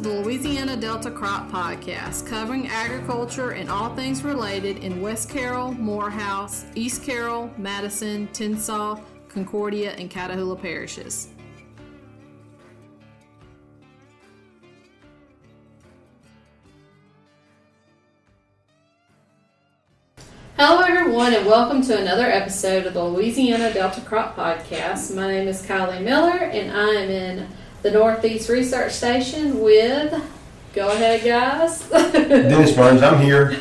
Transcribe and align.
The 0.00 0.08
Louisiana 0.08 0.78
Delta 0.78 1.10
Crop 1.10 1.50
Podcast, 1.50 2.26
covering 2.26 2.68
agriculture 2.68 3.50
and 3.50 3.68
all 3.68 3.94
things 3.94 4.22
related 4.22 4.78
in 4.78 5.02
West 5.02 5.28
Carroll, 5.28 5.72
Morehouse, 5.72 6.64
East 6.74 7.02
Carroll, 7.04 7.50
Madison, 7.58 8.26
Tensas, 8.28 8.98
Concordia, 9.28 9.92
and 9.98 10.10
Catahoula 10.10 10.58
parishes. 10.58 11.28
Hello, 20.56 20.80
everyone, 20.80 21.34
and 21.34 21.44
welcome 21.44 21.82
to 21.82 22.00
another 22.00 22.24
episode 22.24 22.86
of 22.86 22.94
the 22.94 23.04
Louisiana 23.04 23.70
Delta 23.74 24.00
Crop 24.00 24.34
Podcast. 24.34 25.14
My 25.14 25.26
name 25.26 25.46
is 25.46 25.60
Kylie 25.60 26.02
Miller, 26.02 26.38
and 26.38 26.70
I 26.72 26.88
am 26.88 27.10
in 27.10 27.48
the 27.82 27.90
Northeast 27.90 28.48
Research 28.48 28.92
Station 28.92 29.60
with. 29.60 30.22
Go 30.74 30.88
ahead, 30.88 31.24
guys. 31.24 31.88
Dennis 31.90 32.72
Burns, 32.72 33.02
I'm 33.02 33.20
here. 33.20 33.58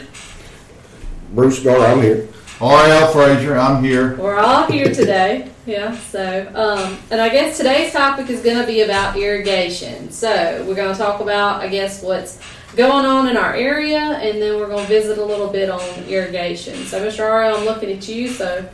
Bruce 1.33 1.63
Garner, 1.63 1.85
I'm 1.85 2.01
here. 2.01 2.27
R.L. 2.61 3.13
Frazier, 3.13 3.57
I'm 3.57 3.81
here. 3.83 4.17
We're 4.17 4.37
all 4.37 4.65
here 4.65 4.93
today. 4.93 5.49
Yeah, 5.65 5.95
so, 5.95 6.51
um, 6.53 6.97
and 7.09 7.21
I 7.21 7.29
guess 7.29 7.57
today's 7.57 7.93
topic 7.93 8.29
is 8.29 8.41
going 8.41 8.57
to 8.57 8.65
be 8.65 8.81
about 8.81 9.15
irrigation. 9.15 10.11
So, 10.11 10.65
we're 10.67 10.75
going 10.75 10.91
to 10.91 10.97
talk 10.97 11.21
about, 11.21 11.61
I 11.61 11.69
guess, 11.69 12.03
what's 12.03 12.41
going 12.75 13.05
on 13.05 13.29
in 13.29 13.37
our 13.37 13.53
area, 13.53 13.99
and 13.99 14.41
then 14.41 14.59
we're 14.59 14.67
going 14.67 14.85
to 14.85 14.89
visit 14.89 15.17
a 15.17 15.23
little 15.23 15.47
bit 15.47 15.69
on 15.69 16.03
irrigation. 16.05 16.75
So, 16.85 17.05
Mr. 17.05 17.23
R.L., 17.23 17.57
I'm 17.57 17.65
looking 17.65 17.91
at 17.91 18.07
you, 18.09 18.27
so 18.27 18.67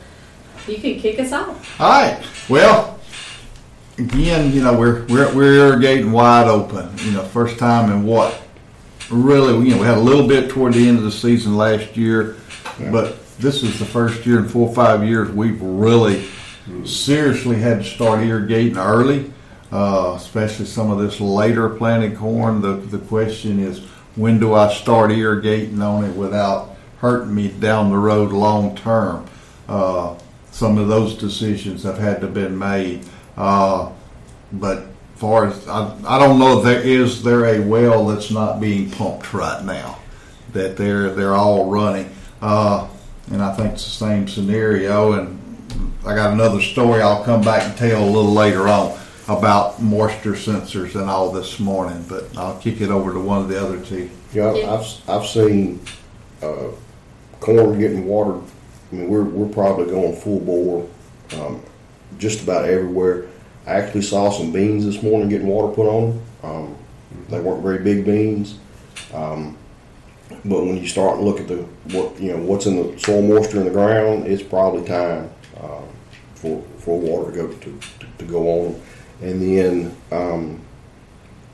you 0.68 0.78
can 0.78 1.00
kick 1.00 1.20
us 1.20 1.32
off. 1.32 1.80
All 1.80 1.90
right. 1.90 2.26
Well, 2.50 3.00
again, 3.98 4.52
you 4.52 4.62
know, 4.62 4.78
we're 4.78 5.06
we're 5.06 5.34
we're 5.34 5.54
irrigating 5.54 6.12
wide 6.12 6.48
open. 6.48 6.90
You 7.00 7.12
know, 7.12 7.24
first 7.24 7.58
time 7.58 7.92
in 7.92 8.04
what? 8.04 8.42
Really, 9.10 9.68
you 9.68 9.76
know, 9.76 9.82
we 9.82 9.86
had 9.86 9.98
a 9.98 10.02
little 10.02 10.28
bit 10.28 10.50
toward 10.50 10.74
the 10.74 10.88
end 10.88 10.98
of 10.98 11.04
the 11.04 11.12
season 11.12 11.56
last 11.56 11.96
year, 11.96 12.38
but 12.92 13.18
this 13.38 13.62
is 13.62 13.78
the 13.78 13.86
first 13.86 14.26
year 14.26 14.40
in 14.40 14.48
four 14.48 14.68
or 14.70 14.74
five 14.74 15.04
years 15.04 15.30
we've 15.30 15.62
really 15.62 16.28
seriously 16.86 17.58
had 17.58 17.80
to 17.80 17.84
start 17.84 18.22
irrigating 18.22 18.78
early, 18.78 19.32
uh, 19.72 20.14
especially 20.18 20.66
some 20.66 20.90
of 20.90 20.98
this 20.98 21.22
later 21.22 21.70
planted 21.70 22.18
corn. 22.18 22.62
The 22.62 22.74
the 22.74 23.00
question 23.00 23.60
is, 23.60 23.80
when 24.16 24.40
do 24.40 24.54
I 24.54 24.74
start 24.74 25.12
irrigating 25.12 25.82
on 25.82 26.04
it 26.06 26.16
without 26.16 26.76
hurting 27.00 27.36
me 27.36 27.50
down 27.50 27.92
the 27.92 27.98
road 27.98 28.32
long 28.32 28.76
term? 28.76 29.28
Uh, 29.68 30.16
some 30.52 30.78
of 30.78 30.88
those 30.88 31.16
decisions 31.16 31.84
have 31.84 31.98
had 31.98 32.22
to 32.22 32.28
been 32.28 32.58
made. 32.58 33.06
Uh, 33.38 33.92
but 34.54 34.88
far 35.16 35.48
as 35.48 35.68
I, 35.68 35.96
I 36.06 36.20
don't 36.20 36.40
know 36.40 36.60
if 36.60 36.66
there 36.66 36.82
is 36.82 37.24
there 37.24 37.46
a 37.46 37.60
well 37.60 38.08
that's 38.08 38.32
not 38.32 38.60
being 38.60 38.92
pumped 38.92 39.34
right 39.34 39.64
now 39.64 40.00
that 40.54 40.78
they're 40.78 41.10
they're 41.10 41.34
all 41.34 41.70
running 41.70 42.14
uh, 42.42 42.88
and 43.32 43.42
I 43.42 43.54
think 43.56 43.74
it's 43.74 43.86
the 43.86 43.92
same 43.92 44.28
scenario 44.28 45.14
and 45.14 45.42
I 46.06 46.16
got 46.16 46.34
another 46.34 46.62
story 46.62 47.02
I'll 47.02 47.24
come 47.24 47.42
back 47.42 47.64
and 47.64 47.78
tell 47.78 48.04
a 48.04 48.06
little 48.06 48.34
later 48.34 48.68
on 48.68 48.98
about 49.28 49.82
moisture 49.82 50.34
sensors 50.34 50.96
and 50.96 51.10
all 51.10 51.32
this 51.32 51.60
morning 51.60 52.06
but 52.10 52.38
I'll 52.38 52.60
kick 52.60 52.82
it 52.82 52.90
over 52.90 53.14
to 53.14 53.20
one 53.20 53.42
of 53.42 53.48
the 53.48 53.62
other 53.62 53.84
two 53.84 54.10
Yeah, 54.34 54.54
Yeah. 54.54 54.74
I've, 54.74 55.10
I've 55.10 55.28
seen 55.28 55.80
uh, 56.44 56.72
corn 57.40 57.80
getting 57.80 58.06
watered. 58.06 58.44
I 58.92 58.96
mean, 58.96 59.10
we're, 59.10 59.24
we're 59.24 59.52
probably 59.52 59.86
going 59.86 60.16
full 60.16 60.40
bore 60.42 60.88
um, 61.40 61.62
just 62.18 62.44
about 62.44 62.66
everywhere. 62.66 63.26
I 63.66 63.74
actually 63.74 64.04
saw 64.04 64.30
some 64.30 64.52
beans 64.52 64.86
this 64.86 65.02
morning 65.02 65.30
getting 65.30 65.48
water 65.48 65.74
put 65.74 65.88
on 65.88 66.12
them. 66.12 66.22
Um, 66.44 66.76
they 67.30 67.40
weren't 67.40 67.64
very 67.64 67.80
big 67.80 68.06
beans. 68.06 68.58
Um, 69.14 69.58
but 70.44 70.64
when 70.64 70.78
you 70.78 70.88
start 70.88 71.18
and 71.18 71.26
look 71.26 71.40
at 71.40 71.48
the 71.48 71.58
what 71.96 72.20
you 72.20 72.32
know 72.32 72.44
what's 72.44 72.66
in 72.66 72.76
the 72.76 73.00
soil 73.00 73.22
moisture 73.22 73.60
in 73.60 73.66
the 73.66 73.72
ground, 73.72 74.28
it's 74.28 74.44
probably 74.44 74.86
time 74.86 75.30
uh, 75.58 75.82
for 76.36 76.62
for 76.80 77.00
water 77.00 77.32
to 77.32 77.38
go 77.38 77.48
to, 77.48 77.80
to, 78.00 78.08
to 78.18 78.26
go 78.26 78.66
on. 78.66 78.82
And 79.22 79.42
then 79.42 79.96
um, 80.12 80.62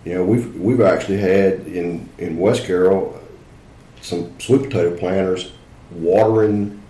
you 0.05 0.15
know, 0.15 0.23
we've 0.23 0.55
we've 0.55 0.81
actually 0.81 1.17
had 1.17 1.67
in 1.67 2.09
in 2.17 2.37
West 2.37 2.65
Carroll 2.65 3.21
some 4.01 4.39
sweet 4.39 4.63
potato 4.63 4.97
planters 4.97 5.51
watering 5.91 6.81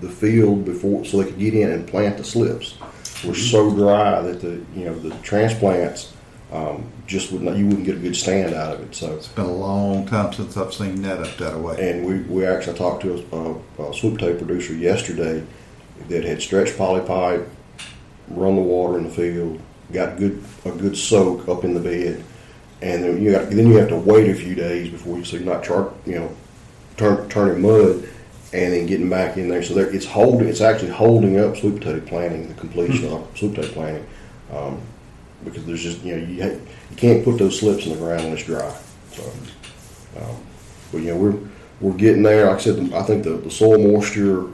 the 0.00 0.08
field 0.08 0.64
before 0.64 1.04
so 1.04 1.18
they 1.18 1.24
could 1.24 1.38
get 1.38 1.54
in 1.54 1.70
and 1.70 1.88
plant 1.88 2.18
the 2.18 2.24
slips. 2.24 2.76
Were 3.24 3.34
so 3.34 3.74
dry 3.74 4.20
that 4.20 4.40
the 4.40 4.62
you 4.74 4.84
know 4.84 4.94
the 4.98 5.10
transplants 5.22 6.12
um, 6.52 6.90
just 7.06 7.32
would 7.32 7.42
not 7.42 7.56
you 7.56 7.66
wouldn't 7.66 7.84
get 7.84 7.96
a 7.96 7.98
good 7.98 8.16
stand 8.16 8.54
out 8.54 8.74
of 8.74 8.80
it. 8.80 8.94
So 8.94 9.14
it's 9.14 9.28
been 9.28 9.46
a 9.46 9.52
long 9.52 10.06
time 10.06 10.32
since 10.32 10.56
I've 10.56 10.72
seen 10.72 11.02
that 11.02 11.20
up 11.20 11.36
that 11.38 11.58
way 11.58 11.90
and 11.90 12.04
we, 12.04 12.20
we 12.22 12.46
actually 12.46 12.76
talked 12.76 13.02
to 13.02 13.24
a, 13.32 13.82
a, 13.82 13.90
a 13.90 13.94
sweet 13.94 14.14
potato 14.14 14.38
producer 14.38 14.74
yesterday 14.74 15.44
that 16.08 16.24
had 16.24 16.42
stretched 16.42 16.76
poly 16.76 17.06
pipe, 17.06 17.48
run 18.28 18.56
the 18.56 18.62
water 18.62 18.98
in 18.98 19.04
the 19.04 19.10
field, 19.10 19.60
got 19.92 20.18
good 20.18 20.42
a 20.64 20.70
good 20.72 20.96
soak 20.96 21.48
up 21.48 21.64
in 21.64 21.74
the 21.74 21.80
bed, 21.80 22.22
and 22.82 23.02
then 23.02 23.22
you 23.22 23.32
got 23.32 23.50
then 23.50 23.66
you 23.66 23.76
have 23.76 23.88
to 23.88 23.96
wait 23.96 24.30
a 24.30 24.34
few 24.34 24.54
days 24.54 24.90
before 24.90 25.16
you 25.18 25.24
so 25.24 25.38
not 25.38 25.64
char, 25.64 25.92
you 26.04 26.16
know 26.16 26.36
turn, 26.96 27.28
turning 27.28 27.62
mud 27.62 28.08
and 28.52 28.72
then 28.72 28.86
getting 28.86 29.10
back 29.10 29.36
in 29.36 29.48
there. 29.48 29.62
So 29.62 29.74
there, 29.74 29.92
it's 29.92 30.06
holding 30.06 30.48
it's 30.48 30.60
actually 30.60 30.90
holding 30.92 31.38
up 31.38 31.56
sweet 31.56 31.76
potato 31.76 32.00
planting 32.06 32.48
the 32.48 32.54
completion 32.54 33.12
of 33.12 33.26
sweet 33.36 33.54
potato 33.54 33.72
planting 33.74 34.06
um, 34.52 34.80
because 35.44 35.64
there's 35.66 35.82
just 35.82 36.02
you 36.02 36.16
know 36.16 36.26
you 36.26 36.42
ha- 36.42 36.58
you 36.90 36.96
can't 36.96 37.24
put 37.24 37.38
those 37.38 37.58
slips 37.58 37.86
in 37.86 37.92
the 37.92 37.98
ground 37.98 38.24
when 38.24 38.32
it's 38.34 38.44
dry. 38.44 38.74
So. 39.12 39.22
Um, 40.20 40.36
but 40.92 40.98
you 40.98 41.12
know 41.12 41.16
we're 41.16 41.38
we're 41.80 41.96
getting 41.96 42.22
there. 42.22 42.46
Like 42.46 42.56
I 42.56 42.60
said, 42.60 42.92
I 42.94 43.02
think 43.02 43.24
the, 43.24 43.30
the 43.36 43.50
soil 43.50 43.76
moisture, 43.78 44.46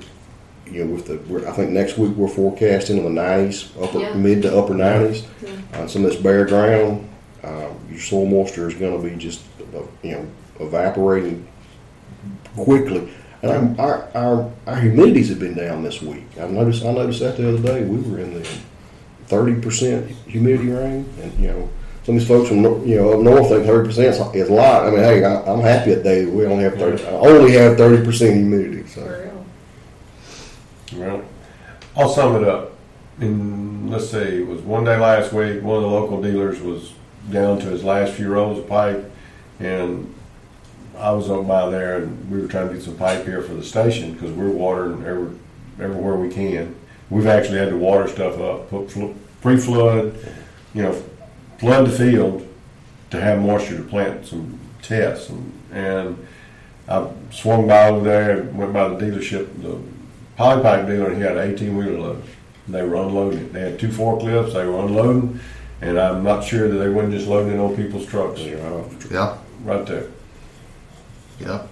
you 0.66 0.84
know, 0.84 0.94
with 0.94 1.06
the 1.06 1.18
we're, 1.32 1.46
I 1.46 1.52
think 1.52 1.70
next 1.70 1.96
week 1.98 2.16
we're 2.16 2.26
forecasting 2.28 2.96
in 2.96 3.04
the 3.04 3.10
nineties, 3.10 3.68
upper 3.80 4.00
Yeah. 4.00 4.14
mid 4.14 4.42
to 4.42 4.58
upper 4.58 4.74
nineties. 4.74 5.24
Yeah. 5.42 5.50
Uh, 5.74 5.86
some 5.86 6.04
of 6.04 6.10
this 6.10 6.20
bare 6.20 6.46
ground, 6.46 7.08
uh, 7.44 7.68
your 7.90 8.00
soil 8.00 8.26
moisture 8.26 8.66
is 8.68 8.74
going 8.74 9.00
to 9.00 9.08
be 9.08 9.14
just 9.16 9.42
uh, 9.76 9.82
you 10.02 10.12
know 10.12 10.26
evaporating 10.58 11.46
quickly. 12.56 13.08
And 13.42 13.50
I'm, 13.52 13.80
our, 13.80 14.08
our 14.14 14.52
our 14.66 14.76
humidities 14.76 15.28
have 15.28 15.40
been 15.40 15.54
down 15.54 15.82
this 15.82 16.00
week. 16.00 16.24
I 16.40 16.46
noticed 16.46 16.84
I 16.84 16.92
noticed 16.92 17.20
that 17.20 17.36
the 17.36 17.48
other 17.48 17.62
day. 17.62 17.84
We 17.84 17.98
were 18.00 18.20
in 18.20 18.34
the 18.34 18.48
thirty 19.26 19.60
percent 19.60 20.10
humidity 20.26 20.70
range, 20.70 21.08
and 21.20 21.38
you 21.38 21.48
know. 21.48 21.70
Some 22.04 22.16
of 22.16 22.20
these 22.20 22.28
folks 22.28 22.48
from 22.48 22.64
you 22.84 22.96
know 22.96 23.12
up 23.12 23.20
north 23.20 23.48
think 23.48 23.64
thirty 23.64 23.88
percent 23.88 24.34
is 24.34 24.48
a 24.48 24.52
lot. 24.52 24.86
I 24.86 24.90
mean, 24.90 24.98
hey, 24.98 25.24
I, 25.24 25.40
I'm 25.42 25.60
happy 25.60 25.94
that 25.94 26.02
day 26.02 26.24
that 26.24 26.32
we 26.32 26.44
only 26.46 26.64
have 26.64 26.74
thirty. 26.74 27.04
I 27.04 27.10
only 27.10 27.52
have 27.52 27.76
thirty 27.76 28.04
percent 28.04 28.34
humidity. 28.34 28.88
So 28.88 29.04
For 30.88 30.96
real. 30.96 31.06
Well, 31.06 31.24
I'll 31.96 32.08
sum 32.08 32.42
it 32.42 32.48
up. 32.48 32.72
In 33.20 33.88
let's 33.88 34.10
say 34.10 34.38
it 34.38 34.46
was 34.48 34.62
one 34.62 34.82
day 34.82 34.96
last 34.96 35.32
week, 35.32 35.62
one 35.62 35.76
of 35.76 35.82
the 35.82 35.88
local 35.88 36.20
dealers 36.20 36.60
was 36.60 36.92
down 37.30 37.60
to 37.60 37.66
his 37.66 37.84
last 37.84 38.14
few 38.14 38.32
rolls 38.32 38.58
of 38.58 38.68
pipe, 38.68 39.08
and 39.60 40.12
I 41.02 41.10
was 41.10 41.28
up 41.28 41.48
by 41.48 41.68
there, 41.68 41.96
and 41.96 42.30
we 42.30 42.40
were 42.40 42.46
trying 42.46 42.68
to 42.68 42.74
get 42.74 42.82
some 42.84 42.96
pipe 42.96 43.24
here 43.24 43.42
for 43.42 43.54
the 43.54 43.64
station 43.64 44.12
because 44.12 44.30
we're 44.30 44.50
watering 44.50 45.04
every, 45.04 45.36
everywhere 45.80 46.14
we 46.14 46.32
can. 46.32 46.76
We've 47.10 47.26
actually 47.26 47.58
had 47.58 47.70
to 47.70 47.76
water 47.76 48.06
stuff 48.06 48.38
up, 48.38 48.70
put 48.70 48.88
fl- 48.88 49.10
pre-flood, 49.40 50.16
you 50.72 50.82
know, 50.82 51.02
flood 51.58 51.88
the 51.88 51.90
field 51.90 52.46
to 53.10 53.20
have 53.20 53.40
moisture 53.40 53.78
to 53.78 53.82
plant 53.82 54.26
some 54.26 54.60
tests, 54.80 55.28
and, 55.28 55.52
and 55.72 56.26
I 56.88 57.08
swung 57.32 57.66
by 57.66 57.88
over 57.88 58.04
there, 58.04 58.44
went 58.44 58.72
by 58.72 58.88
the 58.88 58.94
dealership, 58.94 59.60
the 59.60 59.78
poly 60.36 60.62
pipe 60.62 60.86
dealer, 60.86 61.08
and 61.08 61.16
he 61.16 61.22
had 61.22 61.36
an 61.36 61.50
eighteen 61.50 61.76
wheeler 61.76 61.98
load. 61.98 62.22
They 62.68 62.82
were 62.84 62.94
unloading 62.94 63.40
it. 63.40 63.52
They 63.52 63.60
had 63.60 63.78
two 63.80 63.88
forklifts, 63.88 64.52
they 64.52 64.64
were 64.64 64.78
unloading, 64.78 65.40
and 65.80 65.98
I'm 65.98 66.22
not 66.22 66.44
sure 66.44 66.68
that 66.68 66.78
they 66.78 66.88
weren't 66.88 67.10
just 67.12 67.26
loading 67.26 67.54
it 67.54 67.58
on 67.58 67.74
people's 67.74 68.06
trucks 68.06 68.40
yeah 68.40 68.68
right 69.64 69.84
there. 69.84 70.06
Yeah 71.42 71.66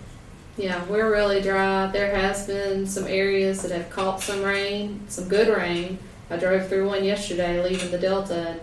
Yeah, 0.57 0.85
we're 0.87 1.11
really 1.11 1.41
dry. 1.41 1.87
There 1.87 2.15
has 2.15 2.47
been 2.47 2.87
some 2.87 3.07
areas 3.07 3.63
that 3.63 3.71
have 3.71 3.89
caught 3.91 4.21
some 4.21 4.43
rain, 4.43 5.01
some 5.09 5.29
good 5.29 5.49
rain. 5.49 5.99
I 6.31 6.37
drove 6.37 6.69
through 6.69 6.87
one 6.89 7.03
yesterday 7.05 7.63
leaving 7.63 7.91
the 7.91 7.99
Delta, 7.99 8.49
and 8.51 8.61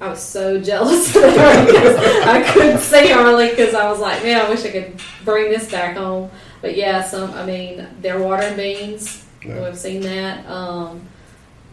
I 0.00 0.08
was 0.08 0.20
so 0.20 0.60
jealous 0.70 1.14
of 1.16 1.22
I 1.24 2.50
couldn't 2.52 2.78
see 2.78 3.08
hardly 3.08 3.50
because 3.50 3.74
I 3.74 3.90
was 3.90 3.98
like, 4.00 4.22
man, 4.22 4.44
I 4.44 4.50
wish 4.50 4.64
I 4.64 4.70
could 4.70 5.00
bring 5.24 5.50
this 5.50 5.70
back 5.70 5.96
home. 5.96 6.30
But 6.60 6.76
yeah, 6.76 7.02
some. 7.02 7.32
I 7.32 7.44
mean, 7.46 7.86
they're 8.00 8.20
watering 8.20 8.56
beans. 8.56 9.24
Yeah. 9.44 9.64
We've 9.64 9.78
seen 9.78 10.02
that. 10.02 10.44
Um, 10.46 11.06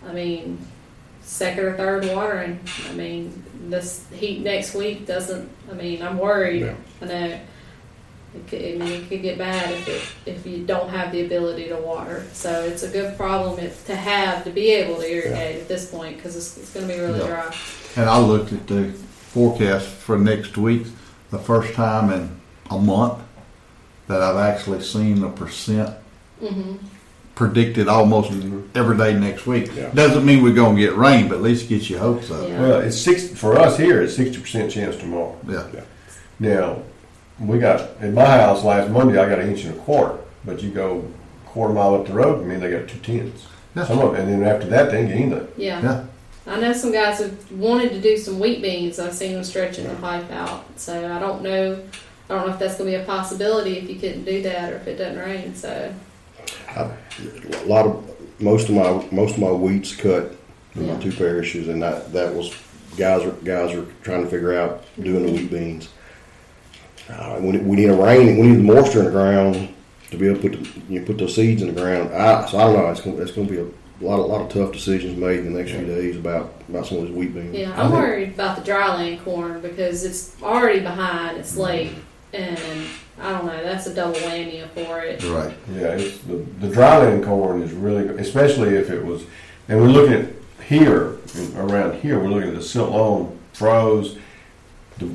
I 0.08 0.14
mean, 0.14 0.60
second 1.22 1.64
or 1.66 1.76
third 1.76 2.06
watering. 2.14 2.60
I 2.90 2.94
mean, 2.94 3.44
this 3.68 4.06
heat 4.14 4.42
next 4.42 4.76
week 4.76 5.06
doesn't. 5.06 5.50
I 5.70 5.74
mean, 5.74 6.02
I'm 6.02 6.18
worried. 6.18 6.62
Yeah. 6.62 6.76
I 7.02 7.06
know. 7.06 7.40
It 8.36 8.48
could, 8.48 8.62
I 8.62 8.86
mean, 8.86 9.02
it 9.04 9.10
could 9.10 9.22
get 9.22 9.38
bad 9.38 9.72
if 9.72 9.88
it, 9.88 10.30
if 10.30 10.46
you 10.46 10.66
don't 10.66 10.90
have 10.90 11.12
the 11.12 11.26
ability 11.26 11.70
to 11.70 11.78
water. 11.78 12.26
So 12.34 12.64
it's 12.64 12.84
a 12.84 12.90
good 12.90 13.16
problem 13.18 13.60
if, 13.60 13.86
to 13.88 13.96
have 13.96 14.44
to 14.44 14.50
be 14.50 14.72
able 14.72 14.98
to 14.98 15.10
irrigate 15.10 15.62
at 15.62 15.68
this 15.68 15.90
point 15.90 16.18
because 16.18 16.36
it's, 16.36 16.58
it's 16.58 16.74
going 16.74 16.88
to 16.88 16.94
be 16.94 17.00
really 17.00 17.20
Yeah. 17.20 17.28
dry. 17.28 17.56
And 17.96 18.10
I 18.10 18.20
looked 18.20 18.52
at 18.52 18.68
the 18.68 18.92
forecast 18.92 19.88
for 19.88 20.18
next 20.18 20.58
week, 20.58 20.86
the 21.32 21.40
first 21.40 21.74
time 21.74 22.12
in 22.12 22.30
a 22.70 22.78
month 22.78 23.20
that 24.08 24.22
I've 24.22 24.38
actually 24.38 24.82
seen 24.84 25.24
a 25.24 25.30
percent 25.30 25.96
hmm 26.40 26.76
predicted 27.36 27.90
almost 27.90 28.32
every 28.76 28.96
day 28.96 29.14
next 29.14 29.46
week. 29.46 29.70
Yeah. 29.76 29.90
Doesn't 29.94 30.26
mean 30.26 30.42
we're 30.42 30.54
gonna 30.54 30.80
get 30.80 30.96
rain, 30.96 31.28
but 31.28 31.36
at 31.36 31.42
least 31.42 31.68
get 31.68 31.90
your 31.90 32.00
hopes 32.00 32.32
up. 32.32 32.48
Yeah. 32.48 32.62
Well, 32.62 32.80
it's 32.80 32.98
six, 32.98 33.28
for 33.28 33.60
us 33.60 33.78
here, 33.78 34.02
it's 34.02 34.16
sixty 34.16 34.40
percent 34.40 34.72
chance 34.72 34.96
tomorrow. 34.96 35.38
Yeah. 35.46 35.82
Now, 36.40 36.78
we 37.40 37.60
got, 37.60 37.90
in 38.02 38.14
my 38.14 38.26
house 38.26 38.64
last 38.64 38.90
Monday, 38.90 39.18
I 39.20 39.28
got 39.28 39.40
an 39.40 39.50
inch 39.50 39.64
and 39.66 39.76
a 39.76 39.80
quarter, 39.80 40.18
but 40.46 40.62
you 40.64 40.70
go 40.72 41.06
quarter 41.46 41.74
mile 41.74 41.96
up 41.96 42.08
the 42.08 42.14
road, 42.14 42.42
I 42.42 42.46
mean, 42.46 42.60
they 42.60 42.72
got 42.72 42.88
two 42.88 43.00
tenths. 43.00 43.46
Yeah. 43.76 43.86
Some 43.86 44.00
of, 44.00 44.14
and 44.16 44.30
then 44.32 44.44
after 44.44 44.68
that, 44.68 44.92
they 44.92 45.00
ain't 45.00 45.08
get 45.10 45.18
anything. 45.18 45.48
Yeah. 45.58 45.82
Yeah. 45.82 46.06
I 46.48 46.60
know 46.60 46.74
some 46.74 46.92
guys 46.92 47.20
have 47.20 47.52
wanted 47.52 47.90
to 47.90 48.00
do 48.02 48.16
some 48.18 48.40
wheat 48.40 48.62
beans. 48.62 49.00
I've 49.00 49.14
seen 49.14 49.34
them 49.34 49.44
stretching 49.44 49.88
the 49.88 49.96
pipe 49.96 50.30
out. 50.32 50.64
So 50.78 51.14
I 51.14 51.20
don't 51.20 51.42
know. 51.42 51.82
I 52.30 52.36
don't 52.36 52.48
know 52.48 52.54
if 52.54 52.60
that's 52.60 52.78
going 52.78 52.92
to 52.92 52.98
be 52.98 53.04
a 53.04 53.06
possibility 53.06 53.78
if 53.78 53.90
you 53.90 53.96
couldn't 54.00 54.26
do 54.26 54.42
that 54.44 54.72
or 54.72 54.78
if 54.78 54.88
it 54.88 54.98
doesn't 54.98 55.18
rain. 55.20 55.56
So 55.56 55.94
A 56.76 56.92
lot 57.66 57.86
of 57.88 58.42
most 58.42 58.70
of 58.70 58.76
my 58.76 59.06
most 59.12 59.36
of 59.36 59.40
my 59.40 59.48
wheats 59.52 59.96
cut 59.96 60.36
in 60.76 60.86
Yeah. 60.86 60.94
my 60.94 61.00
two 61.02 61.12
parishes, 61.12 61.68
and 61.68 61.82
that 61.82 62.14
that 62.14 62.34
was 62.34 62.54
guys 62.98 63.24
are 63.26 63.32
guys 63.44 63.74
are 63.74 63.86
trying 64.04 64.24
to 64.24 64.30
figure 64.30 64.54
out 64.58 64.84
doing 65.02 65.26
the 65.26 65.32
wheat 65.32 65.52
beans. 65.52 65.90
Uh, 67.10 67.38
we, 67.40 67.57
we 67.60 67.75
need 67.75 67.90
a 67.90 67.94
rain. 67.96 68.38
We 68.38 68.48
need 68.48 68.56
the 68.57 68.63
moisture 68.63 69.00
in 69.00 69.06
the 69.06 69.12
ground 69.12 69.69
to 70.12 70.18
be 70.18 70.28
able 70.28 70.42
to 70.42 70.50
put 70.50 70.63
the, 70.63 70.94
you 70.94 71.00
know, 71.00 71.06
put 71.06 71.18
those 71.18 71.36
seeds 71.36 71.62
in 71.62 71.74
the 71.74 71.80
ground. 71.81 72.13
I, 72.13 72.46
so 72.50 72.57
I 72.57 72.63
don't 72.63 72.74
know. 72.74 72.90
It's 72.90 73.02
going, 73.02 73.22
it's 73.22 73.31
going 73.31 73.48
to 73.48 73.54
be 73.54 73.60
a 73.60 74.06
lot 74.07 74.19
of 74.19 74.25
lot 74.28 74.42
of 74.42 74.50
tough 74.50 74.72
decisions 74.74 75.18
made 75.18 75.40
in 75.40 75.54
the 75.54 75.60
next 75.60 75.72
few 75.72 75.86
days 75.86 76.18
about 76.18 76.54
about 76.68 76.86
some 76.88 76.98
of 76.98 77.06
these 77.07 77.16
wheat 77.16 77.34
beans. 77.34 77.56
yeah, 77.56 77.72
I 77.72 77.84
I'm 77.84 77.92
think- 77.92 78.02
worried 78.02 78.34
about 78.34 78.63
the 78.63 78.72
dryland 78.72 79.24
corn 79.24 79.62
because 79.62 80.04
it's 80.04 80.36
already 80.42 80.80
behind. 80.81 81.38
It's 81.38 81.56
late, 81.56 81.94
and 82.34 82.60
I 83.22 83.31
don't 83.31 83.46
know. 83.46 83.63
That's 83.63 83.88
a 83.88 83.94
double 83.94 84.19
whammy 84.19 84.68
for 84.72 85.00
it. 85.00 85.24
Right. 85.24 85.54
Yeah, 85.74 85.94
it's, 85.96 86.18
the, 86.19 86.36
the 86.60 86.68
dryland 86.68 87.24
corn 87.24 87.62
is 87.62 87.72
really, 87.72 88.04
good, 88.08 88.19
especially 88.19 88.75
if 88.75 88.90
it 88.90 89.04
was, 89.06 89.24
and 89.69 89.80
we're 89.80 89.88
looking 89.88 90.13
at 90.13 90.30
here, 90.68 91.18
around 91.56 92.00
here, 92.01 92.19
we're 92.19 92.30
looking 92.30 92.50
at 92.50 92.56
the 92.56 92.62
silt 92.63 92.92
loam 92.92 93.38
froze. 93.54 94.18
The, 94.98 95.10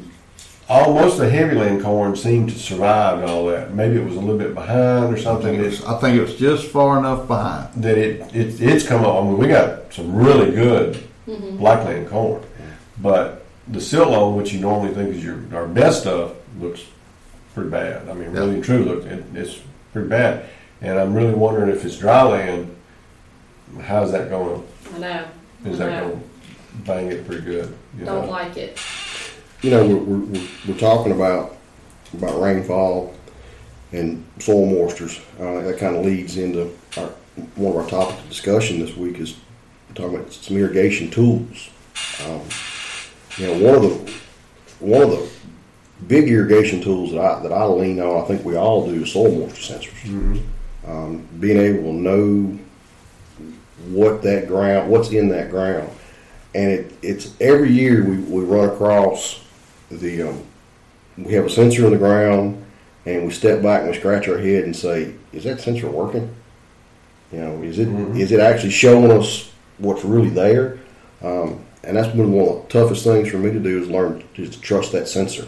all, 0.71 0.95
most 0.95 1.15
of 1.15 1.19
the 1.21 1.31
heavy 1.31 1.57
land 1.57 1.83
corn 1.83 2.15
seemed 2.15 2.49
to 2.51 2.59
survive 2.59 3.19
and 3.21 3.29
all 3.31 3.47
that. 3.47 3.75
Maybe 3.75 3.97
it 3.97 4.05
was 4.05 4.15
a 4.17 4.21
little 4.21 4.39
bit 4.39 4.55
behind 4.55 5.13
or 5.13 5.17
I 5.17 5.21
something. 5.21 5.57
think, 5.57 5.67
It's, 5.67 5.81
it's, 5.81 5.87
I 5.87 5.99
think 5.99 6.17
it 6.17 6.23
was 6.23 6.37
just 6.37 6.67
far 6.69 6.99
enough 6.99 7.27
behind. 7.27 7.83
that 7.83 7.99
it, 7.99 8.21
it 8.35 8.61
it's 8.61 8.87
come 8.87 9.05
up. 9.05 9.17
I 9.17 9.27
mean, 9.27 9.37
we 9.37 9.49
got 9.49 9.93
some 9.93 10.15
really 10.15 10.51
good 10.53 10.97
hmm 11.27 11.57
blackland 11.59 12.09
corn, 12.09 12.43
but 13.03 13.45
the 13.69 13.81
silt 13.81 14.11
loam, 14.11 14.37
which 14.37 14.53
you 14.53 14.61
normally 14.61 14.95
think 14.95 15.15
is 15.15 15.23
your 15.25 15.39
our 15.55 15.67
best 15.67 16.03
stuff, 16.03 16.33
looks 16.59 16.83
pretty 17.55 17.69
bad. 17.71 18.09
I 18.09 18.15
mean, 18.15 18.31
really 18.31 18.55
and 18.55 18.65
truly, 18.65 18.85
look, 18.85 19.05
it, 19.05 19.25
it's 19.35 19.61
pretty 19.93 20.09
bad. 20.09 20.47
And 20.81 20.99
I'm 20.99 21.13
really 21.15 21.35
wondering 21.35 21.69
if 21.71 21.85
it's 21.85 21.99
dry 21.99 22.23
land, 22.23 22.75
how's 23.83 24.13
that 24.13 24.31
going? 24.31 24.67
I 24.95 24.99
know. 24.99 25.25
Is 25.67 25.79
that 25.79 26.01
going 26.01 26.21
to 26.21 26.27
bang 26.87 27.09
it 27.13 27.27
pretty 27.27 27.43
good? 27.43 27.77
You 27.99 28.07
Don't 28.07 28.25
know? 28.27 28.31
like 28.31 28.57
it. 28.57 28.79
You 29.63 29.71
know, 29.71 29.87
we're, 29.87 29.97
we're, 29.99 30.41
we're- 30.69 30.79
talking 30.79 31.13
about 31.13 31.57
about 32.15 32.41
rainfall 32.41 33.15
and 33.93 34.25
soil 34.39 34.67
moistures. 34.67 35.21
Uh, 35.39 35.63
that 35.65 35.79
kind 35.79 35.95
of 35.97 36.05
leads 36.05 36.37
into 36.39 36.75
our, 36.97 37.07
one 37.57 37.73
of 37.73 37.79
our 37.79 37.89
topics 37.89 38.21
of 38.23 38.29
discussion 38.29 38.81
this 38.81 38.97
week 38.97 39.19
is 39.19 39.37
talking 39.95 40.17
about 40.17 40.33
some 40.33 40.57
irrigation 40.57 41.11
tools. 41.11 41.71
Um, 42.25 42.41
you 43.37 43.47
know, 43.47 43.59
one 43.65 43.75
of 43.77 43.83
the 43.83 44.13
one 44.85 45.03
of 45.03 45.11
the 45.11 45.29
big 46.09 46.29
irrigation 46.29 46.81
tools 46.81 47.13
that 47.13 47.21
I 47.21 47.41
that 47.43 47.53
I 47.53 47.65
lean 47.65 48.01
on, 48.01 48.23
I 48.25 48.27
think 48.27 48.45
we 48.45 48.57
all 48.57 48.87
do, 48.91 49.03
is 49.03 49.13
soil 49.13 49.31
moisture 49.39 49.75
sensors. 49.75 50.01
Mhm. 50.05 50.43
Um, 50.87 51.29
being 51.39 51.59
able 51.59 51.83
to 51.83 51.93
know 51.93 52.59
what 53.91 54.23
that 54.23 54.49
ground, 54.49 54.91
what's 54.91 55.11
in 55.11 55.29
that 55.29 55.51
ground, 55.51 55.89
and 56.55 56.71
it, 56.73 56.93
it's 57.03 57.35
every 57.41 57.71
year 57.71 58.03
we, 58.05 58.17
we 58.19 58.43
run 58.45 58.69
across 58.71 59.45
the 59.91 60.23
um, 60.23 60.43
we 61.19 61.33
have 61.35 61.45
a 61.47 61.51
sensor 61.51 61.85
in 61.87 61.93
the 61.93 61.99
ground 61.99 62.65
and 63.07 63.25
we 63.25 63.31
step 63.31 63.63
back 63.63 63.83
and 63.83 63.91
we 63.91 63.97
scratch 63.97 64.29
our 64.29 64.39
head 64.39 64.65
and 64.65 64.75
say 64.75 65.15
is 65.33 65.45
that 65.45 65.61
sensor 65.61 65.89
working 65.91 66.35
you 67.33 67.39
know 67.41 67.63
is 67.63 67.79
it 67.79 67.89
is 67.89 68.31
Mhm. 68.31 68.33
it 68.33 68.41
actually 68.41 68.71
showing 68.71 69.11
us 69.11 69.51
what's 69.79 70.05
really 70.05 70.31
there 70.31 70.79
um, 71.23 71.61
and 71.83 71.97
that's 71.97 72.09
been 72.09 72.33
one 72.33 72.49
of 72.49 72.63
the 72.63 72.69
toughest 72.69 73.05
things 73.05 73.29
for 73.29 73.39
me 73.39 73.51
to 73.51 73.59
do 73.59 73.83
is 73.83 73.89
learn 73.89 74.23
to 74.35 74.49
trust 74.61 74.93
that 74.93 75.09
sensor 75.09 75.47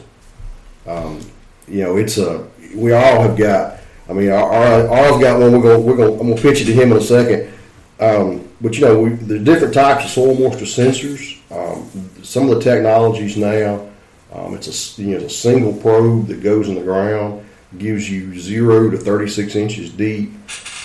um, 0.87 1.21
you 1.69 1.83
know 1.83 1.97
it's 1.97 2.19
a 2.19 2.47
we 2.75 2.93
all 2.93 3.23
have 3.23 3.37
got 3.37 3.79
I 4.09 4.13
mean 4.13 4.31
our, 4.31 4.53
our, 4.53 4.89
ours 4.89 5.23
got 5.23 5.39
one 5.41 5.53
we're 5.53 5.63
going 5.63 5.85
we're 5.85 5.97
going 5.97 6.13
I'm 6.21 6.27
going 6.27 6.37
to 6.37 6.43
pitch 6.43 6.61
it 6.63 6.65
to 6.65 6.73
him 6.73 6.91
in 6.93 6.99
a 6.99 7.03
second 7.03 7.53
um, 8.01 8.49
but 8.61 8.75
you 8.77 8.81
know, 8.81 8.99
we, 8.99 9.39
different 9.39 9.75
types 9.75 10.05
of 10.05 10.11
soil 10.11 10.35
moisture 10.35 10.65
sensors. 10.65 11.39
Um, 11.53 11.89
some 12.25 12.49
of 12.49 12.57
the 12.57 12.61
technologies 12.61 13.37
now, 13.37 13.89
um, 14.35 14.55
it's 14.55 14.99
a 14.99 15.03
you 15.03 15.11
know 15.11 15.25
it's 15.25 15.35
a 15.35 15.37
single 15.37 15.73
probe 15.75 16.27
that 16.29 16.43
goes 16.43 16.69
in 16.69 16.75
the 16.75 16.83
ground, 16.83 17.45
gives 17.79 18.11
you 18.11 18.39
zero 18.39 18.91
to 18.91 18.97
36 18.97 19.55
inches 19.57 19.91
deep, 19.91 20.33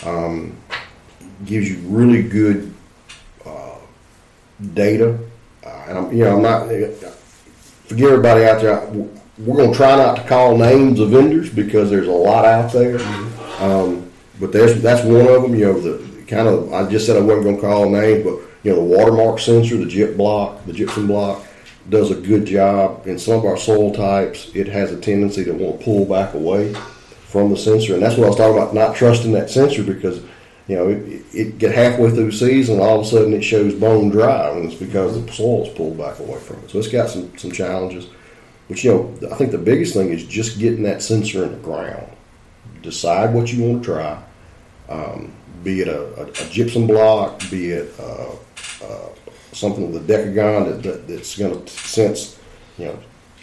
um, 0.05 0.55
gives 1.45 1.69
you 1.69 1.77
really 1.88 2.23
good 2.23 2.73
uh, 3.45 3.75
data. 4.73 5.17
Uh, 5.65 5.85
and 5.88 5.97
I'm 5.97 6.11
you 6.11 6.23
know 6.25 6.35
I'm 6.35 6.41
not 6.41 6.67
forget 7.88 8.09
everybody 8.09 8.45
out 8.45 8.61
there. 8.61 8.85
We're 9.38 9.55
going 9.55 9.71
to 9.71 9.77
try 9.77 9.95
not 9.95 10.17
to 10.17 10.23
call 10.23 10.57
names 10.57 11.00
of 11.00 11.11
vendors 11.11 11.50
because 11.50 11.89
there's 11.89 12.07
a 12.07 12.11
lot 12.11 12.43
out 12.43 12.73
there. 12.73 13.00
Um, 13.59 14.11
but 14.39 14.51
there's 14.51 14.81
that's 14.81 15.03
one 15.03 15.27
of 15.27 15.43
them. 15.43 15.55
You 15.55 15.65
know, 15.65 15.79
the 15.79 16.23
kind 16.27 16.47
of 16.47 16.73
I 16.73 16.89
just 16.89 17.05
said 17.05 17.15
I 17.15 17.21
wasn't 17.21 17.43
going 17.43 17.55
to 17.55 17.61
call 17.61 17.89
names, 17.89 18.23
but 18.23 18.41
you 18.63 18.71
know, 18.71 18.75
the 18.75 18.83
watermark 18.83 19.39
sensor, 19.39 19.77
the 19.77 19.85
gyp 19.85 20.17
block, 20.17 20.65
the 20.65 20.73
gypsum 20.73 21.07
block, 21.07 21.46
does 21.89 22.12
a 22.12 22.16
good 22.16 22.45
job. 22.45 23.07
In 23.07 23.18
some 23.18 23.36
of 23.36 23.45
our 23.45 23.57
soil 23.57 23.94
types, 23.94 24.51
it 24.54 24.68
has 24.68 24.91
a 24.91 25.00
tendency 25.00 25.44
to 25.46 25.53
want 25.53 25.79
to 25.79 25.86
pull 25.86 26.06
back 26.06 26.34
away 26.34 26.74
from 27.27 27.50
the 27.50 27.58
sensor, 27.58 27.94
and 27.94 28.01
that's 28.01 28.17
what 28.17 28.25
I 28.25 28.29
was 28.29 28.38
talking 28.38 28.58
about. 28.58 28.74
Not 28.74 28.96
trusting 28.96 29.32
that 29.34 29.50
sensor 29.50 29.84
because 29.84 30.22
you 30.67 30.75
know 30.75 30.89
it, 30.89 31.24
it 31.34 31.58
get 31.58 31.74
halfway 31.74 32.10
through 32.12 32.32
season, 32.32 32.79
all 32.79 33.00
of 33.00 33.06
a 33.06 33.10
sudden 33.10 33.34
it 33.34 33.44
shows 33.44 33.74
bone 33.74 34.10
dry, 34.10 34.50
and 34.50 34.65
it's 34.65 34.79
because 34.79 35.24
the 35.24 35.32
soil's 35.32 35.70
pulled 35.70 35.98
back 35.98 36.20
away 36.20 36.39
from 36.39 36.58
it. 36.60 36.70
So 36.70 36.79
it's 36.79 36.88
got 36.88 37.10
some 37.10 37.38
some 37.38 37.51
challenges. 37.51 38.08
But 38.67 38.84
you 38.84 38.91
know, 38.91 39.29
I 39.32 39.36
think 39.36 39.51
the 39.51 39.58
biggest 39.58 39.94
thing 39.94 40.10
is 40.10 40.25
just 40.25 40.60
getting 40.60 40.84
that 40.84 41.01
sensor 41.01 41.46
in 41.46 41.51
the 41.51 41.58
ground. 41.58 42.12
Decide 42.82 43.34
what 43.34 43.51
you 43.51 43.63
want 43.63 43.84
to 43.84 43.94
try. 43.94 44.24
Um, 44.89 45.34
be 45.63 45.82
it 45.82 45.88
a, 45.88 46.22
a, 46.22 46.25
a 46.27 46.50
gypsum 46.50 46.88
block, 46.88 47.41
be 47.50 47.72
it 47.72 47.94
uh, 48.00 48.32
uh, 48.84 49.10
something 49.57 49.91
with 49.91 50.09
a 50.09 50.13
decagon 50.13 50.65
that, 50.65 50.83
that, 50.83 51.07
that's 51.07 51.37
going 51.37 51.65
to 51.65 51.71
sense, 51.71 52.39
you 52.77 52.85
know, 52.85 52.99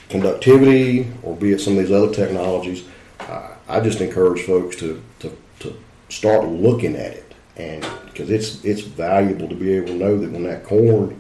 conductivity, 0.09 1.11
or 1.23 1.35
be 1.37 1.53
it 1.53 1.61
some 1.61 1.75
of 1.75 1.81
these 1.81 1.93
other 1.93 2.13
technologies. 2.13 2.85
Uh, 3.21 3.49
I 3.69 3.81
just 3.81 4.01
encourage 4.01 4.43
folks 4.43 4.77
to, 4.77 5.03
to, 5.21 5.37
to 5.61 5.77
start 6.09 6.47
looking 6.47 6.95
at 6.95 7.13
it, 7.13 7.35
and 7.57 7.87
because 8.07 8.31
it's 8.31 8.65
it's 8.65 8.83
valuable 8.83 9.49
to 9.49 9.55
be 9.55 9.73
able 9.73 9.89
to 9.89 9.95
know 9.95 10.19
that 10.19 10.31
when 10.31 10.45
that 10.45 10.65
corn 10.65 11.19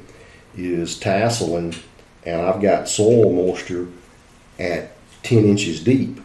is 0.56 0.98
tasseling, 0.98 1.76
and 2.24 2.42
I've 2.42 2.60
got 2.60 2.88
soil 2.88 3.32
moisture 3.32 3.88
at 4.58 4.92
ten 5.22 5.44
inches 5.44 5.82
deep, 5.82 6.20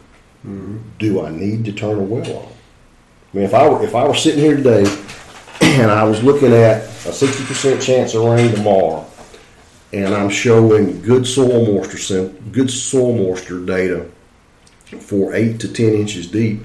do 0.98 1.24
I 1.24 1.30
need 1.30 1.64
to 1.64 1.72
turn 1.72 1.98
a 1.98 2.02
well 2.02 2.36
on? 2.36 2.52
I 3.32 3.36
mean, 3.36 3.44
if 3.44 3.54
I 3.54 3.68
were 3.68 3.82
if 3.82 3.94
I 3.94 4.06
were 4.06 4.14
sitting 4.14 4.40
here 4.40 4.56
today 4.56 4.84
and 5.70 5.90
I 5.90 6.04
was 6.04 6.22
looking 6.22 6.52
at 6.52 6.82
a 6.82 7.12
sixty 7.12 7.44
percent 7.44 7.80
chance 7.82 8.14
of 8.14 8.24
rain 8.24 8.52
tomorrow, 8.54 9.06
and 9.92 10.14
I'm 10.14 10.30
showing 10.30 11.00
good 11.02 11.26
soil 11.26 11.64
moisture 11.66 12.28
good 12.52 12.70
soil 12.70 13.16
moisture 13.16 13.64
data 13.64 14.06
for 15.00 15.34
eight 15.34 15.60
to 15.60 15.68
ten 15.72 15.94
inches 15.94 16.26
deep, 16.26 16.62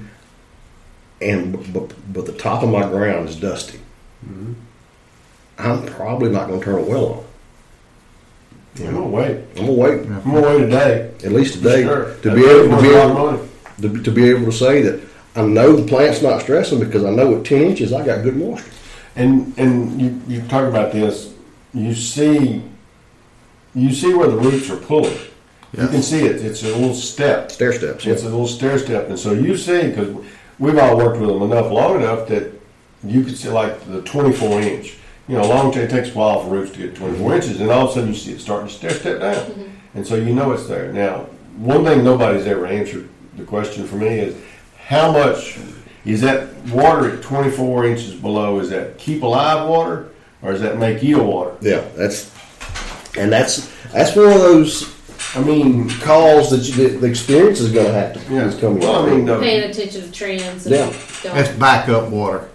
and 1.20 1.72
but, 1.72 1.92
but 2.12 2.26
the 2.26 2.32
top 2.32 2.62
of 2.62 2.68
my 2.70 2.82
ground 2.82 3.28
is 3.28 3.36
dusty, 3.36 3.78
mm-hmm. 4.24 4.54
I'm 5.58 5.86
probably 5.86 6.30
not 6.30 6.48
going 6.48 6.60
to 6.60 6.64
turn 6.64 6.80
a 6.80 6.82
well 6.82 7.06
on. 7.06 7.24
I'm 8.78 8.92
gonna 8.92 9.08
wait. 9.08 9.36
I'm 9.56 9.66
gonna 9.66 9.72
wait 9.72 10.00
I'm 10.00 10.22
gonna 10.22 10.40
wait 10.42 10.58
today. 10.58 11.10
at 11.24 11.32
least 11.32 11.54
today 11.54 11.84
Sure. 11.84 12.14
to 12.16 12.34
be 12.34 12.44
able 12.44 12.76
to 12.76 12.82
be 12.82 12.90
a 12.90 13.08
able 13.08 13.48
to, 13.80 14.02
to 14.02 14.10
be 14.10 14.28
able 14.28 14.44
to 14.44 14.52
say 14.52 14.82
that 14.82 15.00
I 15.34 15.42
know 15.42 15.76
the 15.76 15.86
plant's 15.86 16.20
not 16.20 16.42
stressing 16.42 16.78
because 16.80 17.02
I 17.02 17.10
know 17.10 17.36
at 17.36 17.46
ten 17.46 17.62
inches 17.62 17.94
I 17.94 18.04
got 18.04 18.22
good 18.22 18.36
moisture. 18.36 18.70
And 19.16 19.54
and 19.58 20.00
you 20.00 20.20
you 20.28 20.42
talk 20.42 20.64
about 20.68 20.92
this. 20.92 21.32
You 21.74 21.94
see, 21.94 22.62
you 23.74 23.92
see 23.92 24.14
where 24.14 24.28
the 24.28 24.36
roots 24.36 24.70
are 24.70 24.76
pulling. 24.76 25.18
You 25.72 25.88
can 25.88 26.02
see 26.02 26.24
it. 26.24 26.44
It's 26.44 26.62
a 26.62 26.68
little 26.68 26.94
step. 26.94 27.50
Stair 27.50 27.72
steps. 27.72 28.06
It's 28.06 28.22
Yeah. 28.22 28.28
a 28.28 28.30
little 28.30 28.46
stair 28.46 28.78
step, 28.78 29.08
and 29.08 29.18
so 29.18 29.32
you 29.32 29.56
see 29.56 29.88
because 29.88 30.14
we've 30.58 30.78
all 30.78 30.96
worked 30.96 31.20
with 31.20 31.28
them 31.28 31.42
enough 31.42 31.70
long 31.70 31.96
enough 31.96 32.28
that 32.28 32.52
you 33.04 33.22
could 33.22 33.36
see 33.36 33.48
like 33.48 33.86
the 33.90 34.00
24 34.02 34.60
inch. 34.60 34.94
you 35.28 35.36
know, 35.36 35.44
long 35.44 35.74
it 35.74 35.90
takes 35.90 36.10
a 36.10 36.12
while 36.12 36.40
for 36.40 36.50
roots 36.50 36.70
to 36.70 36.78
get 36.78 36.94
24 36.94 37.18
mm-hmm. 37.18 37.34
inches, 37.34 37.60
and 37.60 37.68
all 37.68 37.86
of 37.86 37.90
a 37.90 37.94
sudden 37.94 38.10
you 38.10 38.14
see 38.14 38.32
it 38.32 38.40
starting 38.40 38.68
to 38.68 38.72
step, 38.72 38.92
step 38.92 39.20
down. 39.20 39.34
Mm-hmm. 39.34 39.62
And 39.96 40.06
so 40.06 40.14
you 40.14 40.32
know 40.32 40.52
it's 40.52 40.68
there. 40.68 40.92
Now, 40.92 41.26
one 41.56 41.84
thing 41.84 42.04
nobody's 42.04 42.46
ever 42.46 42.64
answered 42.64 43.08
the 43.36 43.42
question 43.42 43.88
for 43.88 43.96
me 43.96 44.20
is 44.20 44.36
how 44.86 45.10
much 45.10 45.58
is 46.06 46.20
that 46.22 46.54
water 46.66 47.16
at 47.16 47.22
24 47.22 47.86
inches 47.86 48.14
below? 48.14 48.60
Is 48.60 48.70
that 48.70 48.96
keep 48.98 49.22
alive 49.22 49.68
water 49.68 50.10
or 50.42 50.52
does 50.52 50.60
that 50.60 50.78
make 50.78 51.02
yield 51.02 51.26
water? 51.26 51.56
Yeah, 51.60 51.86
that's 51.96 52.32
and 53.16 53.32
that's 53.32 53.72
that's 53.92 54.14
one 54.14 54.26
of 54.26 54.40
those 54.40 54.96
I 55.34 55.42
mean, 55.42 55.90
calls 56.00 56.50
that, 56.50 56.62
you, 56.62 56.88
that 56.88 57.00
the 57.00 57.06
experience 57.06 57.60
is 57.60 57.70
going 57.70 57.86
to 57.86 57.92
have 57.92 58.14
to 58.14 58.34
yeah. 58.34 58.46
is 58.46 58.58
coming. 58.58 58.78
Well, 58.80 59.06
I 59.06 59.10
mean, 59.10 59.28
uh, 59.28 59.38
Paying 59.38 59.70
attention 59.70 60.02
to 60.02 60.10
trends. 60.10 60.66
And 60.66 60.74
Yeah. 60.74 60.86
That's 61.22 61.50
Don't. 61.50 61.58
backup 61.58 62.08
water. 62.08 62.48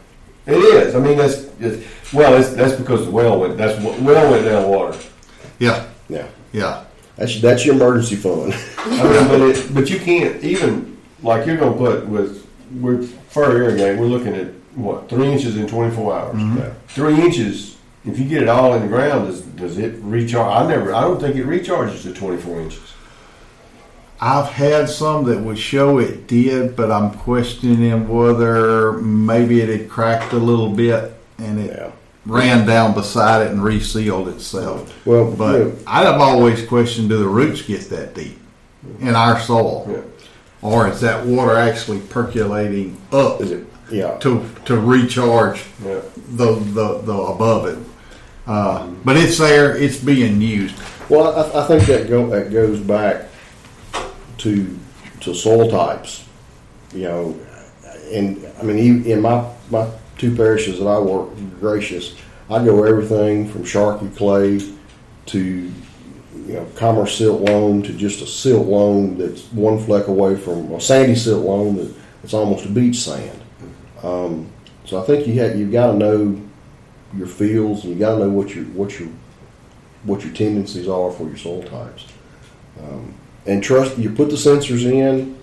it 0.47 0.53
is. 0.53 0.95
I 0.95 0.99
mean, 0.99 1.17
that's, 1.17 1.47
it's, 1.59 1.85
well, 2.11 2.39
it's, 2.39 2.53
that's 2.53 2.73
because 2.73 3.05
the 3.05 3.11
well 3.11 3.39
went, 3.39 3.57
that's, 3.57 3.79
what- 3.83 3.99
well 3.99 4.31
went 4.31 4.45
down 4.45 4.67
water. 4.67 4.97
Yeah, 5.59 5.87
yeah, 6.09 6.27
yeah. 6.53 6.85
that's 7.17 7.39
that's 7.39 7.63
your 7.65 7.75
emergency 7.75 8.15
fund. 8.15 8.53
I 8.77 8.89
mean, 8.89 9.27
but 9.27 9.41
it, 9.41 9.73
but 9.75 9.89
you 9.91 9.99
can't 9.99 10.43
even 10.43 10.97
like 11.21 11.45
you're 11.45 11.57
gonna 11.57 11.77
put 11.77 12.07
with 12.07 12.47
with 12.71 13.20
fur 13.31 13.57
irrigate. 13.57 13.97
We're 13.99 14.05
looking 14.05 14.35
at 14.35 14.47
what 14.75 15.09
three 15.09 15.27
inches 15.27 15.57
in 15.57 15.67
24 15.67 16.13
hours. 16.15 16.35
Mm-hmm. 16.35 16.57
Yeah. 16.59 16.73
Three 16.87 17.19
inches. 17.21 17.77
If 18.05 18.17
you 18.17 18.25
get 18.25 18.41
it 18.41 18.49
all 18.49 18.73
in 18.73 18.81
the 18.83 18.87
ground, 18.87 19.27
does 19.27 19.41
does 19.41 19.77
it 19.77 19.95
recharge? 20.01 20.65
I 20.65 20.67
never. 20.67 20.93
I 20.93 21.01
don't 21.01 21.19
think 21.19 21.35
it 21.35 21.45
recharges 21.45 22.01
to 22.03 22.13
24 22.13 22.61
inches. 22.61 22.93
I've 24.19 24.47
had 24.49 24.87
some 24.87 25.25
that 25.25 25.39
would 25.39 25.57
show 25.57 25.97
it 25.97 26.27
did, 26.27 26.75
but 26.75 26.91
I'm 26.91 27.09
questioning 27.11 28.07
whether 28.07 28.91
maybe 28.93 29.61
it 29.61 29.69
had 29.69 29.89
cracked 29.89 30.33
a 30.33 30.37
little 30.37 30.69
bit 30.69 31.13
and 31.39 31.59
it 31.59 31.71
Yeah. 31.75 31.89
ran 32.27 32.67
down 32.67 32.93
beside 32.93 33.47
it 33.47 33.51
and 33.51 33.63
resealed 33.63 34.27
itself. 34.27 34.93
Well, 35.05 35.31
But 35.31 35.57
know, 35.59 35.71
I've 35.87 36.21
always 36.21 36.63
questioned: 36.65 37.09
Do 37.09 37.17
the 37.17 37.27
roots 37.27 37.61
get 37.63 37.89
that 37.89 38.13
deep 38.13 38.39
in 38.99 39.15
our 39.15 39.39
soil, 39.39 39.87
Yeah. 39.89 39.97
Or 40.61 40.87
is 40.87 41.01
that 41.01 41.25
water 41.25 41.55
actually 41.55 41.99
percolating 42.01 42.97
up 43.11 43.41
is 43.41 43.51
it? 43.51 43.65
Yeah. 43.91 44.17
to 44.19 44.47
to 44.65 44.77
recharge 44.79 45.63
Yeah. 45.83 46.01
the 46.33 46.53
the, 46.55 47.01
the 47.03 47.13
above 47.13 47.65
it? 47.67 47.79
Uh, 48.47 48.87
but 49.05 49.17
it's 49.17 49.37
there; 49.37 49.75
it's 49.77 49.97
being 49.99 50.41
used. 50.41 50.75
Well, 51.09 51.27
I, 51.55 51.63
I 51.63 51.67
think 51.67 51.83
that 51.85 52.09
go 52.09 52.27
that 52.29 52.51
goes 52.51 52.79
back 52.79 53.27
to 54.39 54.79
to 55.21 55.33
soil 55.35 55.69
types. 55.69 56.25
You 56.93 57.03
know, 57.03 57.39
and 58.11 58.45
I 58.59 58.63
mean, 58.63 59.05
in 59.05 59.21
my 59.21 59.45
my 59.69 59.87
two 60.17 60.35
parishes 60.35 60.79
that 60.79 60.87
I 60.87 60.99
work, 60.99 61.29
gracious, 61.59 62.15
I 62.49 62.63
go 62.65 62.83
everything 62.83 63.47
from 63.47 63.63
Sharkey 63.63 64.09
clay 64.09 64.59
to 65.27 65.71
you 66.45 66.53
know 66.53 66.67
commerce 66.75 67.17
silt 67.17 67.41
loam 67.41 67.81
to 67.83 67.93
just 67.93 68.21
a 68.21 68.27
silt 68.27 68.67
loam 68.67 69.17
that's 69.17 69.43
one 69.51 69.83
fleck 69.83 70.07
away 70.07 70.35
from 70.35 70.71
a 70.71 70.81
sandy 70.81 71.15
silt 71.15 71.45
loam 71.45 71.77
that 71.77 71.93
it's 72.23 72.33
almost 72.33 72.65
a 72.65 72.69
beach 72.69 72.97
sand. 72.97 73.41
Um, 74.03 74.51
so 74.85 75.01
I 75.01 75.05
think 75.05 75.27
you 75.27 75.39
have 75.41 75.57
you've 75.57 75.71
got 75.71 75.91
to 75.91 75.97
know 75.97 76.41
your 77.15 77.27
fields 77.27 77.83
and 77.83 77.93
you 77.93 77.99
got 77.99 78.13
to 78.13 78.19
know 78.19 78.29
what 78.29 78.53
your 78.55 78.65
what 78.65 78.99
your 78.99 79.09
what 80.03 80.23
your 80.23 80.33
tendencies 80.33 80.87
are 80.87 81.11
for 81.11 81.23
your 81.23 81.37
soil 81.37 81.63
types. 81.63 82.07
Um, 82.79 83.13
and 83.45 83.63
trust 83.63 83.97
you 83.97 84.11
put 84.11 84.29
the 84.29 84.35
sensors 84.35 84.83
in, 84.83 85.37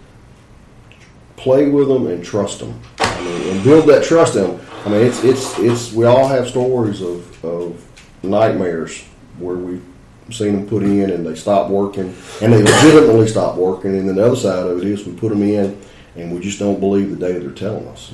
play 1.37 1.69
with 1.69 1.88
them, 1.88 2.07
and 2.07 2.25
trust 2.25 2.61
them. 2.61 2.81
I 2.99 3.21
mean, 3.23 3.57
and 3.57 3.64
build 3.64 3.88
that 3.88 4.05
trust 4.05 4.37
in 4.37 4.43
them. 4.43 4.61
I 4.85 4.88
mean, 4.90 5.07
it's 5.07 5.25
it's 5.25 5.59
it's 5.59 5.93
we 5.93 6.05
all 6.05 6.28
have 6.28 6.49
stories 6.49 7.00
of, 7.00 7.45
of 7.45 7.85
nightmares 8.23 9.05
where 9.38 9.57
we've 9.57 9.85
seen 10.30 10.54
them 10.54 10.66
put 10.66 10.82
in 10.82 11.11
and 11.11 11.26
they 11.26 11.35
stop 11.35 11.70
working, 11.70 12.14
and 12.42 12.52
they 12.52 12.62
legitimately 12.62 13.28
stop 13.28 13.56
working. 13.56 13.97
And 13.97 14.08
then 14.08 14.16
the 14.16 14.26
other 14.26 14.37
side 14.37 14.66
of 14.66 14.78
it 14.78 14.85
is 14.85 15.06
we 15.06 15.14
put 15.14 15.30
them 15.30 15.42
in, 15.42 15.80
and 16.16 16.32
we 16.32 16.40
just 16.40 16.58
don't 16.58 16.80
believe 16.80 17.11
the 17.11 17.16
data 17.16 17.40
they're 17.40 17.50
telling 17.50 17.87
us. 17.88 18.12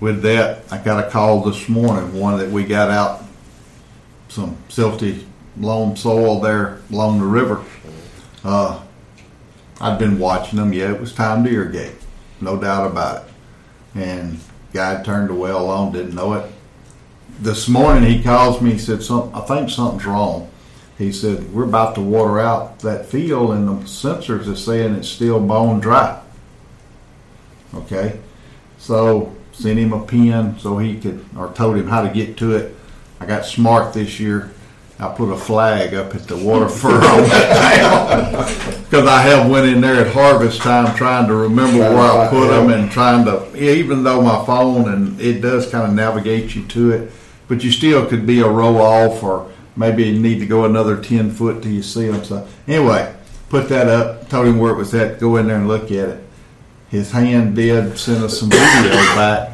With 0.00 0.22
that, 0.22 0.64
I 0.70 0.78
got 0.78 1.04
a 1.04 1.10
call 1.10 1.40
this 1.42 1.68
morning, 1.68 2.18
one 2.18 2.38
that 2.38 2.50
we 2.50 2.64
got 2.64 2.90
out 2.90 3.22
some 4.28 4.56
silty 4.68 5.24
loam 5.58 5.96
soil 5.96 6.40
there 6.40 6.80
along 6.90 7.20
the 7.20 7.26
river. 7.26 7.64
Uh, 8.42 8.82
I'd 9.80 9.98
been 9.98 10.18
watching 10.18 10.58
them. 10.58 10.72
Yeah, 10.72 10.92
it 10.92 11.00
was 11.00 11.12
time 11.12 11.44
to 11.44 11.50
irrigate, 11.50 11.94
no 12.40 12.60
doubt 12.60 12.90
about 12.90 13.24
it. 13.24 13.30
And 13.94 14.40
guy 14.72 15.02
turned 15.02 15.30
the 15.30 15.34
well 15.34 15.68
on, 15.68 15.92
didn't 15.92 16.14
know 16.14 16.34
it. 16.34 16.50
This 17.40 17.68
morning 17.68 18.04
he 18.04 18.22
calls 18.22 18.60
me. 18.60 18.72
He 18.72 18.78
said, 18.78 19.02
"Some, 19.02 19.30
I 19.34 19.40
think 19.40 19.70
something's 19.70 20.04
wrong." 20.04 20.50
He 20.98 21.12
said, 21.12 21.52
"We're 21.52 21.64
about 21.64 21.94
to 21.96 22.00
water 22.00 22.38
out 22.38 22.80
that 22.80 23.06
field, 23.06 23.52
and 23.52 23.68
the 23.68 23.74
sensors 23.84 24.50
are 24.50 24.56
saying 24.56 24.94
it's 24.94 25.08
still 25.08 25.40
bone 25.40 25.80
dry." 25.80 26.20
Okay, 27.74 28.20
so 28.78 29.34
sent 29.52 29.78
him 29.78 29.92
a 29.92 30.04
pen 30.04 30.58
so 30.58 30.78
he 30.78 30.96
could, 30.96 31.24
or 31.36 31.52
told 31.52 31.76
him 31.76 31.88
how 31.88 32.02
to 32.02 32.08
get 32.08 32.36
to 32.38 32.54
it. 32.54 32.76
I 33.20 33.26
got 33.26 33.44
smart 33.44 33.94
this 33.94 34.20
year. 34.20 34.52
I 34.98 35.08
put 35.08 35.32
a 35.32 35.36
flag 35.36 35.94
up 35.94 36.14
at 36.14 36.28
the 36.28 36.36
water 36.36 36.68
furrow 36.68 37.00
because 37.24 39.08
I 39.08 39.22
have 39.22 39.50
went 39.50 39.66
in 39.66 39.80
there 39.80 40.06
at 40.06 40.12
harvest 40.12 40.60
time 40.60 40.94
trying 40.96 41.26
to 41.26 41.34
remember 41.34 41.80
where 41.80 42.12
I 42.12 42.28
put 42.28 42.48
them 42.48 42.70
and 42.70 42.90
trying 42.90 43.24
to, 43.24 43.56
even 43.60 44.04
though 44.04 44.22
my 44.22 44.44
phone 44.46 44.88
and 44.88 45.20
it 45.20 45.40
does 45.40 45.68
kind 45.68 45.88
of 45.88 45.94
navigate 45.94 46.54
you 46.54 46.64
to 46.66 46.92
it, 46.92 47.10
but 47.48 47.64
you 47.64 47.72
still 47.72 48.06
could 48.06 48.24
be 48.24 48.40
a 48.40 48.48
row 48.48 48.76
off 48.76 49.22
or 49.22 49.50
maybe 49.76 50.04
you 50.04 50.18
need 50.18 50.38
to 50.38 50.46
go 50.46 50.64
another 50.64 51.02
10 51.02 51.30
foot 51.30 51.62
till 51.62 51.72
you 51.72 51.82
see 51.82 52.08
them. 52.08 52.24
So 52.24 52.46
anyway, 52.66 53.14
put 53.48 53.68
that 53.68 53.88
up, 53.88 54.28
told 54.28 54.46
him 54.46 54.58
where 54.58 54.72
it 54.72 54.76
was 54.76 54.94
at, 54.94 55.20
go 55.20 55.36
in 55.36 55.46
there 55.46 55.56
and 55.56 55.68
look 55.68 55.84
at 55.84 56.08
it. 56.08 56.24
His 56.88 57.10
hand 57.10 57.56
did 57.56 57.98
send 57.98 58.22
us 58.22 58.38
some 58.38 58.50
video 58.50 58.92
back 59.16 59.52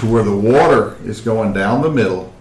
to 0.00 0.06
where 0.06 0.22
the 0.22 0.36
water 0.36 0.96
is 1.04 1.20
going 1.20 1.52
down 1.52 1.82
the 1.82 1.90
middle, 1.90 2.32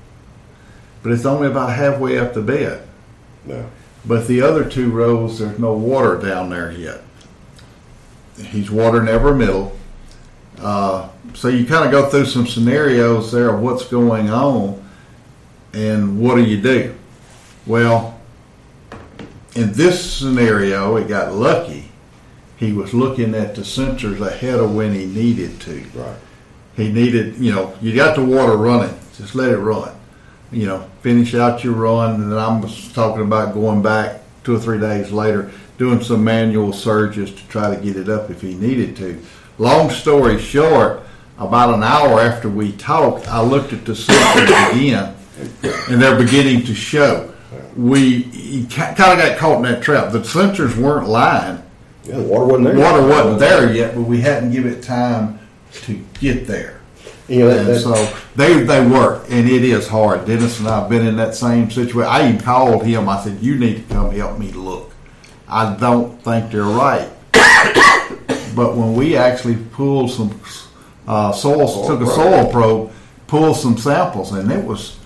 but 1.03 1.11
it's 1.11 1.25
only 1.25 1.47
about 1.47 1.73
halfway 1.73 2.17
up 2.17 2.33
the 2.33 2.41
bed. 2.41 2.87
No. 3.45 3.69
But 4.05 4.27
the 4.27 4.41
other 4.41 4.63
two 4.69 4.89
rows, 4.89 5.39
there's 5.39 5.59
no 5.59 5.73
water 5.73 6.17
down 6.17 6.49
there 6.49 6.71
yet. 6.71 7.01
He's 8.37 8.71
watering 8.71 9.07
every 9.09 9.35
middle. 9.35 9.75
Uh, 10.59 11.09
so 11.33 11.49
you 11.49 11.65
kind 11.65 11.85
of 11.85 11.91
go 11.91 12.09
through 12.09 12.25
some 12.25 12.47
scenarios 12.47 13.31
there 13.31 13.49
of 13.53 13.61
what's 13.61 13.85
going 13.85 14.29
on 14.29 14.81
and 15.73 16.19
what 16.19 16.35
do 16.35 16.43
you 16.43 16.61
do? 16.61 16.95
Well, 17.67 18.17
in 19.55 19.73
this 19.73 20.11
scenario, 20.11 20.95
it 20.95 21.07
got 21.07 21.33
lucky. 21.33 21.91
He 22.55 22.71
was 22.73 22.93
looking 22.93 23.35
at 23.35 23.55
the 23.55 23.61
sensors 23.61 24.19
ahead 24.25 24.59
of 24.59 24.73
when 24.73 24.93
he 24.93 25.05
needed 25.05 25.59
to 25.61 25.83
Right. 25.93 26.15
he 26.75 26.91
needed, 26.91 27.37
you 27.37 27.51
know, 27.53 27.73
you 27.81 27.93
got 27.95 28.15
the 28.15 28.23
water 28.23 28.55
running, 28.55 28.97
just 29.17 29.35
let 29.35 29.51
it 29.51 29.57
run. 29.57 29.91
You 30.51 30.65
know, 30.67 30.89
finish 31.01 31.35
out 31.35 31.63
your 31.63 31.73
run, 31.73 32.21
and 32.21 32.33
I'm 32.33 32.61
talking 32.93 33.23
about 33.23 33.53
going 33.53 33.81
back 33.81 34.21
two 34.43 34.55
or 34.55 34.59
three 34.59 34.79
days 34.79 35.11
later, 35.11 35.51
doing 35.77 36.01
some 36.01 36.23
manual 36.23 36.71
surges 36.71 37.31
to 37.33 37.47
try 37.47 37.75
to 37.75 37.81
get 37.81 37.97
it 37.97 38.07
up 38.09 38.29
if 38.29 38.41
he 38.41 38.53
needed 38.55 38.95
to. 38.97 39.21
Long 39.57 39.89
story 39.89 40.39
short, 40.39 41.01
about 41.37 41.73
an 41.73 41.83
hour 41.83 42.19
after 42.21 42.47
we 42.49 42.71
talked, 42.71 43.27
I 43.27 43.41
looked 43.41 43.73
at 43.73 43.85
the 43.85 43.93
sensors 43.93 44.71
again, 44.71 45.15
and 45.89 46.01
they're 46.01 46.17
beginning 46.17 46.63
to 46.65 46.73
show. 46.73 47.33
We 47.75 48.23
kind 48.67 48.91
of 48.91 48.97
got 48.97 49.37
caught 49.37 49.57
in 49.57 49.61
that 49.63 49.81
trap. 49.81 50.11
The 50.11 50.19
sensors 50.19 50.75
weren't 50.75 51.07
lying. 51.07 51.63
Yeah, 52.03 52.17
the 52.17 52.23
water 52.23 52.45
wasn't 52.45 52.63
there. 52.65 52.77
Water 52.77 53.07
wasn't 53.07 53.39
there 53.39 53.73
yet, 53.73 53.95
but 53.95 54.03
we 54.03 54.21
hadn't 54.21 54.51
given 54.51 54.73
it 54.73 54.83
time 54.83 55.39
to 55.71 56.03
get 56.19 56.47
there. 56.47 56.81
Know, 57.29 57.49
that, 57.49 57.59
And 57.59 57.67
that, 57.67 57.79
so 57.81 58.17
they 58.35 58.63
they 58.63 58.85
work, 58.87 59.25
and 59.29 59.49
it 59.49 59.63
is 59.63 59.87
hard. 59.87 60.25
Dennis 60.25 60.59
and 60.59 60.67
I 60.67 60.79
have 60.79 60.89
been 60.89 61.05
in 61.05 61.17
that 61.17 61.35
same 61.35 61.69
situation. 61.69 62.09
I 62.09 62.29
even 62.29 62.41
called 62.41 62.85
him. 62.85 63.09
I 63.09 63.21
said, 63.21 63.41
"You 63.41 63.57
need 63.57 63.87
to 63.87 63.93
come 63.93 64.11
help 64.11 64.39
me 64.39 64.51
look." 64.53 64.93
I 65.49 65.75
don't 65.75 66.21
think 66.23 66.51
they're 66.51 66.63
right, 66.63 67.09
but 68.55 68.75
when 68.77 68.95
we 68.95 69.17
actually 69.17 69.57
pulled 69.57 70.11
some 70.11 70.39
uh, 71.07 71.33
soil, 71.33 71.85
took 71.87 72.01
a 72.01 72.07
soil 72.07 72.49
probe, 72.49 72.91
pulled 73.27 73.57
some 73.57 73.77
samples, 73.77 74.31
and 74.31 74.49
it 74.49 74.63
was 74.63 74.96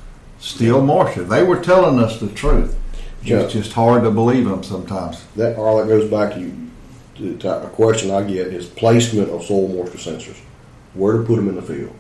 still 0.41 0.81
moisture. 0.81 1.23
They 1.23 1.43
were 1.43 1.59
telling 1.61 1.99
us 1.99 2.19
the 2.19 2.27
truth. 2.29 2.75
Yeah. 3.23 3.41
It's 3.41 3.53
just 3.53 3.71
hard 3.73 4.03
to 4.03 4.11
believe 4.11 4.45
them 4.45 4.63
sometimes. 4.63 5.23
that 5.35 5.55
all 5.57 5.77
that 5.79 5.87
goes 5.87 6.09
back 6.09 6.33
to 6.33 6.39
you. 6.41 7.37
To, 7.39 7.63
a 7.65 7.69
question 7.69 8.09
I 8.09 8.23
get 8.23 8.47
is 8.47 8.65
placement 8.65 9.29
of 9.29 9.43
soil 9.43 9.67
moisture 9.67 9.99
sensors. 9.99 10.37
Where 10.95 11.17
to 11.19 11.23
put 11.23 11.35
them 11.35 11.47
in 11.49 11.55
the 11.55 11.61
field? 11.61 11.93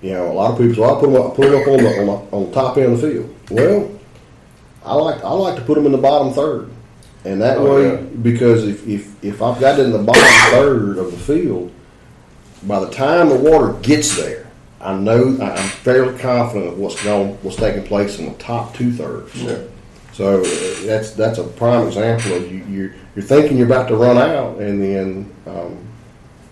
You 0.00 0.12
know, 0.14 0.32
a 0.32 0.34
lot 0.34 0.50
of 0.52 0.58
people 0.58 0.74
say, 0.74 0.82
"I 0.90 0.98
put 0.98 1.12
them 1.12 1.20
up, 1.20 1.36
put 1.36 1.50
them 1.50 1.60
up 1.60 1.68
on 1.68 1.76
the, 1.76 2.00
on 2.00 2.06
the 2.06 2.36
on 2.36 2.46
the 2.48 2.52
top 2.52 2.76
end 2.78 2.92
of 2.94 3.00
the 3.00 3.08
field." 3.12 3.36
Well, 3.50 3.90
I 4.86 4.94
like 4.94 5.22
I 5.22 5.30
like 5.32 5.56
to 5.56 5.62
put 5.62 5.74
them 5.74 5.84
in 5.86 5.92
the 5.92 5.98
bottom 5.98 6.32
third, 6.32 6.70
and 7.26 7.40
that 7.42 7.58
Oh, 7.58 7.74
way 7.74 7.90
yeah. 7.92 7.96
because 8.22 8.64
if, 8.66 8.88
if 8.88 9.22
if 9.22 9.42
I've 9.42 9.60
got 9.60 9.78
it 9.78 9.84
in 9.84 9.92
the 9.92 9.98
bottom 10.02 10.22
third 10.50 10.96
of 10.98 11.10
the 11.12 11.18
field, 11.18 11.70
by 12.64 12.80
the 12.80 12.90
time 12.90 13.28
the 13.28 13.36
water 13.36 13.74
gets 13.82 14.16
there, 14.16 14.41
I 14.82 14.94
know 14.94 15.36
I- 15.40 15.50
I'm 15.52 15.68
fairly 15.68 16.18
confident 16.18 16.72
of 16.72 16.78
what's 16.78 17.02
going, 17.04 17.34
what's 17.42 17.56
taking 17.56 17.84
place 17.84 18.18
in 18.18 18.26
the 18.26 18.32
top 18.34 18.74
two 18.74 18.92
thirds. 18.92 19.34
Yeah. 19.42 19.58
So 20.12 20.40
uh, 20.42 20.86
that's 20.86 21.12
that's 21.12 21.38
a 21.38 21.44
prime 21.44 21.86
example 21.86 22.34
of 22.34 22.52
you 22.52 22.64
you're, 22.68 22.94
you're 23.16 23.24
thinking 23.24 23.56
you're 23.56 23.66
about 23.66 23.88
to 23.88 23.96
run 23.96 24.18
out, 24.18 24.58
and 24.58 24.82
then 24.82 25.32
um, 25.46 25.78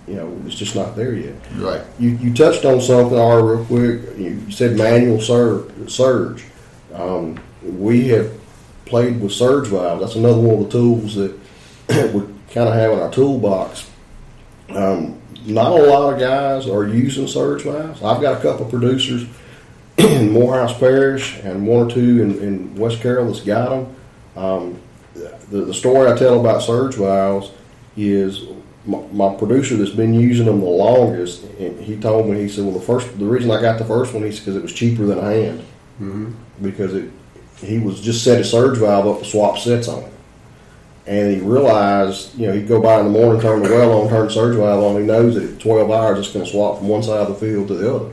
you 0.08 0.14
know 0.14 0.34
it's 0.46 0.54
just 0.54 0.75
not 0.75 0.96
there 0.96 1.12
yet. 1.14 1.34
Right. 1.56 1.82
You, 1.99 2.10
you 2.10 2.32
touched 2.32 2.64
on 2.64 2.80
something, 2.80 3.18
R, 3.18 3.44
real 3.44 3.64
quick. 3.66 4.16
You 4.16 4.50
said 4.50 4.76
manual 4.78 5.20
surge. 5.20 5.90
surge. 5.90 6.44
Um, 6.94 7.38
we 7.62 8.08
have 8.08 8.32
played 8.87 9.20
with 9.20 9.32
surge 9.32 9.68
valves. 9.68 10.00
That's 10.00 10.16
another 10.16 10.40
one 10.40 10.58
of 10.58 10.64
the 10.64 10.70
tools 10.70 11.14
that 11.16 11.32
we 12.14 12.22
kind 12.50 12.68
of 12.68 12.75
have 12.75 12.92
in 12.92 12.99
our 12.99 13.10
toolbox. 13.10 13.90
Um, 14.70 15.20
not 15.47 15.73
a 15.73 15.82
lot 15.85 16.12
of 16.12 16.20
guys 16.20 16.68
are 16.68 16.87
using 16.87 17.26
surge 17.26 17.62
valves. 17.62 18.02
I've 18.02 18.20
got 18.20 18.38
a 18.38 18.42
couple 18.42 18.64
of 18.66 18.70
producers 18.70 19.26
in 19.99 20.30
Morehouse 20.32 20.78
Parish 20.78 21.38
and 21.40 21.66
one 21.66 21.87
or 21.87 21.90
two 21.90 22.23
in, 22.23 22.38
in 22.42 22.75
West 22.76 23.00
Carroll 23.00 23.26
that's 23.26 23.40
got 23.40 23.70
them. 23.70 23.97
Um, 24.37 24.80
the, 25.14 25.64
the 25.64 25.75
story 25.75 26.11
I 26.11 26.16
tell 26.16 26.40
about 26.40 26.62
surge 26.62 26.94
valves 26.94 27.50
is 27.97 28.44
my, 28.87 29.00
my 29.12 29.35
producer 29.35 29.76
that's 29.76 29.90
been 29.90 30.14
using 30.14 30.47
them 30.47 30.61
the 30.61 30.66
longest, 30.66 31.44
and 31.59 31.78
he 31.80 31.97
told 31.97 32.28
me, 32.28 32.40
he 32.40 32.49
said, 32.49 32.64
well, 32.64 32.73
the 32.73 32.80
first, 32.80 33.18
the 33.18 33.26
reason 33.26 33.50
I 33.50 33.61
got 33.61 33.78
the 33.78 33.85
first 33.85 34.14
one, 34.14 34.23
he 34.23 34.30
said, 34.30 34.40
because 34.40 34.56
it 34.56 34.62
was 34.62 34.73
cheaper 34.73 35.04
than 35.04 35.18
a 35.18 35.23
hand. 35.23 35.64
Mhm. 36.00 36.35
Because 36.62 36.94
it, 36.94 37.11
he 37.59 37.78
was 37.78 38.00
just 38.00 38.25
set 38.25 38.40
a 38.40 38.44
surge 38.44 38.78
valve 38.78 39.06
up 39.06 39.18
to 39.23 39.25
swap 39.28 39.59
sets 39.59 39.88
on 39.88 40.04
it. 40.04 40.12
And 41.07 41.35
he 41.35 41.40
realized, 41.40 42.35
you 42.38 42.47
know, 42.47 42.52
he'd 42.52 42.69
go 42.69 42.80
by 42.80 43.00
in 43.00 43.07
the 43.07 43.11
morning, 43.11 43.40
turn 43.40 43.62
the 43.62 43.69
well 43.71 44.02
on, 44.02 44.09
turn 44.09 44.26
the 44.26 44.33
surge 44.33 44.57
valve 44.57 44.85
on, 44.95 45.00
he 45.00 45.07
knows 45.07 45.35
that 45.35 45.45
at 45.45 45.59
12 45.61 45.90
hours 45.90 46.19
it's 46.19 46.33
going 46.33 46.45
to 46.45 46.50
swap 46.50 46.78
from 46.78 46.88
one 46.88 47.02
side 47.02 47.26
of 47.26 47.28
the 47.28 47.35
field 47.35 47.69
to 47.69 47.75
the 47.75 47.95
other. 47.95 48.07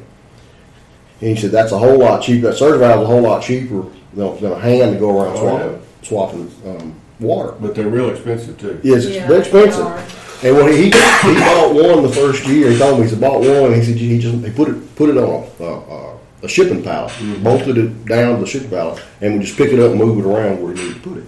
And 1.19 1.29
he 1.29 1.35
said, 1.35 1.51
that's 1.51 1.71
a 1.73 1.77
whole 1.77 1.97
lot 1.99 2.21
cheaper, 2.23 2.47
that 2.47 2.57
surge 2.57 2.79
valve 2.79 3.01
is 3.01 3.03
a 3.03 3.07
whole 3.07 3.21
lot 3.21 3.43
cheaper 3.43 3.85
than, 4.13 4.39
than 4.41 4.51
a 4.53 4.59
hand 4.59 4.93
to 4.93 4.99
go 4.99 5.19
around 5.21 5.37
Oh, 5.37 5.79
swapping, 6.01 6.51
swapping 6.51 6.79
um, 6.81 6.95
water. 7.19 7.53
But 7.59 7.75
they're 7.75 7.89
real 7.89 8.09
expensive 8.09 8.57
too. 8.57 8.79
Yes, 8.83 9.05
Yeah, 9.05 9.27
they're 9.27 9.39
expensive. 9.39 9.85
they. 9.85 10.49
And 10.49 10.55
when 10.55 10.71
he, 10.71 10.77
he 10.77 10.83
he 10.85 10.91
bought 11.39 11.73
one 11.73 12.03
the 12.03 12.11
first 12.13 12.45
year, 12.47 12.69
he 12.69 12.77
told 12.77 12.99
me 12.99 13.05
he 13.05 13.09
said 13.09 13.19
bought 13.19 13.39
one. 13.39 13.71
And 13.73 13.75
he 13.75 13.83
said 13.83 13.95
he 13.97 14.19
just 14.19 14.37
he 14.45 14.51
put 14.51 14.69
it 14.69 14.95
put 14.95 15.09
it 15.09 15.17
on 15.17 15.49
a, 15.59 15.63
a, 15.63 16.17
a 16.43 16.47
shipping 16.47 16.83
pallet, 16.83 17.11
bolted 17.43 17.75
it 17.79 18.05
down 18.05 18.35
to 18.35 18.41
the 18.41 18.45
shipping 18.45 18.69
pallet, 18.69 19.03
and 19.19 19.33
would 19.33 19.41
just 19.41 19.57
pick 19.57 19.71
it 19.73 19.79
up 19.79 19.89
and 19.89 19.99
move 19.99 20.23
it 20.23 20.29
around 20.29 20.61
where 20.61 20.75
he 20.75 20.79
needed 20.83 21.01
to 21.03 21.09
put 21.09 21.17
it. 21.17 21.23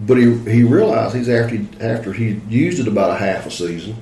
But 0.00 0.16
he 0.16 0.36
he 0.38 0.62
realized 0.62 1.14
he's 1.14 1.28
after 1.28 1.56
he, 1.56 1.68
after 1.80 2.12
he 2.12 2.40
used 2.48 2.80
it 2.80 2.88
about 2.88 3.10
a 3.10 3.16
half 3.16 3.46
a 3.46 3.50
season 3.50 3.96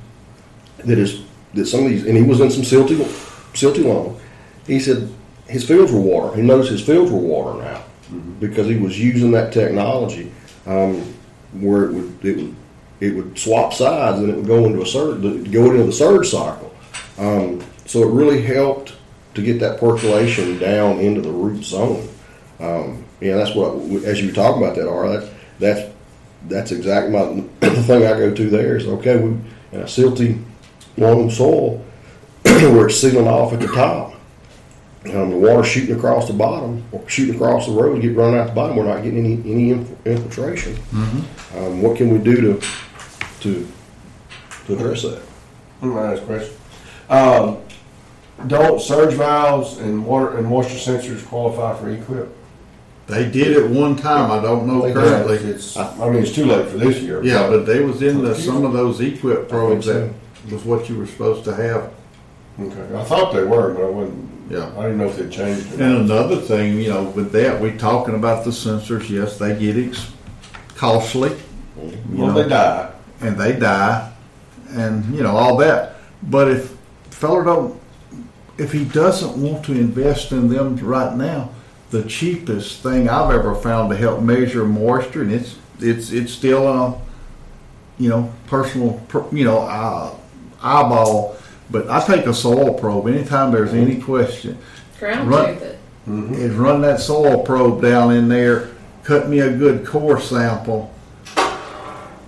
that 0.78 0.98
his 0.98 1.22
that 1.54 1.66
some 1.66 1.84
of 1.84 1.90
these 1.90 2.06
and 2.06 2.16
he 2.16 2.22
was 2.22 2.40
in 2.40 2.50
some 2.50 2.62
silty 2.62 2.96
silty 3.52 3.84
loam. 3.84 4.18
He 4.66 4.78
said 4.78 5.10
his 5.46 5.66
fields 5.66 5.92
were 5.92 6.00
water. 6.00 6.36
He 6.36 6.42
noticed 6.42 6.70
his 6.70 6.84
fields 6.84 7.10
were 7.10 7.18
water 7.18 7.62
now 7.62 7.84
because 8.38 8.66
he 8.66 8.76
was 8.76 8.98
using 8.98 9.32
that 9.32 9.52
technology 9.52 10.32
um, 10.66 11.02
where 11.52 11.84
it 11.84 11.92
would 11.92 12.24
it 12.24 12.36
would 12.36 12.56
it 13.00 13.14
would 13.14 13.38
swap 13.38 13.72
sides 13.72 14.18
and 14.18 14.30
it 14.30 14.36
would 14.36 14.46
go 14.46 14.66
into 14.66 14.82
a 14.82 14.86
surge 14.86 15.22
go 15.50 15.70
into 15.70 15.84
the 15.84 15.92
surge 15.92 16.28
cycle. 16.28 16.74
Um, 17.16 17.64
so 17.86 18.02
it 18.02 18.12
really 18.12 18.42
helped 18.42 18.94
to 19.34 19.42
get 19.42 19.60
that 19.60 19.80
percolation 19.80 20.58
down 20.58 20.98
into 20.98 21.20
the 21.20 21.30
root 21.30 21.64
zone. 21.64 22.08
Um, 22.60 23.04
yeah, 23.20 23.36
that's 23.36 23.54
what 23.54 23.74
as 24.04 24.20
you 24.20 24.28
were 24.28 24.34
talking 24.34 24.62
about 24.62 24.76
that, 24.76 24.88
R. 24.88 25.08
That's 25.08 25.37
that's 25.58 25.94
that's 26.48 26.70
exactly 26.72 27.12
my 27.12 27.44
the 27.60 27.82
thing 27.82 28.04
I 28.06 28.10
go 28.18 28.34
to 28.34 28.50
there 28.50 28.76
is 28.76 28.86
okay. 28.86 29.16
We 29.16 29.30
in 29.72 29.80
a 29.80 29.84
silty 29.84 30.42
loam 30.96 31.30
soil 31.30 31.84
where 32.44 32.86
it's 32.86 33.00
sealing 33.00 33.28
off 33.28 33.52
at 33.52 33.60
the 33.60 33.66
top. 33.68 34.14
Um, 35.04 35.30
the 35.30 35.36
water 35.36 35.62
shooting 35.62 35.96
across 35.96 36.26
the 36.26 36.34
bottom 36.34 36.84
or 36.92 37.08
shooting 37.08 37.34
across 37.36 37.66
the 37.66 37.72
road, 37.72 38.02
get 38.02 38.16
run 38.16 38.34
out 38.34 38.48
the 38.48 38.52
bottom. 38.52 38.76
We're 38.76 38.84
not 38.84 39.02
getting 39.02 39.18
any 39.24 39.34
any 39.50 39.70
inf- 39.70 40.06
infiltration. 40.06 40.76
Um, 41.56 41.82
what 41.82 41.96
can 41.96 42.10
we 42.10 42.18
do 42.18 42.36
to 42.60 42.66
to 43.40 43.68
to 44.66 44.74
address 44.74 45.02
that? 45.02 45.22
Let 45.80 45.88
me 45.88 45.96
ask 45.98 46.22
a 46.22 46.26
question. 46.26 46.54
Um, 47.08 47.58
don't 48.48 48.80
surge 48.80 49.14
valves 49.14 49.78
and 49.78 50.04
water 50.04 50.36
and 50.36 50.46
moisture 50.46 50.74
sensors 50.76 51.24
qualify 51.26 51.76
for 51.78 51.86
EQIP? 51.86 52.28
They 53.08 53.30
did 53.30 53.56
it 53.56 53.70
one 53.70 53.96
time. 53.96 54.30
I 54.30 54.40
don't 54.42 54.66
know 54.66 54.82
They 54.82 54.92
currently. 54.92 55.36
It's, 55.36 55.76
I 55.78 56.10
mean, 56.10 56.22
it's 56.22 56.34
too 56.34 56.44
late 56.44 56.68
for 56.68 56.76
this 56.76 57.00
year. 57.00 57.24
Yeah, 57.24 57.48
but 57.48 57.64
they 57.64 57.80
was 57.80 58.02
in 58.02 58.22
the, 58.22 58.34
some 58.34 58.64
of 58.66 58.74
those 58.74 59.00
EQIP 59.00 59.48
probes 59.48 59.86
so. 59.86 60.12
that 60.44 60.52
was 60.52 60.64
what 60.64 60.88
you 60.90 60.98
were 60.98 61.06
supposed 61.06 61.44
to 61.44 61.54
have. 61.54 61.90
Okay, 62.60 62.94
I 62.96 63.04
thought 63.04 63.32
they 63.32 63.44
were, 63.44 63.72
but 63.72 63.82
I 63.84 63.88
wasn't, 63.88 64.30
Yeah. 64.50 64.70
I 64.76 64.82
didn't 64.82 64.98
know 64.98 65.08
if 65.08 65.16
they'd 65.16 65.30
changed. 65.32 65.72
And 65.80 66.10
another 66.10 66.36
thing, 66.36 66.76
you 66.78 66.90
know, 66.90 67.04
with 67.04 67.32
that, 67.32 67.58
we 67.58 67.72
talking 67.78 68.14
about 68.14 68.44
the 68.44 68.50
sensors. 68.50 69.08
Yes, 69.08 69.38
they 69.38 69.58
get 69.58 69.76
ex- 69.78 70.12
costly. 70.74 71.30
You 71.80 71.92
Well, 72.12 72.26
know, 72.28 72.42
they 72.42 72.48
die. 72.48 72.90
and 73.22 73.38
they 73.38 73.52
die, 73.58 74.12
and 74.70 75.04
you 75.14 75.22
know 75.22 75.34
all 75.36 75.56
that. 75.58 75.94
But 76.24 76.50
if 76.50 76.76
feller 77.10 77.44
don't, 77.44 77.80
if 78.58 78.72
he 78.72 78.84
doesn't 78.84 79.40
want 79.40 79.64
to 79.66 79.72
invest 79.72 80.32
in 80.32 80.48
them 80.48 80.76
right 80.78 81.16
now, 81.16 81.50
the 81.90 82.02
cheapest 82.04 82.82
thing 82.82 83.08
I've 83.08 83.30
ever 83.34 83.54
found 83.54 83.90
to 83.90 83.96
help 83.96 84.20
measure 84.20 84.64
moisture, 84.64 85.22
and 85.22 85.32
it's 85.32 85.56
it's 85.80 86.10
it's 86.12 86.32
still 86.32 86.66
a, 86.68 87.00
you 87.98 88.08
know, 88.08 88.32
personal, 88.46 89.00
you 89.32 89.44
know, 89.44 89.60
uh, 89.60 90.14
eyeball. 90.62 91.36
But 91.70 91.88
I 91.90 92.04
take 92.04 92.26
a 92.26 92.34
soil 92.34 92.74
probe 92.74 93.08
anytime 93.08 93.52
there's 93.52 93.74
any 93.74 94.00
question. 94.00 94.58
Ground 94.98 95.30
Right. 95.30 95.58
tooth 95.58 95.62
it. 95.62 95.74
Is 96.38 96.54
run 96.54 96.80
that 96.82 97.00
soil 97.00 97.42
probe 97.42 97.82
down 97.82 98.12
in 98.14 98.28
there, 98.28 98.70
cut 99.04 99.28
me 99.28 99.40
a 99.40 99.50
good 99.52 99.86
core 99.86 100.18
sample, 100.18 100.90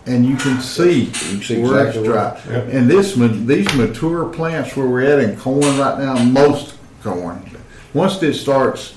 and 0.06 0.26
you 0.26 0.36
can 0.36 0.60
see 0.60 1.04
You 1.04 1.10
can 1.10 1.42
see 1.42 1.62
where 1.62 1.86
exactly 1.86 2.00
it's 2.02 2.08
dry. 2.08 2.40
Yep. 2.54 2.68
And 2.72 2.90
this 2.90 3.14
these 3.14 3.74
mature 3.74 4.26
plants 4.26 4.76
where 4.76 4.86
we're 4.86 5.00
at 5.02 5.20
in 5.20 5.36
corn 5.38 5.78
right 5.78 5.98
now, 5.98 6.22
most 6.24 6.74
corn, 7.02 7.42
once 7.94 8.22
it 8.22 8.34
starts 8.34 8.94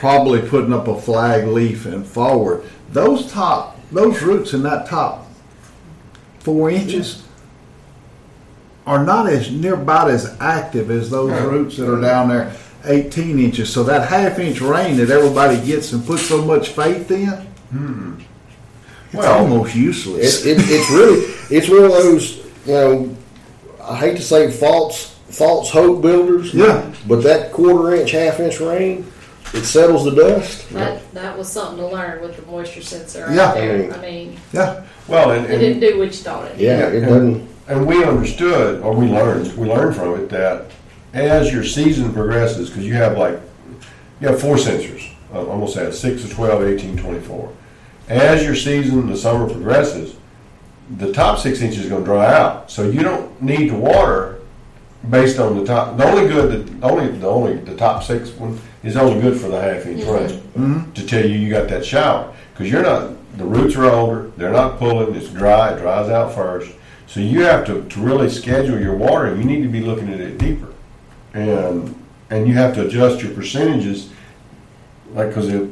probably 0.00 0.46
putting 0.48 0.72
up 0.72 0.88
a 0.88 1.00
flag 1.00 1.46
leaf 1.46 1.86
and 1.86 2.06
forward, 2.06 2.64
those 2.90 3.30
top 3.30 3.78
those 3.90 4.22
roots 4.22 4.54
in 4.54 4.62
that 4.62 4.86
top 4.86 5.26
four 6.40 6.70
inches 6.70 7.22
are 8.86 9.04
not 9.04 9.26
as 9.26 9.50
near 9.50 9.74
about 9.74 10.10
as 10.10 10.36
active 10.40 10.90
as 10.90 11.10
those 11.10 11.30
roots 11.42 11.76
that 11.76 11.90
are 11.90 12.00
down 12.00 12.28
there 12.28 12.54
18 12.84 13.38
inches. 13.38 13.72
So 13.72 13.82
that 13.84 14.08
half 14.08 14.38
inch 14.38 14.60
rain 14.60 14.98
that 14.98 15.10
everybody 15.10 15.64
gets 15.64 15.92
and 15.92 16.04
puts 16.04 16.22
so 16.22 16.44
much 16.44 16.70
faith 16.70 17.10
in, 17.10 17.28
it's 17.28 17.42
hmm. 17.70 18.14
Well, 19.14 19.38
almost 19.38 19.74
useless. 19.74 20.44
It, 20.44 20.58
it, 20.58 20.64
it's 20.66 20.90
really 20.90 21.20
it's 21.50 21.68
one 21.68 21.84
of 21.84 21.92
those 21.92 22.36
you 22.66 22.72
know 22.72 23.16
I 23.82 23.96
hate 23.96 24.16
to 24.16 24.22
say 24.22 24.50
false 24.50 25.14
false 25.28 25.70
hope 25.70 26.02
builders. 26.02 26.52
Yeah. 26.52 26.92
But 27.06 27.22
that 27.22 27.52
quarter 27.52 27.94
inch, 27.94 28.10
half 28.12 28.40
inch 28.40 28.60
rain, 28.60 29.06
it 29.54 29.64
settles 29.64 30.04
the 30.04 30.10
dust. 30.10 30.68
That 30.70 31.14
that 31.14 31.38
was 31.38 31.48
something 31.48 31.78
to 31.78 31.86
learn 31.86 32.20
with 32.20 32.36
the 32.36 32.42
moisture 32.50 32.82
sensor 32.82 33.28
Yeah. 33.32 33.42
out 33.42 33.54
there. 33.54 33.92
I 33.94 34.00
mean, 34.00 34.36
yeah. 34.52 34.82
well, 35.06 35.30
and, 35.30 35.46
it 35.46 35.58
didn't 35.58 35.72
and, 35.72 35.80
do 35.80 35.98
what 35.98 36.06
you 36.08 36.12
thought 36.12 36.50
it 36.50 36.58
did. 36.58 36.60
Yeah, 36.60 36.88
it 36.88 37.00
doesn't. 37.00 37.48
and 37.68 37.86
we 37.86 38.02
understood, 38.02 38.82
or 38.82 38.92
we 38.94 39.06
learned, 39.06 39.56
we 39.56 39.68
learned 39.68 39.94
from 39.94 40.20
it 40.20 40.28
that 40.30 40.66
as 41.12 41.52
your 41.52 41.62
season 41.62 42.12
progresses, 42.12 42.68
because 42.68 42.84
you 42.84 42.94
have 42.94 43.16
like, 43.16 43.40
you 44.20 44.28
have 44.28 44.40
four 44.40 44.56
sensors, 44.56 45.08
uh, 45.32 45.40
I'm 45.40 45.60
gonna 45.60 45.92
six 45.92 46.22
to 46.22 46.28
12, 46.28 46.64
18, 46.64 46.96
24. 46.96 47.52
As 48.08 48.44
your 48.44 48.56
season, 48.56 49.06
the 49.06 49.16
summer 49.16 49.48
progresses, 49.48 50.16
the 50.98 51.12
top 51.12 51.38
six 51.38 51.60
inches 51.62 51.84
is 51.84 51.88
gonna 51.88 52.04
dry 52.04 52.26
out. 52.26 52.70
So 52.70 52.90
you 52.90 53.02
don't 53.02 53.40
need 53.40 53.68
to 53.68 53.76
water 53.76 54.40
based 55.08 55.38
on 55.38 55.58
the 55.58 55.64
top, 55.64 55.96
the 55.96 56.04
only 56.04 56.28
good, 56.28 56.80
the 56.80 56.86
only, 56.86 57.08
the 57.18 57.28
only, 57.28 57.56
the 57.56 57.76
top 57.76 58.02
six 58.02 58.30
one 58.30 58.58
is 58.84 58.96
only 58.96 59.20
good 59.20 59.40
for 59.40 59.48
the 59.48 59.60
half 59.60 59.86
inch 59.86 60.04
rain. 60.04 60.92
To 60.94 61.06
tell 61.06 61.24
you 61.24 61.36
you 61.36 61.50
got 61.50 61.68
that 61.68 61.84
shower. 61.84 62.32
Because 62.52 62.70
you're 62.70 62.82
not, 62.82 63.12
the 63.38 63.44
roots 63.44 63.74
are 63.76 63.86
older, 63.86 64.30
they're 64.36 64.52
not 64.52 64.78
pulling, 64.78 65.14
it's 65.16 65.28
dry, 65.28 65.72
it 65.74 65.78
dries 65.78 66.08
out 66.10 66.34
first. 66.34 66.72
So 67.06 67.20
you 67.20 67.40
have 67.42 67.66
to, 67.66 67.82
to 67.82 68.00
really 68.00 68.28
schedule 68.30 68.78
your 68.80 68.94
watering, 68.96 69.38
you 69.38 69.44
need 69.44 69.62
to 69.62 69.68
be 69.68 69.80
looking 69.80 70.08
at 70.12 70.20
it 70.20 70.38
deeper. 70.38 70.72
And, 71.32 71.94
and 72.30 72.46
you 72.46 72.54
have 72.54 72.74
to 72.76 72.86
adjust 72.86 73.22
your 73.22 73.32
percentages, 73.34 74.10
like, 75.12 75.32
cause 75.34 75.48
it, 75.48 75.68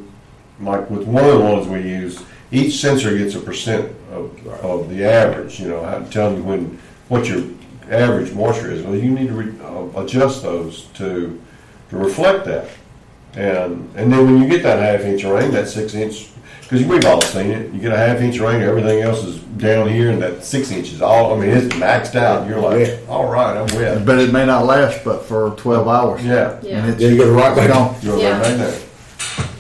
like 0.61 0.91
with 0.91 1.05
one 1.05 1.25
of 1.25 1.35
the 1.35 1.41
ones 1.41 1.69
we 1.69 1.81
use, 1.83 2.23
each 2.51 2.81
sensor 2.81 3.17
gets 3.17 3.35
a 3.35 3.41
percent 3.41 3.95
of, 4.11 4.47
of 4.65 4.89
the 4.91 5.05
average, 5.05 5.61
you 5.61 5.69
know, 5.69 5.83
how- 5.85 6.01
telling 6.11 6.39
you 6.39 6.43
when, 6.43 6.79
what 7.09 7.29
your 7.29 7.45
average 7.91 8.33
moisture 8.33 8.71
is. 8.71 8.83
Well, 8.83 8.97
you 8.97 9.11
need 9.11 9.29
to 9.29 9.35
re, 9.35 9.53
uh, 9.61 10.01
adjust 10.03 10.43
those 10.43 10.85
to, 10.95 11.41
to 11.91 11.97
reflect 11.97 12.45
that. 12.47 12.69
And, 13.35 13.89
and 13.97 14.13
then 14.13 14.25
when 14.27 14.43
you 14.43 14.49
get 14.49 14.63
that 14.63 14.79
half 14.79 15.01
inch 15.07 15.25
of 15.25 15.33
rain, 15.33 15.51
that 15.53 15.69
six 15.69 15.95
inch, 15.95 16.29
Because 16.63 16.87
we've 16.87 17.05
all 17.05 17.21
seen 17.21 17.51
it. 17.51 17.73
You 17.73 17.81
get 17.81 17.93
a 17.93 17.97
half 17.99 18.21
inch 18.21 18.37
of 18.37 18.43
rain, 18.43 18.63
everything 18.63 19.03
else 19.03 19.23
is 19.25 19.39
down 19.41 19.89
here, 19.89 20.11
and 20.11 20.23
that 20.23 20.43
six 20.45 20.71
inches, 20.71 21.03
all, 21.03 21.35
I 21.35 21.39
mean, 21.39 21.51
it's 21.51 21.75
maxed 21.75 22.15
out. 22.15 22.49
You're 22.49 22.61
like, 22.61 22.79
Wet. 22.79 23.01
all 23.11 23.29
right, 23.31 23.57
I'm 23.57 23.67
wet. 23.77 24.07
But 24.07 24.19
it 24.21 24.33
may 24.33 24.47
not 24.47 24.65
last 24.65 25.05
but 25.05 25.25
for 25.27 25.51
twelve 25.57 25.87
hours. 25.87 26.25
Yeah. 26.25 26.53
And 26.57 26.65
Yeah. 26.67 26.87
it's 26.89 26.99
Then 26.99 27.11
you 27.13 27.17
get 27.19 27.29
it 27.29 27.33
right 27.33 27.55
back 27.55 27.69
gone. 27.69 27.95
You're 28.01 28.19
Yeah. 28.19 28.41
right 28.41 28.57
there. 28.57 28.79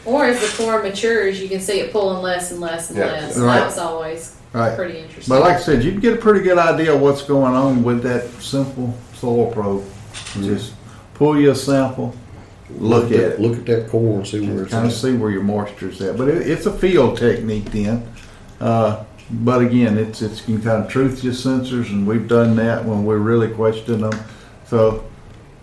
Or 0.06 0.24
as 0.24 0.40
the 0.40 0.62
corn 0.62 0.82
matures, 0.82 1.40
you 1.40 1.48
can 1.48 1.60
see 1.60 1.80
it 1.80 1.92
pulling 1.92 2.22
less 2.22 2.50
and 2.50 2.60
less 2.60 2.88
and 2.90 2.98
Yeah. 2.98 3.04
less. 3.06 3.36
Right. 3.38 3.56
That 3.58 3.66
was 3.66 3.78
always 3.78 4.32
Right. 4.54 4.74
pretty 4.74 4.98
interesting. 4.98 5.32
But 5.34 5.42
like 5.42 5.56
I 5.58 5.60
said, 5.60 5.84
you 5.84 5.90
can 5.92 6.00
get 6.00 6.14
a 6.14 6.16
pretty 6.16 6.40
good 6.40 6.58
idea 6.58 6.94
of 6.94 7.00
what's 7.00 7.22
going 7.22 7.54
on 7.54 7.82
with 7.84 8.02
that 8.04 8.24
simple 8.40 8.94
soil 9.20 9.46
probe. 9.52 9.82
Mm-hmm. 9.82 10.44
Just 10.54 10.72
pull 11.14 11.38
you 11.38 11.50
a 11.50 11.54
sample, 11.54 12.14
look 12.78 13.10
at 13.12 13.20
it. 13.20 13.40
Look 13.40 13.58
at 13.58 13.66
that 13.66 13.88
core 13.88 14.18
and 14.18 14.26
see 14.26 14.40
where 14.46 14.62
it's 14.62 14.72
kind 14.72 14.86
of 14.86 14.92
see 14.92 15.14
where 15.14 15.30
your 15.30 15.42
moisture's 15.42 16.00
at. 16.00 16.16
But 16.16 16.28
it, 16.28 16.46
it's 16.48 16.66
a 16.66 16.72
field 16.72 17.18
technique 17.18 17.66
then. 17.66 18.06
Uh, 18.60 19.04
but 19.30 19.62
again, 19.62 19.98
it's 19.98 20.22
it's 20.22 20.46
you 20.48 20.56
can 20.56 20.64
kind 20.64 20.84
of 20.84 20.90
truth 20.90 21.24
your 21.24 21.32
sensors, 21.32 21.90
and 21.90 22.06
we've 22.06 22.28
done 22.28 22.56
that 22.56 22.84
when 22.84 23.04
we're 23.04 23.18
really 23.18 23.48
question 23.48 24.00
them. 24.00 24.12
So 24.66 25.04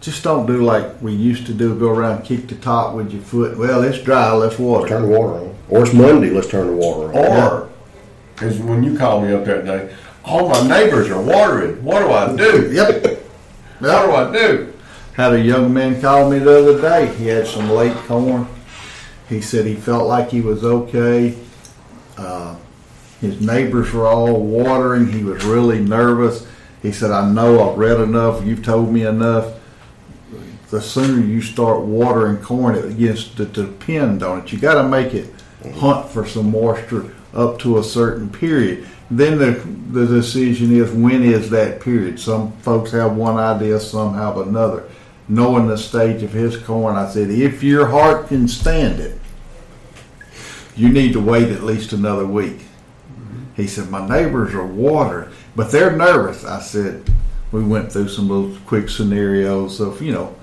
just 0.01 0.23
don't 0.23 0.45
do 0.45 0.63
like 0.63 1.01
we 1.01 1.13
used 1.13 1.45
to 1.47 1.53
do: 1.53 1.77
go 1.77 1.89
around, 1.89 2.23
kick 2.23 2.47
the 2.47 2.55
top 2.55 2.95
with 2.95 3.11
your 3.11 3.21
foot. 3.21 3.57
Well, 3.57 3.83
it's 3.83 4.01
dry, 4.01 4.31
let's 4.31 4.57
water. 4.57 4.87
Turn 4.87 5.03
the 5.03 5.07
water 5.07 5.33
on. 5.33 5.55
Or 5.69 5.83
it's 5.83 5.93
Monday, 5.93 6.31
let's 6.31 6.47
turn 6.47 6.67
the 6.67 6.73
water 6.73 7.13
on. 7.13 7.17
Or, 7.17 7.69
as 8.41 8.57
when 8.59 8.83
you 8.83 8.97
called 8.97 9.23
me 9.23 9.33
up 9.33 9.45
that 9.45 9.65
day, 9.65 9.95
all 10.25 10.49
my 10.49 10.67
neighbors 10.67 11.09
are 11.09 11.21
watering. 11.21 11.83
What 11.83 11.99
do 11.99 12.11
I 12.11 12.35
do? 12.35 12.71
Yep. 12.71 13.19
What 13.79 14.05
do 14.05 14.11
I 14.11 14.31
do? 14.31 14.73
Had 15.19 15.33
a 15.33 15.41
young 15.41 15.73
man 15.73 15.99
call 15.99 16.31
me 16.31 16.39
the 16.39 16.59
other 16.59 16.81
day. 16.81 17.13
He 17.15 17.27
had 17.27 17.45
some 17.45 17.69
late 17.69 17.93
corn. 18.07 18.47
He 19.27 19.41
said 19.41 19.65
he 19.65 19.75
felt 19.75 20.07
like 20.07 20.29
he 20.29 20.39
was 20.39 20.63
okay. 20.63 21.37
Uh, 22.17 22.55
his 23.19 23.41
neighbors 23.41 23.91
were 23.91 24.07
all 24.07 24.41
watering. 24.41 25.11
He 25.11 25.25
was 25.25 25.43
really 25.43 25.81
nervous. 25.81 26.47
He 26.81 26.93
said, 26.93 27.11
I 27.11 27.29
know 27.29 27.69
I've 27.69 27.77
read 27.77 27.99
enough. 27.99 28.45
You've 28.45 28.63
told 28.63 28.93
me 28.93 29.05
enough. 29.05 29.55
The 30.69 30.79
sooner 30.79 31.21
you 31.21 31.41
start 31.41 31.81
watering 31.81 32.37
corn, 32.37 32.75
it 32.75 32.87
begins 32.87 33.27
to 33.35 33.43
depend 33.43 34.23
on 34.23 34.39
it. 34.39 34.53
You 34.53 34.57
got 34.57 34.81
to 34.81 34.87
make 34.87 35.13
it 35.13 35.33
hunt 35.79 36.09
for 36.09 36.25
some 36.25 36.49
moisture 36.51 37.13
up 37.33 37.59
to 37.59 37.77
a 37.77 37.83
certain 37.83 38.29
period. 38.29 38.87
Then 39.11 39.37
the, 39.37 39.51
the 39.91 40.07
decision 40.07 40.73
is 40.73 40.89
when 40.91 41.23
is 41.23 41.49
that 41.49 41.81
period? 41.81 42.21
Some 42.21 42.53
folks 42.59 42.91
have 42.91 43.17
one 43.17 43.35
idea, 43.35 43.81
some 43.81 44.13
have 44.13 44.37
another. 44.37 44.88
Knowing 45.31 45.67
the 45.67 45.77
stage 45.77 46.23
of 46.23 46.33
his 46.33 46.57
corn, 46.57 46.95
I 46.95 47.07
said, 47.07 47.29
if 47.29 47.61
your 47.61 47.85
heart 47.87 48.27
can 48.27 48.47
stand 48.47 48.99
it, 48.99 49.19
you 50.75 50.89
need 50.89 51.13
to 51.13 51.19
wait 51.19 51.49
at 51.49 51.61
least 51.63 51.93
another 51.93 52.25
week. 52.25 52.61
He 53.55 53.67
said, 53.67 53.89
My 53.89 54.07
neighbors 54.07 54.53
are 54.55 54.65
watering, 54.65 55.29
but 55.55 55.71
they're 55.71 55.95
nervous. 55.95 56.45
I 56.45 56.59
said, 56.61 57.09
We 57.51 57.63
went 57.63 57.91
through 57.91 58.07
some 58.09 58.27
little 58.29 58.57
quick 58.65 58.89
scenarios 58.89 59.79
of, 59.79 60.01
you 60.01 60.13
know, 60.13 60.35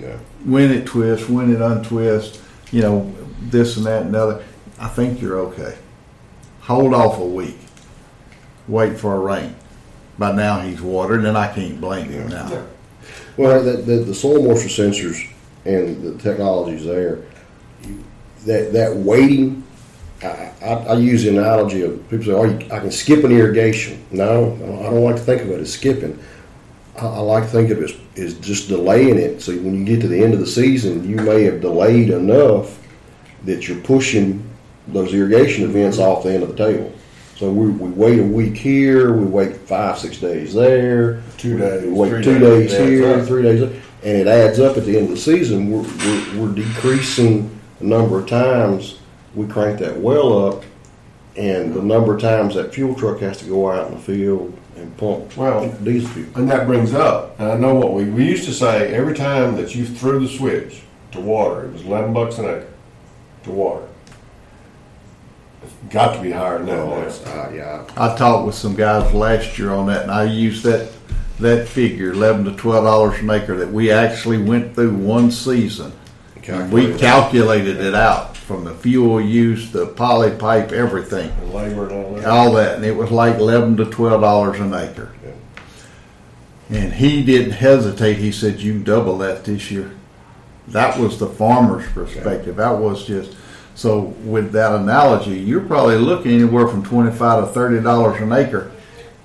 Yeah. 0.00 0.16
when 0.44 0.70
it 0.72 0.86
twists, 0.86 1.28
when 1.28 1.52
it 1.54 1.60
untwists, 1.60 2.40
you 2.72 2.80
know, 2.80 3.14
this 3.42 3.76
and 3.76 3.86
that 3.86 4.02
and 4.02 4.16
other. 4.16 4.42
I 4.80 4.88
think 4.88 5.20
you're 5.20 5.38
okay. 5.38 5.76
Hold 6.62 6.94
off 6.94 7.18
a 7.18 7.24
week. 7.26 7.58
Wait 8.66 8.98
for 8.98 9.14
a 9.14 9.18
rain. 9.20 9.54
By 10.18 10.32
now 10.32 10.60
he's 10.60 10.80
watering, 10.80 11.26
and 11.26 11.36
I 11.36 11.52
can't 11.52 11.80
blame 11.80 12.08
him 12.08 12.28
now. 12.28 12.48
Yeah. 12.50 12.62
Well, 13.36 13.62
the, 13.62 13.72
the, 13.72 13.96
the 13.96 14.14
soil 14.14 14.42
moisture 14.42 14.68
sensors 14.68 15.28
and 15.64 16.02
the 16.02 16.22
technologies 16.22 16.84
there, 16.84 17.20
that 18.44 18.72
that 18.72 18.96
waiting, 18.96 19.64
I, 20.22 20.52
I, 20.62 20.72
I 20.72 20.94
use 20.94 21.24
the 21.24 21.30
analogy 21.30 21.82
of 21.82 22.08
people 22.10 22.24
say, 22.24 22.32
"Oh, 22.32 22.44
you, 22.44 22.56
I 22.72 22.80
can 22.80 22.90
skip 22.90 23.24
an 23.24 23.32
irrigation." 23.32 24.04
No, 24.10 24.54
I 24.54 24.90
don't 24.90 25.04
like 25.04 25.16
to 25.16 25.22
think 25.22 25.42
of 25.42 25.50
it 25.50 25.60
as 25.60 25.72
skipping. 25.72 26.18
I, 27.00 27.06
I 27.06 27.18
like 27.20 27.44
to 27.44 27.50
think 27.50 27.70
of 27.70 27.78
it 27.82 27.90
as, 27.90 28.18
as 28.18 28.34
just 28.40 28.68
delaying 28.68 29.18
it. 29.18 29.40
So 29.40 29.52
when 29.52 29.74
you 29.74 29.84
get 29.84 30.00
to 30.02 30.08
the 30.08 30.22
end 30.22 30.34
of 30.34 30.40
the 30.40 30.46
season, 30.46 31.08
you 31.08 31.16
may 31.16 31.44
have 31.44 31.60
delayed 31.60 32.10
enough 32.10 32.78
that 33.44 33.68
you're 33.68 33.80
pushing 33.80 34.48
those 34.88 35.14
irrigation 35.14 35.64
events 35.64 35.98
off 35.98 36.24
the 36.24 36.32
end 36.32 36.42
of 36.42 36.56
the 36.56 36.56
table. 36.56 36.92
So 37.42 37.50
we, 37.50 37.70
we 37.70 37.90
wait 37.90 38.20
a 38.20 38.22
week 38.22 38.56
here, 38.56 39.12
we 39.12 39.24
wait 39.24 39.56
five, 39.56 39.98
six 39.98 40.18
days 40.18 40.54
there, 40.54 41.24
Two 41.38 41.58
days, 41.58 41.82
we 41.82 41.90
wait 41.90 42.22
two 42.22 42.38
days, 42.38 42.70
days 42.70 42.88
here, 42.88 43.16
right. 43.16 43.26
three 43.26 43.42
days 43.42 43.58
there, 43.58 43.82
and 44.04 44.16
it 44.16 44.26
adds 44.28 44.60
up 44.60 44.76
at 44.76 44.84
the 44.84 44.96
end 44.96 45.06
of 45.06 45.10
the 45.10 45.16
season. 45.16 45.68
We're, 45.68 45.82
we're, 45.82 46.38
we're 46.38 46.54
decreasing 46.54 47.50
the 47.80 47.86
number 47.86 48.20
of 48.20 48.28
times 48.28 49.00
we 49.34 49.48
crank 49.48 49.80
that 49.80 49.96
well 49.96 50.46
up, 50.46 50.62
and 51.36 51.74
the 51.74 51.82
number 51.82 52.14
of 52.14 52.20
times 52.20 52.54
that 52.54 52.72
fuel 52.72 52.94
truck 52.94 53.18
has 53.18 53.38
to 53.38 53.44
go 53.46 53.72
out 53.72 53.88
in 53.88 53.94
the 53.94 54.00
field 54.00 54.56
and 54.76 54.96
pump 54.96 55.36
Well, 55.36 55.68
diesel 55.82 56.10
fuel. 56.10 56.28
And 56.36 56.48
that 56.48 56.68
brings 56.68 56.94
up, 56.94 57.40
and 57.40 57.50
I 57.50 57.56
know 57.56 57.74
what 57.74 57.92
we, 57.92 58.04
we 58.04 58.24
used 58.24 58.44
to 58.44 58.52
say, 58.52 58.94
every 58.94 59.16
time 59.16 59.56
that 59.56 59.74
you 59.74 59.84
threw 59.84 60.20
the 60.20 60.28
switch 60.28 60.82
to 61.10 61.20
water, 61.20 61.64
it 61.64 61.72
was 61.72 61.82
eleven 61.82 62.12
bucks 62.12 62.38
an 62.38 62.44
acre 62.44 62.68
to 63.42 63.50
water. 63.50 63.88
Got 65.90 66.14
to 66.16 66.22
be 66.22 66.30
higher 66.30 66.58
than 66.58 66.66
that 66.66 66.78
Oh, 66.78 66.90
now. 67.00 67.06
it's, 67.06 67.24
uh, 67.26 67.52
yeah, 67.54 67.84
I 67.96 68.16
talked 68.16 68.46
with 68.46 68.54
some 68.54 68.74
guys 68.76 69.12
last 69.12 69.58
year 69.58 69.70
on 69.72 69.86
that, 69.88 70.02
and 70.02 70.10
I 70.10 70.24
used 70.24 70.64
that 70.64 70.90
that 71.40 71.66
figure, 71.66 72.12
eleven 72.12 72.44
to 72.44 72.52
twelve 72.52 72.84
dollars 72.84 73.18
an 73.20 73.28
acre, 73.30 73.56
that 73.56 73.72
we 73.72 73.90
actually 73.90 74.38
went 74.38 74.74
through 74.74 74.94
one 74.94 75.30
season. 75.30 75.92
And 76.46 76.72
we 76.72 76.82
calculated. 76.86 77.00
calculated 77.00 77.76
it 77.80 77.94
out 77.94 78.36
from 78.36 78.64
the 78.64 78.74
fuel 78.74 79.20
use, 79.20 79.70
the 79.70 79.86
poly 79.86 80.30
pipe, 80.32 80.72
everything. 80.72 81.30
And 81.40 81.52
labor 81.54 81.88
and 81.88 82.04
all 82.04 82.14
that. 82.14 82.24
all 82.26 82.52
that, 82.54 82.76
and 82.76 82.84
it 82.84 82.96
was 82.96 83.10
like 83.10 83.36
eleven 83.38 83.76
to 83.78 83.84
twelve 83.86 84.20
dollars 84.20 84.60
an 84.60 84.72
acre. 84.74 85.10
And 86.70 86.92
he 86.94 87.22
didn't 87.22 87.52
hesitate. 87.52 88.16
He 88.18 88.32
said, 88.32 88.60
"You 88.60 88.72
can 88.74 88.84
double 88.84 89.18
that 89.18 89.44
this 89.44 89.70
year." 89.70 89.90
That 90.68 90.98
was 90.98 91.18
the 91.18 91.26
farmer's 91.26 91.86
perspective. 91.90 92.56
That 92.56 92.78
was 92.78 93.04
just 93.04 93.36
so. 93.74 94.00
With 94.24 94.52
that 94.52 94.74
analogy, 94.74 95.38
you're 95.38 95.60
probably 95.60 95.96
looking 95.96 96.32
anywhere 96.32 96.68
from 96.68 96.84
twenty-five 96.84 97.44
to 97.46 97.52
thirty 97.52 97.80
dollars 97.82 98.20
an 98.20 98.32
acre 98.32 98.70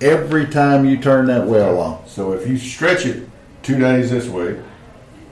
every 0.00 0.46
time 0.46 0.84
you 0.84 0.96
turn 0.96 1.26
that 1.26 1.46
well 1.46 1.78
on. 1.80 2.06
So 2.08 2.32
if 2.32 2.46
you 2.46 2.56
stretch 2.56 3.04
it 3.06 3.28
two 3.62 3.78
days 3.78 4.10
this 4.10 4.26
week, 4.28 4.56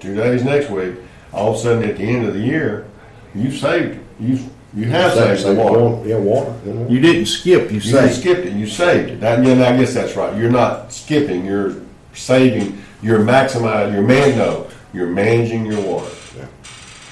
two 0.00 0.14
days 0.14 0.42
next 0.42 0.70
week, 0.70 0.94
all 1.33 1.50
of 1.52 1.57
a 1.57 1.59
sudden 1.61 1.88
at 1.88 1.96
the 1.96 2.02
end 2.02 2.26
of 2.26 2.35
the 2.35 2.40
year, 2.40 2.87
you've 3.35 3.55
saved, 3.55 4.00
you've, 4.18 4.42
you 4.74 4.87
have 4.87 5.12
saved 5.14 5.44
the 5.44 5.55
water. 5.55 6.09
Yeah, 6.09 6.16
water. 6.16 6.52
you. 6.66 6.87
You 6.88 7.00
didn't 7.00 7.26
skip. 7.26 7.70
You 7.70 7.76
You 7.76 7.81
saved. 7.81 8.14
skip 8.20 8.38
it, 8.38 8.52
you 8.55 8.66
saved 8.66 9.11
it. 9.11 9.20
That, 9.20 9.44
yeah, 9.44 9.52
I 9.68 9.76
guess 9.76 9.94
that's 9.94 10.16
right. 10.16 10.37
You're 10.37 10.50
not 10.50 10.92
skipping, 10.92 11.44
you're 11.46 11.76
saving, 12.12 12.83
you're 13.02 13.20
maximizing, 13.20 13.92
you're 13.92 14.02
man, 14.02 14.37
no, 14.37 14.68
you're 14.92 15.07
managing 15.07 15.64
your 15.64 15.81
water. 15.83 16.11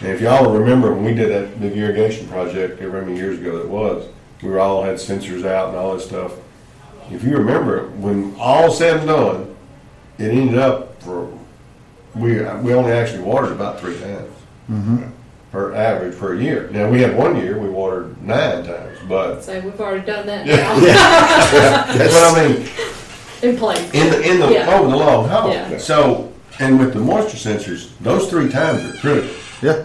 Yeah. 0.01 0.09
And 0.09 0.15
if 0.17 0.21
y'all 0.21 0.51
remember 0.51 0.93
when 0.93 1.05
we 1.05 1.15
did 1.15 1.31
that 1.31 1.61
big 1.61 1.77
irrigation 1.77 2.27
project, 2.29 2.81
however 2.81 3.03
many 3.03 3.17
years 3.19 3.39
ago 3.39 3.59
that 3.59 3.69
was, 3.69 4.09
we 4.43 4.49
were 4.49 4.61
all 4.61 4.83
had 4.83 4.97
sensors 4.97 5.45
out 5.47 5.69
and 5.69 5.77
all 5.79 5.95
this 5.95 6.05
stuff. 6.07 6.33
If 7.11 7.23
you 7.23 7.37
remember, 7.37 7.89
when 7.91 8.35
all 8.39 8.71
said 8.71 8.99
and 8.99 9.07
done, 9.09 9.57
it 10.19 10.31
ended 10.31 10.59
up 10.59 11.01
for, 11.03 11.27
we, 12.15 12.37
we 12.41 12.75
only 12.75 12.93
actually 12.93 13.23
watered 13.23 13.53
about 13.53 13.81
three 13.81 13.99
times. 13.99 14.31
Mm-hmm. 14.71 15.05
Per 15.53 15.73
average 15.75 16.19
per 16.19 16.35
year. 16.35 16.69
Now, 16.73 16.89
we 16.91 17.01
had 17.01 17.17
one 17.17 17.37
year, 17.37 17.59
we 17.61 17.69
watered 17.69 18.21
nine 18.23 18.65
times, 18.65 18.99
but, 19.09 19.41
so 19.43 19.61
we've 19.61 19.81
already 19.81 20.05
done 20.05 20.27
that 20.27 20.47
Yeah. 20.47 20.57
now 20.57 21.87
but 21.97 22.13
I 22.13 22.49
mean, 22.49 22.69
in 23.43 23.57
place. 23.57 23.79
In 23.95 24.11
the 24.11 24.21
in 24.33 24.41
the 24.41 24.53
Yeah. 24.53 24.75
over 24.77 24.91
the 24.91 24.97
long 24.97 25.29
haul. 25.29 25.51
Yeah. 25.51 25.79
So 25.79 26.33
and 26.59 26.79
with 26.79 26.93
the 26.95 26.99
moisture 27.01 27.37
sensors, 27.37 27.91
those 28.01 28.29
three 28.31 28.49
times 28.49 28.85
are 28.85 28.99
critical. 28.99 29.31
Yeah. 29.62 29.85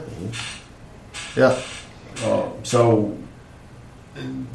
Yeah. 1.36 1.62
Uh, 2.23 2.49
so 2.63 3.17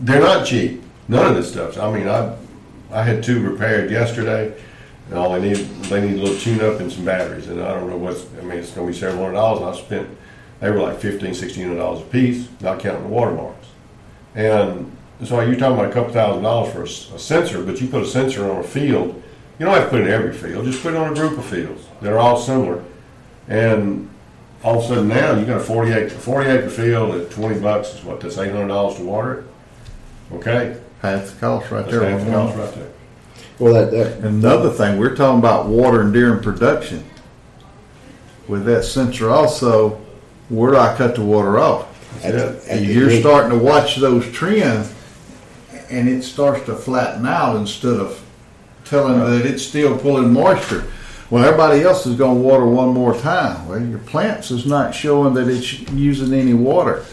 they're 0.00 0.20
not 0.20 0.46
cheap. 0.46 0.82
None 1.08 1.26
of 1.26 1.36
this 1.36 1.52
stuff. 1.52 1.78
I 1.78 1.92
mean, 1.92 2.08
I 2.08 2.36
I 2.90 3.02
had 3.02 3.22
two 3.22 3.40
repaired 3.40 3.90
yesterday, 3.90 4.54
and 5.08 5.18
all 5.18 5.32
they 5.32 5.40
need 5.40 5.56
they 5.56 6.00
need 6.00 6.18
a 6.18 6.22
little 6.22 6.38
tune 6.38 6.60
up 6.60 6.80
and 6.80 6.90
some 6.92 7.04
batteries. 7.04 7.48
And 7.48 7.62
I 7.62 7.74
don't 7.74 7.88
know 7.88 7.96
what's. 7.96 8.26
I 8.38 8.42
mean, 8.42 8.58
it's 8.58 8.70
going 8.70 8.86
to 8.86 8.92
be 8.92 8.98
several 8.98 9.22
hundred 9.22 9.34
dollars. 9.34 9.60
And 9.60 9.68
I 9.68 9.74
spent 9.74 10.18
they 10.60 10.70
were 10.70 10.80
like 10.80 10.98
fifteen, 10.98 11.34
sixteen 11.34 11.64
hundred 11.66 11.78
dollars 11.78 12.02
a 12.02 12.06
piece, 12.06 12.48
not 12.60 12.80
counting 12.80 13.02
the 13.04 13.08
watermarks. 13.08 13.66
And 14.34 14.90
so 15.24 15.40
you're 15.40 15.56
talking 15.56 15.78
about 15.78 15.90
a 15.90 15.94
couple 15.94 16.12
thousand 16.12 16.42
dollars 16.42 16.72
for 16.72 17.14
a 17.14 17.18
sensor, 17.18 17.62
but 17.62 17.80
you 17.80 17.88
put 17.88 18.02
a 18.02 18.06
sensor 18.06 18.50
on 18.50 18.60
a 18.60 18.64
field. 18.64 19.22
You 19.58 19.66
don't 19.66 19.74
have 19.74 19.84
to 19.84 19.90
put 19.90 20.00
it 20.00 20.08
in 20.08 20.12
every 20.12 20.32
field. 20.32 20.64
Just 20.64 20.82
put 20.82 20.94
it 20.94 20.96
on 20.96 21.12
a 21.12 21.14
group 21.14 21.38
of 21.38 21.44
fields 21.44 21.86
that 22.00 22.12
are 22.12 22.18
all 22.18 22.36
similar. 22.36 22.82
And 23.46 24.10
all 24.64 24.78
of 24.78 24.84
a 24.84 24.88
sudden 24.88 25.08
now 25.08 25.36
you 25.38 25.44
got 25.44 25.58
a 25.58 25.60
40 25.60 25.92
acre, 25.92 26.08
40 26.10 26.50
acre 26.50 26.70
field 26.70 27.14
at 27.14 27.30
20 27.30 27.60
bucks 27.60 27.94
is 27.94 28.02
what, 28.04 28.20
that's 28.20 28.36
$800 28.36 28.96
to 28.96 29.02
water 29.04 29.40
it? 29.40 29.44
Okay, 30.36 30.80
Half 31.02 31.34
the 31.34 31.40
cost 31.40 31.70
right 31.70 31.84
that's 31.84 31.92
there. 31.98 32.10
half 32.10 32.24
the 32.26 32.32
cost 32.32 32.56
right 32.56 32.74
there. 32.74 32.90
Well, 33.58 33.74
that, 33.74 33.90
that 33.92 34.26
Another 34.26 34.70
thing, 34.70 34.98
we're 34.98 35.14
talking 35.14 35.38
about 35.38 35.66
watering 35.66 36.12
during 36.12 36.42
production. 36.42 37.04
With 38.48 38.64
that 38.66 38.84
sensor 38.84 39.30
also, 39.30 40.00
where 40.48 40.72
do 40.72 40.76
I 40.78 40.94
cut 40.96 41.14
the 41.14 41.22
water 41.22 41.58
off? 41.58 41.90
At 42.24 42.34
at 42.34 42.82
You're 42.82 43.10
end- 43.10 43.20
starting 43.20 43.56
to 43.58 43.64
watch 43.64 43.96
those 43.96 44.30
trends, 44.32 44.92
and 45.90 46.08
it 46.08 46.22
starts 46.22 46.64
to 46.66 46.74
flatten 46.74 47.26
out 47.26 47.56
instead 47.56 47.94
of 48.00 48.22
telling 48.84 49.18
that 49.18 49.46
it's 49.46 49.62
still 49.62 49.96
pulling 49.98 50.32
moisture. 50.32 50.84
Well, 51.30 51.44
everybody 51.44 51.82
else 51.82 52.06
is 52.06 52.16
going 52.16 52.36
to 52.36 52.42
water 52.42 52.66
one 52.66 52.90
more 52.90 53.14
time. 53.18 53.66
Well, 53.68 53.80
your 53.80 53.98
plants 54.00 54.50
is 54.50 54.66
not 54.66 54.94
showing 54.94 55.34
that 55.34 55.48
it's 55.48 55.80
using 55.90 56.32
any 56.38 56.54
water. 56.54 57.04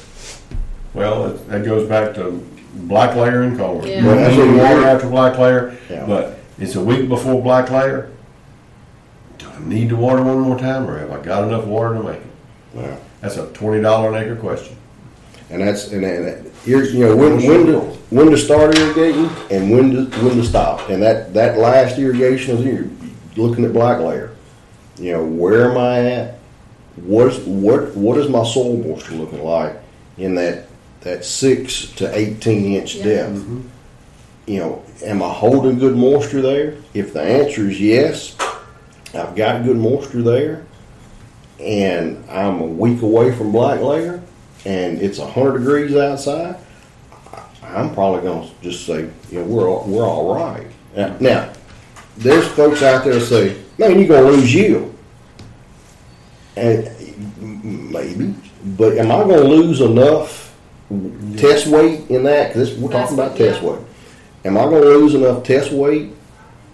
Well, 0.93 1.27
it- 1.27 1.49
that 1.49 1.63
goes 1.63 1.87
back 1.87 2.13
to 2.15 2.43
black 2.75 3.15
layer 3.15 3.41
and 3.43 3.57
color. 3.57 3.85
Yeah. 3.85 3.99
You 4.01 4.05
Well, 4.07 4.15
don't 4.15 4.23
that's 4.23 4.37
need 4.37 4.47
what 4.47 4.57
water 4.63 4.75
we're- 4.81 4.89
after 4.89 5.07
black 5.07 5.37
layer, 5.37 5.73
Yeah. 5.89 6.05
but 6.05 6.37
it's 6.59 6.75
a 6.75 6.81
week 6.81 7.07
before 7.07 7.41
black 7.41 7.71
layer. 7.71 8.09
Do 9.37 9.45
I 9.47 9.67
need 9.69 9.89
to 9.89 9.95
water 9.95 10.21
one 10.21 10.39
more 10.39 10.57
time, 10.59 10.89
or 10.89 10.97
have 10.99 11.11
I 11.11 11.17
got 11.23 11.43
enough 11.47 11.65
water 11.65 11.95
to 11.95 12.03
make 12.03 12.15
it? 12.17 12.21
Yeah. 12.75 12.95
That's 13.21 13.37
a 13.37 13.45
twenty 13.47 13.81
dollar 13.81 14.09
an 14.09 14.15
acre 14.23 14.35
question. 14.35 14.75
And 15.49 15.61
that's 15.61 15.91
and, 15.91 16.03
and 16.05 16.49
here's 16.65 16.93
you 16.93 17.05
know 17.05 17.15
when 17.15 17.35
when 17.45 17.65
to 17.67 17.79
when 18.09 18.29
to 18.31 18.37
start 18.37 18.77
irrigating 18.77 19.29
and 19.49 19.71
when 19.71 19.91
to 19.91 20.17
when 20.23 20.37
to 20.37 20.43
stop. 20.43 20.89
And 20.89 21.01
that 21.03 21.33
that 21.33 21.57
last 21.57 21.97
irrigation 21.97 22.57
is 22.57 22.65
you're 22.65 22.85
looking 23.35 23.65
at 23.65 23.73
black 23.73 23.99
layer. 23.99 24.35
You 24.97 25.13
know 25.13 25.25
where 25.25 25.71
am 25.71 25.77
I 25.77 25.99
at? 26.11 26.39
What 26.97 27.27
is 27.27 27.39
what 27.39 27.95
what 27.95 28.17
is 28.17 28.29
my 28.29 28.43
soil 28.43 28.77
moisture 28.77 29.15
looking 29.15 29.43
like 29.43 29.75
in 30.17 30.35
that 30.35 30.67
that 31.01 31.23
six 31.25 31.87
to 31.93 32.15
eighteen 32.17 32.75
inch 32.75 32.95
Yeah. 32.95 33.03
depth? 33.03 33.35
Mm-hmm. 33.37 33.61
You 34.47 34.59
know, 34.59 34.83
am 35.05 35.23
I 35.23 35.29
holding 35.29 35.79
good 35.79 35.95
moisture 35.95 36.41
there? 36.41 36.75
If 36.93 37.13
the 37.13 37.21
answer 37.21 37.69
is 37.69 37.79
yes, 37.79 38.35
I've 39.13 39.35
got 39.35 39.63
good 39.63 39.77
moisture 39.77 40.21
there, 40.21 40.65
and 41.59 42.23
I'm 42.29 42.59
a 42.59 42.65
week 42.65 43.01
away 43.01 43.33
from 43.35 43.51
black 43.51 43.79
layer, 43.81 44.21
and 44.65 45.01
it's 45.01 45.19
hundred 45.19 45.59
degrees 45.59 45.95
outside, 45.95 46.55
I- 47.31 47.43
I'm 47.63 47.93
probably 47.93 48.21
going 48.21 48.47
to 48.49 48.53
just 48.61 48.85
say, 48.85 49.09
you 49.31 49.39
know, 49.39 49.45
we're 49.45 49.69
all, 49.69 49.85
we're 49.87 50.05
all 50.07 50.33
right. 50.35 50.67
Now, 50.95 51.15
now, 51.19 51.53
there's 52.21 52.47
folks 52.49 52.81
out 52.83 53.03
there 53.03 53.13
that 53.15 53.21
say, 53.21 53.57
man, 53.77 53.97
you're 53.99 54.07
going 54.07 54.25
to 54.25 54.31
lose 54.31 54.53
yield, 54.53 54.95
and 56.55 56.87
maybe, 57.91 58.35
but 58.77 58.97
am 58.97 59.11
I 59.11 59.23
going 59.23 59.41
to 59.41 59.47
lose 59.47 59.81
enough 59.81 60.55
test 61.37 61.67
weight 61.67 62.09
in 62.09 62.23
that? 62.23 62.49
Because 62.49 62.77
we're 62.77 62.91
talking 62.91 63.15
about 63.15 63.37
That's- 63.37 63.55
test 63.55 63.63
weight. 63.63 63.79
Am 64.43 64.57
I 64.57 64.61
going 64.63 64.81
to 64.81 64.89
lose 64.89 65.13
enough 65.13 65.43
test 65.43 65.71
weight 65.71 66.13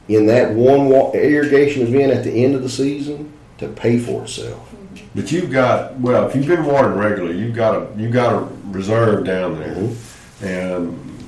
in 0.08 0.26
that 0.28 0.54
one 0.54 0.88
wa- 0.88 1.12
irrigation 1.12 1.82
event 1.84 2.14
at 2.14 2.24
the 2.24 2.32
end 2.32 2.56
of 2.56 2.64
the 2.64 2.70
season 2.70 3.34
to 3.58 3.68
pay 3.68 4.00
for 4.00 4.24
itself? 4.24 4.74
But 5.14 5.32
you've 5.32 5.52
got, 5.52 6.00
well, 6.00 6.28
if 6.30 6.36
you've 6.36 6.48
been 6.48 6.66
watering 6.66 6.98
regularly, 6.98 7.38
you've 7.38 7.56
got 7.56 7.76
a, 7.76 7.88
you've 8.00 8.14
got 8.14 8.34
a 8.42 8.48
reserve 8.68 9.26
down 9.26 9.60
there. 9.60 9.76
Mm-hmm. 9.76 10.46
And, 10.46 11.20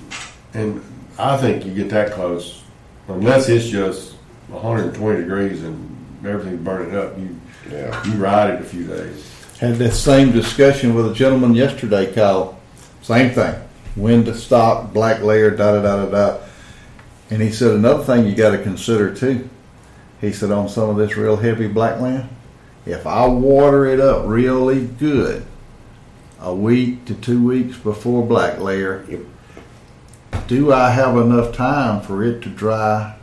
and 0.54 0.82
I 1.18 1.36
think 1.38 1.66
you 1.66 1.74
get 1.74 1.90
that 1.90 2.12
close, 2.14 2.59
unless 3.10 3.50
it's 3.50 3.68
just 3.68 4.16
hundred 4.52 4.86
and 4.86 4.96
twenty 4.96 5.22
degrees 5.22 5.64
and 5.64 6.26
everything's 6.26 6.62
burning 6.62 6.96
up, 6.96 7.18
you, 7.18 7.36
Yeah. 7.72 8.04
you 8.06 8.14
ride 8.14 8.50
it 8.56 8.62
a 8.62 8.64
few 8.64 8.86
days. 8.86 9.26
Had 9.60 9.76
that 9.76 9.92
same 9.94 10.32
discussion 10.32 10.96
with 10.96 11.06
a 11.12 11.14
gentleman 11.14 11.54
yesterday, 11.54 12.12
Kyle. 12.12 12.58
Same 13.02 13.32
thing. 13.32 13.56
When 13.96 14.24
to 14.26 14.34
stop, 14.36 14.94
black 14.94 15.22
layer, 15.22 15.52
da 15.52 15.74
da 15.74 15.82
da 15.82 16.06
da 16.06 16.12
da. 16.12 16.38
And 17.30 17.42
he 17.42 17.52
said 17.52 17.72
another 17.72 18.04
thing 18.04 18.26
you 18.26 18.34
got 18.36 18.52
to 18.52 18.58
consider 18.58 19.14
too. 19.14 19.50
He 20.22 20.32
said 20.32 20.52
on 20.52 20.68
some 20.70 20.90
of 20.90 20.98
this 20.98 21.16
real 21.16 21.38
heavy 21.38 21.68
black 21.68 22.00
land, 22.00 22.28
if 22.86 23.06
I 23.06 23.28
water 23.28 23.86
it 23.86 24.00
up 24.00 24.24
really 24.26 24.86
good, 24.86 25.46
a 26.42 26.54
week 26.56 27.06
to 27.06 27.14
two 27.14 27.46
weeks 27.46 27.78
before 27.78 28.26
black 28.26 28.60
layer, 28.60 29.06
Yep. 29.10 29.20
Do 30.50 30.74
I 30.74 30.90
have 30.90 31.16
enough 31.16 31.54
time 31.54 32.02
for 32.02 32.24
it 32.24 32.42
to 32.42 32.50
dry 32.50 33.16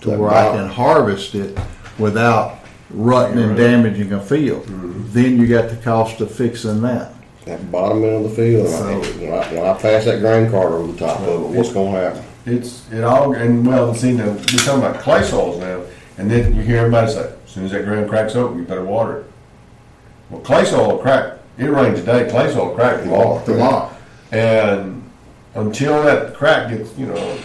to 0.00 0.10
That 0.10 0.18
where 0.18 0.32
I 0.32 0.50
can 0.50 0.68
harvest 0.68 1.36
it 1.36 1.56
without 1.96 2.58
rutting 2.90 3.38
and 3.38 3.56
damaging 3.56 4.12
a 4.12 4.20
field? 4.20 4.64
Mm-hmm. 4.64 5.12
Then 5.12 5.38
you 5.38 5.46
got 5.46 5.70
the 5.70 5.76
cost 5.76 6.20
of 6.20 6.30
fixing 6.30 6.82
that. 6.82 7.14
That 7.44 7.70
bottom 7.70 8.02
end 8.02 8.24
of 8.24 8.30
the 8.30 8.36
field, 8.36 8.68
So- 8.68 9.00
when 9.20 9.32
I, 9.32 9.54
when 9.54 9.64
I 9.64 9.74
pass 9.74 10.04
that 10.06 10.18
grain 10.20 10.50
cart 10.50 10.72
over 10.72 10.92
the 10.92 10.98
top 10.98 11.20
of 11.20 11.28
it, 11.54 11.56
what's 11.56 11.72
going 11.72 11.94
to 11.94 12.00
happen? 12.00 12.24
It's, 12.46 12.90
it 12.92 13.04
all, 13.04 13.32
and 13.32 13.64
well, 13.64 13.94
see, 13.94 14.12
now, 14.12 14.26
we're 14.26 14.38
talking 14.38 14.80
about 14.82 15.00
clay 15.00 15.22
soils 15.22 15.58
now, 15.60 15.82
and 16.18 16.28
then 16.28 16.54
you 16.54 16.62
hear 16.62 16.78
everybody 16.78 17.12
say, 17.12 17.32
as 17.44 17.50
soon 17.50 17.64
as 17.64 17.72
that 17.72 17.84
ground 17.84 18.08
cracks 18.08 18.34
open, 18.34 18.58
you 18.58 18.64
better 18.64 18.84
water 18.84 19.18
it. 19.18 19.26
Well, 20.30 20.40
clay 20.40 20.64
soil 20.64 20.88
will 20.88 20.98
crack, 20.98 21.38
it 21.58 21.64
rained 21.64 21.96
today, 21.96 22.28
clay 22.28 22.52
soil 22.52 22.68
will 22.68 22.74
crack 22.74 23.02
tomorrow. 23.02 23.44
Tomorrow. 23.44 23.96
And 24.32 24.95
until 25.56 26.02
that 26.04 26.34
crack 26.34 26.70
gets, 26.70 26.96
you 26.98 27.06
know, 27.06 27.38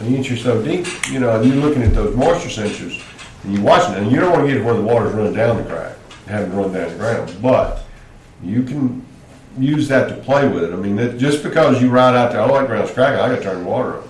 an 0.00 0.14
inch 0.14 0.30
or 0.30 0.36
so 0.36 0.62
deep, 0.62 0.86
you 1.10 1.20
know, 1.20 1.40
and 1.40 1.48
you're 1.48 1.62
looking 1.62 1.82
at 1.82 1.92
those 1.94 2.14
moisture 2.16 2.48
sensors, 2.48 3.04
and 3.44 3.54
you're 3.54 3.62
watching 3.62 3.94
it, 3.94 4.02
and 4.02 4.12
you 4.12 4.20
don't 4.20 4.32
want 4.32 4.42
to 4.42 4.48
get 4.48 4.58
it 4.58 4.64
where 4.64 4.74
the 4.74 4.82
water's 4.82 5.12
running 5.12 5.34
down 5.34 5.56
the 5.56 5.64
crack, 5.64 5.96
having 6.26 6.54
run 6.54 6.72
down 6.72 6.90
the 6.90 6.96
ground, 6.96 7.36
but 7.42 7.84
you 8.42 8.62
can 8.62 9.04
use 9.58 9.88
that 9.88 10.08
to 10.08 10.14
play 10.16 10.46
with 10.46 10.64
it. 10.64 10.72
I 10.72 10.76
mean, 10.76 11.18
just 11.18 11.42
because 11.42 11.82
you 11.82 11.90
ride 11.90 12.14
out 12.14 12.32
there, 12.32 12.40
oh, 12.40 12.58
that 12.58 12.66
ground's 12.68 12.92
cracking, 12.92 13.18
I 13.18 13.28
gotta 13.28 13.42
turn 13.42 13.64
the 13.64 13.68
water 13.68 13.98
on. 13.98 14.08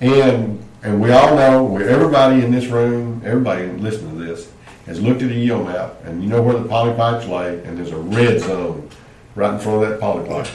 And, 0.00 0.68
and 0.82 1.00
we 1.00 1.12
all 1.12 1.36
know, 1.36 1.76
everybody 1.76 2.44
in 2.44 2.50
this 2.50 2.66
room, 2.66 3.22
everybody 3.24 3.66
listening 3.66 4.18
to 4.18 4.24
this, 4.24 4.50
has 4.86 5.00
looked 5.00 5.22
at 5.22 5.30
a 5.30 5.34
yield 5.34 5.66
map, 5.66 5.94
and 6.04 6.22
you 6.22 6.28
know 6.28 6.42
where 6.42 6.58
the 6.58 6.68
poly 6.68 6.92
pipes 6.96 7.26
lay, 7.26 7.62
and 7.64 7.78
there's 7.78 7.92
a 7.92 7.96
red 7.96 8.40
zone 8.40 8.88
right 9.36 9.54
in 9.54 9.60
front 9.60 9.84
of 9.84 9.88
that 9.88 10.00
poly 10.00 10.26
pipe, 10.28 10.48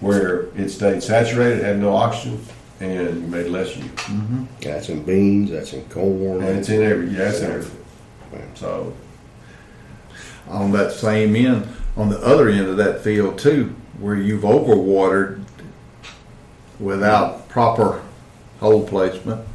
where 0.00 0.48
it 0.56 0.68
stayed 0.70 1.02
saturated, 1.02 1.62
had 1.62 1.78
no 1.78 1.94
oxygen, 1.94 2.44
and 2.80 3.22
you 3.22 3.28
made 3.28 3.46
less 3.46 3.76
yield. 3.76 3.96
Mm-hmm. 3.96 4.44
That's 4.60 4.88
in 4.88 5.02
beans, 5.02 5.50
that's 5.50 5.72
in 5.72 5.88
corn. 5.88 6.42
And 6.42 6.58
it's 6.58 6.68
in 6.68 6.82
every, 6.82 7.08
yeah, 7.08 7.30
it's 7.30 7.40
in 7.40 7.50
everything. 7.50 7.82
So, 8.54 8.94
on 10.48 10.72
that 10.72 10.92
same 10.92 11.34
end, 11.36 11.66
on 11.96 12.10
the 12.10 12.18
other 12.18 12.48
end 12.48 12.68
of 12.68 12.76
that 12.76 13.02
field 13.02 13.38
too, 13.38 13.74
where 13.98 14.14
you've 14.14 14.42
overwatered 14.42 15.42
without 16.78 17.48
proper 17.48 18.02
hole 18.60 18.86
placement, 18.86 19.46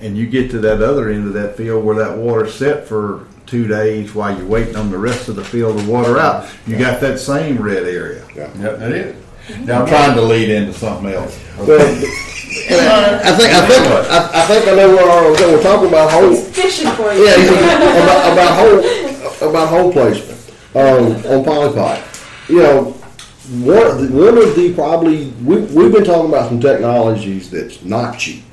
and 0.00 0.16
you 0.16 0.26
get 0.26 0.50
to 0.52 0.58
that 0.60 0.80
other 0.80 1.10
end 1.10 1.26
of 1.26 1.34
that 1.34 1.56
field 1.56 1.84
where 1.84 1.96
that 1.96 2.16
water's 2.16 2.54
set 2.54 2.86
for 2.86 3.26
two 3.46 3.66
days 3.66 4.14
while 4.14 4.36
you're 4.36 4.46
waiting 4.46 4.76
on 4.76 4.90
the 4.90 4.98
rest 4.98 5.28
of 5.28 5.36
the 5.36 5.44
field 5.44 5.78
to 5.78 5.90
water 5.90 6.18
out, 6.18 6.48
you 6.66 6.78
got 6.78 7.00
that 7.00 7.18
same 7.18 7.56
red 7.58 7.84
area. 7.84 8.26
yeah, 8.34 8.72
that 8.72 8.92
is. 8.92 9.24
Now, 9.64 9.82
I'm 9.82 9.88
trying 9.88 10.14
to 10.14 10.22
lead 10.22 10.50
into 10.50 10.72
something 10.72 11.10
else. 11.10 11.38
Well, 11.58 11.80
and 12.70 12.80
I, 12.80 13.30
I 13.30 13.36
think 13.36 13.52
I 13.52 13.66
think 13.66 13.86
I, 13.86 14.30
I 14.34 14.46
think 14.46 14.68
I 14.68 14.74
know 14.74 14.88
where 14.88 15.10
our, 15.10 15.30
we're 15.32 15.62
talking 15.62 15.88
about 15.88 16.10
hole. 16.10 16.32
It's 16.32 16.48
fishing 16.56 16.90
for 16.92 17.12
you. 17.12 17.24
Yeah, 17.24 17.34
about, 18.02 18.32
about 18.32 18.52
hole 18.58 19.48
about 19.48 19.68
hole 19.68 19.92
placement 19.92 20.38
um, 20.74 21.12
on 21.32 21.44
polypipe. 21.44 22.48
You 22.48 22.62
know, 22.62 22.84
one 23.64 23.86
of 23.86 24.00
the, 24.00 24.16
one 24.16 24.38
of 24.38 24.54
the 24.54 24.74
probably 24.74 25.30
we 25.44 25.60
we've 25.60 25.92
been 25.92 26.04
talking 26.04 26.28
about 26.28 26.48
some 26.48 26.60
technologies 26.60 27.50
that's 27.50 27.82
not 27.84 28.18
cheap. 28.18 28.44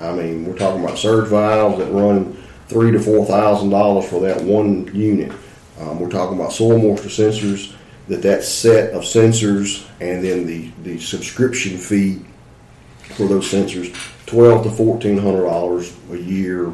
I 0.00 0.12
mean, 0.12 0.44
we're 0.44 0.58
talking 0.58 0.82
about 0.82 0.98
surge 0.98 1.28
valves 1.28 1.78
that 1.78 1.92
run 1.92 2.36
three 2.68 2.90
to 2.90 2.98
four 2.98 3.24
thousand 3.24 3.70
dollars 3.70 4.08
for 4.08 4.20
that 4.22 4.40
one 4.42 4.92
unit. 4.94 5.32
Um, 5.78 6.00
we're 6.00 6.10
talking 6.10 6.38
about 6.38 6.52
soil 6.52 6.78
moisture 6.78 7.08
sensors. 7.08 7.74
That 8.08 8.22
that 8.22 8.42
set 8.42 8.92
of 8.92 9.02
sensors 9.02 9.86
and 10.00 10.24
then 10.24 10.46
the 10.46 10.70
the 10.82 10.98
subscription 10.98 11.78
fee 11.78 12.20
for 13.14 13.28
those 13.28 13.50
sensors, 13.50 13.94
twelve 14.26 14.64
to 14.64 14.70
fourteen 14.70 15.18
hundred 15.18 15.44
dollars 15.44 15.96
a 16.10 16.16
year 16.16 16.72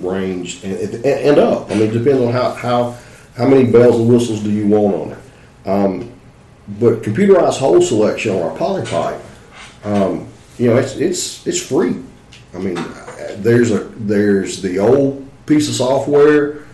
range 0.00 0.62
and, 0.64 0.76
and, 0.76 1.04
and 1.04 1.38
up. 1.38 1.70
I 1.70 1.74
mean, 1.74 1.90
depends 1.90 2.22
on 2.22 2.32
how, 2.32 2.50
how 2.52 2.96
how 3.36 3.48
many 3.48 3.70
bells 3.70 3.98
and 4.00 4.08
whistles 4.08 4.40
do 4.40 4.50
you 4.50 4.66
want 4.66 4.94
on 4.94 5.12
it. 5.12 5.68
Um, 5.68 6.12
but 6.80 7.02
computerized 7.02 7.58
hole 7.58 7.80
selection 7.80 8.34
on 8.34 8.42
our 8.42 8.56
poly 8.56 8.84
pipe, 8.84 9.20
um, 9.84 10.28
you 10.58 10.68
know, 10.68 10.76
it's 10.76 10.96
it's 10.96 11.46
it's 11.46 11.60
free. 11.66 11.96
I 12.54 12.58
mean, 12.58 12.78
there's 13.36 13.70
a 13.70 13.84
there's 13.96 14.60
the 14.60 14.78
old 14.78 15.26
piece 15.46 15.68
of 15.68 15.74
software 15.74 16.66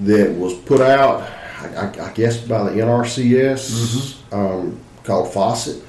that 0.00 0.30
was 0.32 0.54
put 0.54 0.80
out, 0.80 1.28
I, 1.62 2.08
I, 2.08 2.12
guess, 2.12 2.38
by 2.38 2.62
the 2.64 2.70
NRCS 2.80 4.32
um, 4.32 4.78
called 5.04 5.32
PHAUCET. 5.32 5.82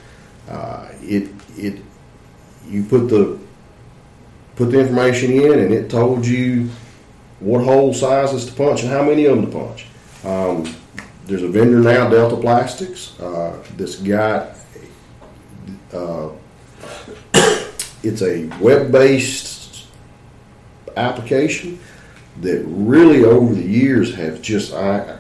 Uh, 0.50 0.90
it 1.02 1.30
it 1.58 1.82
you 2.68 2.84
put 2.84 3.10
the 3.10 3.40
put 4.56 4.72
the 4.72 4.80
information 4.80 5.32
in, 5.32 5.60
and 5.60 5.74
it 5.74 5.90
told 5.90 6.26
you 6.26 6.70
what 7.40 7.64
hole 7.64 7.94
sizes 7.94 8.46
to 8.46 8.54
punch 8.54 8.84
and 8.84 8.92
how 8.92 9.04
many 9.04 9.26
of 9.26 9.36
them 9.36 9.46
to 9.46 9.52
punch. 9.52 9.88
Um, 10.24 10.76
there's 11.26 11.44
a 11.44 11.48
vendor 11.48 11.80
now, 11.80 12.10
Delta 12.10 12.36
Plastics, 12.36 13.20
uh, 13.20 13.64
that's 13.78 13.96
got. 13.96 14.56
Uh, 15.92 16.30
it's 18.04 18.22
a 18.22 18.48
web-based 18.60 19.86
application 20.98 21.80
that 22.42 22.64
really, 22.68 23.24
over 23.24 23.54
the 23.54 23.64
years, 23.64 24.14
have 24.16 24.42
just 24.42 24.74
I, 24.74 25.18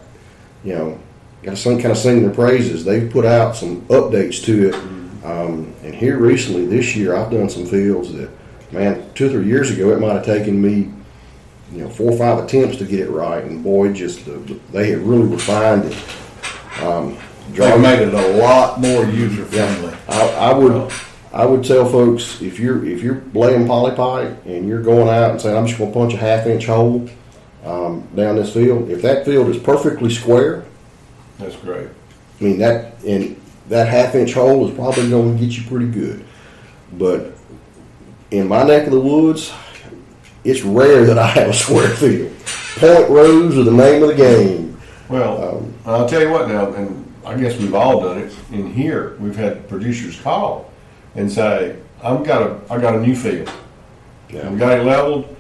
you 0.63 0.73
know, 0.73 0.99
got 1.41 1.51
to 1.51 1.57
sing, 1.57 1.77
kind 1.79 1.91
of 1.91 1.97
sing 1.97 2.21
their 2.23 2.33
praises. 2.33 2.85
They've 2.85 3.11
put 3.11 3.25
out 3.25 3.55
some 3.55 3.81
updates 3.83 4.43
to 4.45 4.69
it, 4.69 4.75
um, 5.25 5.73
and 5.83 5.93
here 5.93 6.17
recently 6.17 6.65
this 6.65 6.95
year, 6.95 7.15
I've 7.15 7.31
done 7.31 7.49
some 7.49 7.65
fields 7.65 8.13
that, 8.13 8.29
man, 8.71 9.09
two 9.13 9.27
or 9.27 9.29
three 9.29 9.45
years 9.45 9.71
ago, 9.71 9.91
it 9.91 9.99
might 9.99 10.13
have 10.13 10.25
taken 10.25 10.61
me, 10.61 10.91
you 11.71 11.83
know, 11.83 11.89
four 11.89 12.11
or 12.11 12.17
five 12.17 12.43
attempts 12.43 12.77
to 12.77 12.85
get 12.85 13.01
it 13.01 13.09
right, 13.09 13.43
and 13.43 13.63
boy, 13.63 13.93
just 13.93 14.25
the, 14.25 14.59
they 14.71 14.91
have 14.91 15.05
really 15.05 15.27
refined 15.27 15.85
it. 15.85 15.97
Um, 16.81 17.17
They 17.51 17.77
made 17.77 17.99
it 17.99 18.13
a 18.13 18.37
lot 18.37 18.79
more 18.79 19.05
user 19.05 19.43
friendly. 19.45 19.93
I, 20.07 20.51
I 20.51 20.53
would, 20.53 20.91
I 21.33 21.45
would 21.45 21.63
tell 21.63 21.85
folks 21.85 22.41
if 22.41 22.57
you're 22.57 22.85
if 22.85 23.01
you're 23.03 23.21
laying 23.33 23.67
poly 23.67 23.93
pipe 23.95 24.45
and 24.45 24.67
you're 24.67 24.81
going 24.81 25.09
out 25.09 25.31
and 25.31 25.41
saying 25.41 25.57
I'm 25.57 25.67
just 25.67 25.77
going 25.77 25.91
to 25.91 25.99
punch 25.99 26.13
a 26.13 26.17
half 26.17 26.47
inch 26.47 26.67
hole 26.67 27.09
um, 27.63 28.07
down 28.15 28.35
this 28.35 28.53
field, 28.53 28.89
if 28.89 29.01
that 29.01 29.25
field 29.25 29.49
is 29.49 29.57
perfectly 29.57 30.09
square, 30.09 30.65
That's 31.39 31.55
great. 31.57 31.87
I 32.39 32.43
mean 32.43 32.57
that 32.59 33.01
and 33.03 33.39
that 33.69 33.87
half 33.87 34.15
inch 34.15 34.33
hole 34.33 34.67
is 34.67 34.75
probably 34.75 35.09
going 35.09 35.37
to 35.37 35.43
get 35.45 35.55
you 35.57 35.63
pretty 35.69 35.87
good. 35.89 36.25
But 36.93 37.31
in 38.31 38.47
my 38.47 38.63
neck 38.63 38.85
of 38.87 38.91
the 38.91 38.99
woods, 38.99 39.53
it's 40.43 40.61
rare 40.61 41.05
that 41.05 41.17
I 41.17 41.27
have 41.27 41.49
a 41.49 41.53
square 41.53 41.89
field. 41.89 42.31
Point 42.77 43.09
rows 43.09 43.57
are 43.57 43.63
the 43.63 43.71
name 43.71 44.03
of 44.03 44.09
the 44.09 44.15
game. 44.15 44.77
Well, 45.07 45.57
Um, 45.57 45.73
I'll 45.85 46.07
tell 46.07 46.21
you 46.21 46.29
what 46.31 46.47
now, 46.49 46.73
and 46.73 47.05
I 47.25 47.37
guess 47.37 47.57
we've 47.57 47.73
all 47.75 48.01
done 48.01 48.17
it. 48.17 48.35
In 48.51 48.73
here, 48.73 49.15
we've 49.19 49.35
had 49.35 49.69
producers 49.69 50.19
call 50.19 50.69
and 51.15 51.31
say, 51.31 51.77
"I've 52.03 52.25
got 52.25 52.41
a, 52.41 52.59
I 52.69 52.79
got 52.79 52.95
a 52.95 52.99
new 52.99 53.15
field. 53.15 53.49
Yeah. 54.29 54.49
We 54.49 54.57
got 54.57 54.77
it 54.79 54.83
leveled. 54.83 55.33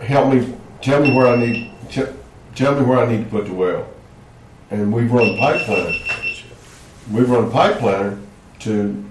Help 0.00 0.32
me, 0.32 0.54
tell 0.80 1.02
me 1.02 1.12
where 1.12 1.28
I 1.28 1.36
need, 1.36 1.72
t- 1.90 2.04
tell 2.54 2.74
me 2.74 2.82
where 2.82 2.98
I 2.98 3.06
need 3.06 3.24
to 3.24 3.30
put 3.30 3.46
the 3.46 3.54
well." 3.54 3.86
And 4.70 4.92
we've 4.92 5.10
run 5.10 5.36
pipe 5.36 5.62
planner. 5.62 5.92
We've 7.10 7.28
run 7.28 7.50
pipe 7.50 7.78
planner 7.78 8.18
to 8.60 9.04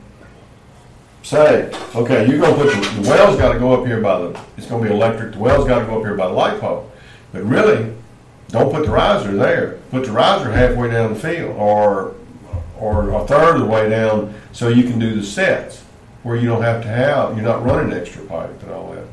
say, 1.23 1.71
"Okay, 1.95 2.27
you're 2.27 2.39
gonna 2.39 2.55
put 2.55 2.73
the, 2.73 3.01
the 3.01 3.09
well's 3.09 3.37
got 3.37 3.53
to 3.53 3.59
go 3.59 3.73
up 3.73 3.85
here 3.85 4.01
by 4.01 4.19
the. 4.19 4.39
It's 4.57 4.67
gonna 4.67 4.83
be 4.83 4.93
electric. 4.93 5.33
The 5.33 5.39
well's 5.39 5.67
got 5.67 5.79
to 5.79 5.85
go 5.85 5.99
up 5.99 6.05
here 6.05 6.15
by 6.15 6.27
the 6.27 6.33
light 6.33 6.59
pole." 6.59 6.89
But 7.31 7.43
really, 7.43 7.93
don't 8.47 8.71
put 8.71 8.85
the 8.85 8.91
riser 8.91 9.35
there. 9.35 9.77
Put 9.91 10.05
the 10.05 10.11
riser 10.11 10.51
halfway 10.51 10.89
down 10.89 11.13
the 11.13 11.19
field, 11.19 11.55
or 11.57 12.13
or 12.79 13.11
a 13.11 13.27
third 13.27 13.55
of 13.55 13.61
the 13.61 13.67
way 13.67 13.89
down, 13.89 14.33
so 14.53 14.69
you 14.69 14.83
can 14.83 14.97
do 14.97 15.13
the 15.13 15.23
sets 15.23 15.83
where 16.23 16.37
you 16.37 16.47
don't 16.47 16.63
have 16.63 16.81
to 16.81 16.87
have 16.87 17.35
you're 17.35 17.45
not 17.45 17.63
running 17.65 17.95
extra 17.97 18.23
pipe 18.23 18.61
and 18.63 18.71
all 18.71 18.93
that. 18.93 19.05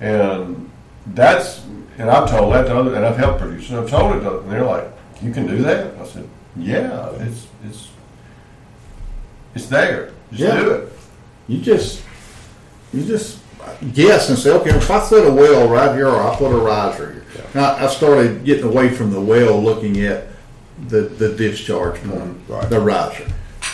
And 0.00 0.70
that's 1.14 1.64
and 1.98 2.10
I've 2.10 2.30
told 2.30 2.54
that 2.54 2.66
to 2.66 2.76
other 2.76 2.94
and 2.94 3.04
I've 3.04 3.16
helped 3.16 3.40
producers. 3.40 3.72
I've 3.72 3.90
told 3.90 4.16
it 4.16 4.20
to 4.20 4.30
them, 4.30 4.42
and 4.44 4.52
they're 4.52 4.64
like, 4.64 4.90
"You 5.20 5.32
can 5.32 5.46
do 5.46 5.58
that." 5.62 5.98
I 6.00 6.04
said, 6.06 6.28
"Yeah, 6.56 7.10
it's 7.20 7.46
it's 7.66 7.88
it's 9.54 9.66
there. 9.66 10.12
Just 10.30 10.42
Yeah. 10.42 10.60
do 10.60 10.70
it." 10.70 10.92
You 11.48 11.60
just, 11.62 12.02
you 12.92 13.02
just 13.04 13.38
guess 13.94 14.28
and 14.28 14.38
say, 14.38 14.50
okay, 14.52 14.70
if 14.70 14.90
I 14.90 15.00
set 15.00 15.26
a 15.26 15.32
well 15.32 15.66
right 15.66 15.94
here 15.96 16.08
or 16.08 16.22
I 16.22 16.36
put 16.36 16.52
a 16.52 16.58
riser 16.58 17.12
here. 17.12 17.44
Now, 17.54 17.74
I 17.76 17.86
started 17.86 18.44
getting 18.44 18.64
away 18.64 18.90
from 18.90 19.10
the 19.10 19.20
well, 19.20 19.60
looking 19.62 20.02
at 20.02 20.26
the, 20.88 21.02
the 21.02 21.34
discharge 21.34 22.00
point, 22.02 22.12
mm-hmm. 22.12 22.52
Right. 22.52 22.68
the 22.68 22.80
riser. 22.80 23.26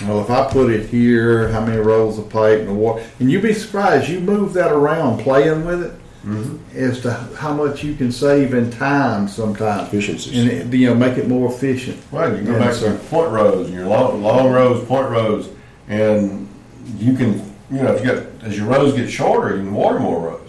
Well, 0.03 0.20
if 0.20 0.31
I 0.31 0.49
put 0.51 0.70
it 0.70 0.88
here, 0.88 1.49
how 1.49 1.61
many 1.64 1.79
rolls 1.79 2.18
of 2.18 2.29
pipe 2.29 2.61
and 2.61 2.68
the 2.68 2.75
water, 2.75 3.05
and 3.18 3.31
you'd 3.31 3.42
be 3.42 3.55
surprised, 3.55 4.09
you 4.09 4.20
move 4.20 4.53
that 4.55 4.70
around 4.70 5.18
playing 5.20 5.64
with 5.64 5.83
it 5.83 5.92
Mm-hmm. 6.24 6.76
as 6.78 7.02
to 7.02 7.12
how 7.37 7.52
much 7.52 7.84
you 7.84 7.94
can 7.94 8.10
save 8.10 8.54
in 8.54 8.70
time 8.70 9.28
sometimes. 9.28 9.88
Efficiencies. 9.88 10.38
And, 10.38 10.74
it, 10.74 10.78
you 10.78 10.87
know, 10.87 10.94
make 10.94 11.18
it 11.18 11.28
more 11.28 11.52
efficient. 11.52 12.00
Right. 12.10 12.30
you 12.30 12.37
can 12.38 12.46
go 12.46 12.52
And 12.52 12.60
back 12.60 12.72
to 12.72 12.78
so- 12.78 12.87
your 12.88 12.98
point 12.98 13.30
rows 13.30 13.66
and 13.66 13.74
your 13.76 13.87
long, 13.87 14.22
long 14.22 14.50
rows, 14.50 14.82
point 14.87 15.10
rows, 15.10 15.50
and 15.88 16.48
you 16.96 17.14
can, 17.14 17.34
you 17.70 17.82
know, 17.82 17.92
if 17.94 18.02
you 18.04 18.10
got, 18.12 18.22
as 18.42 18.56
your 18.56 18.66
rows 18.66 18.94
get 18.94 19.10
shorter, 19.10 19.56
you 19.56 19.62
can 19.64 19.74
water 19.74 20.00
more 20.00 20.28
rows. 20.30 20.40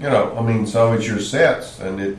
You 0.00 0.10
know, 0.10 0.36
I 0.36 0.42
mean, 0.42 0.66
so 0.66 0.92
it's 0.94 1.06
your 1.06 1.20
sets, 1.20 1.78
and 1.78 2.00
it, 2.00 2.18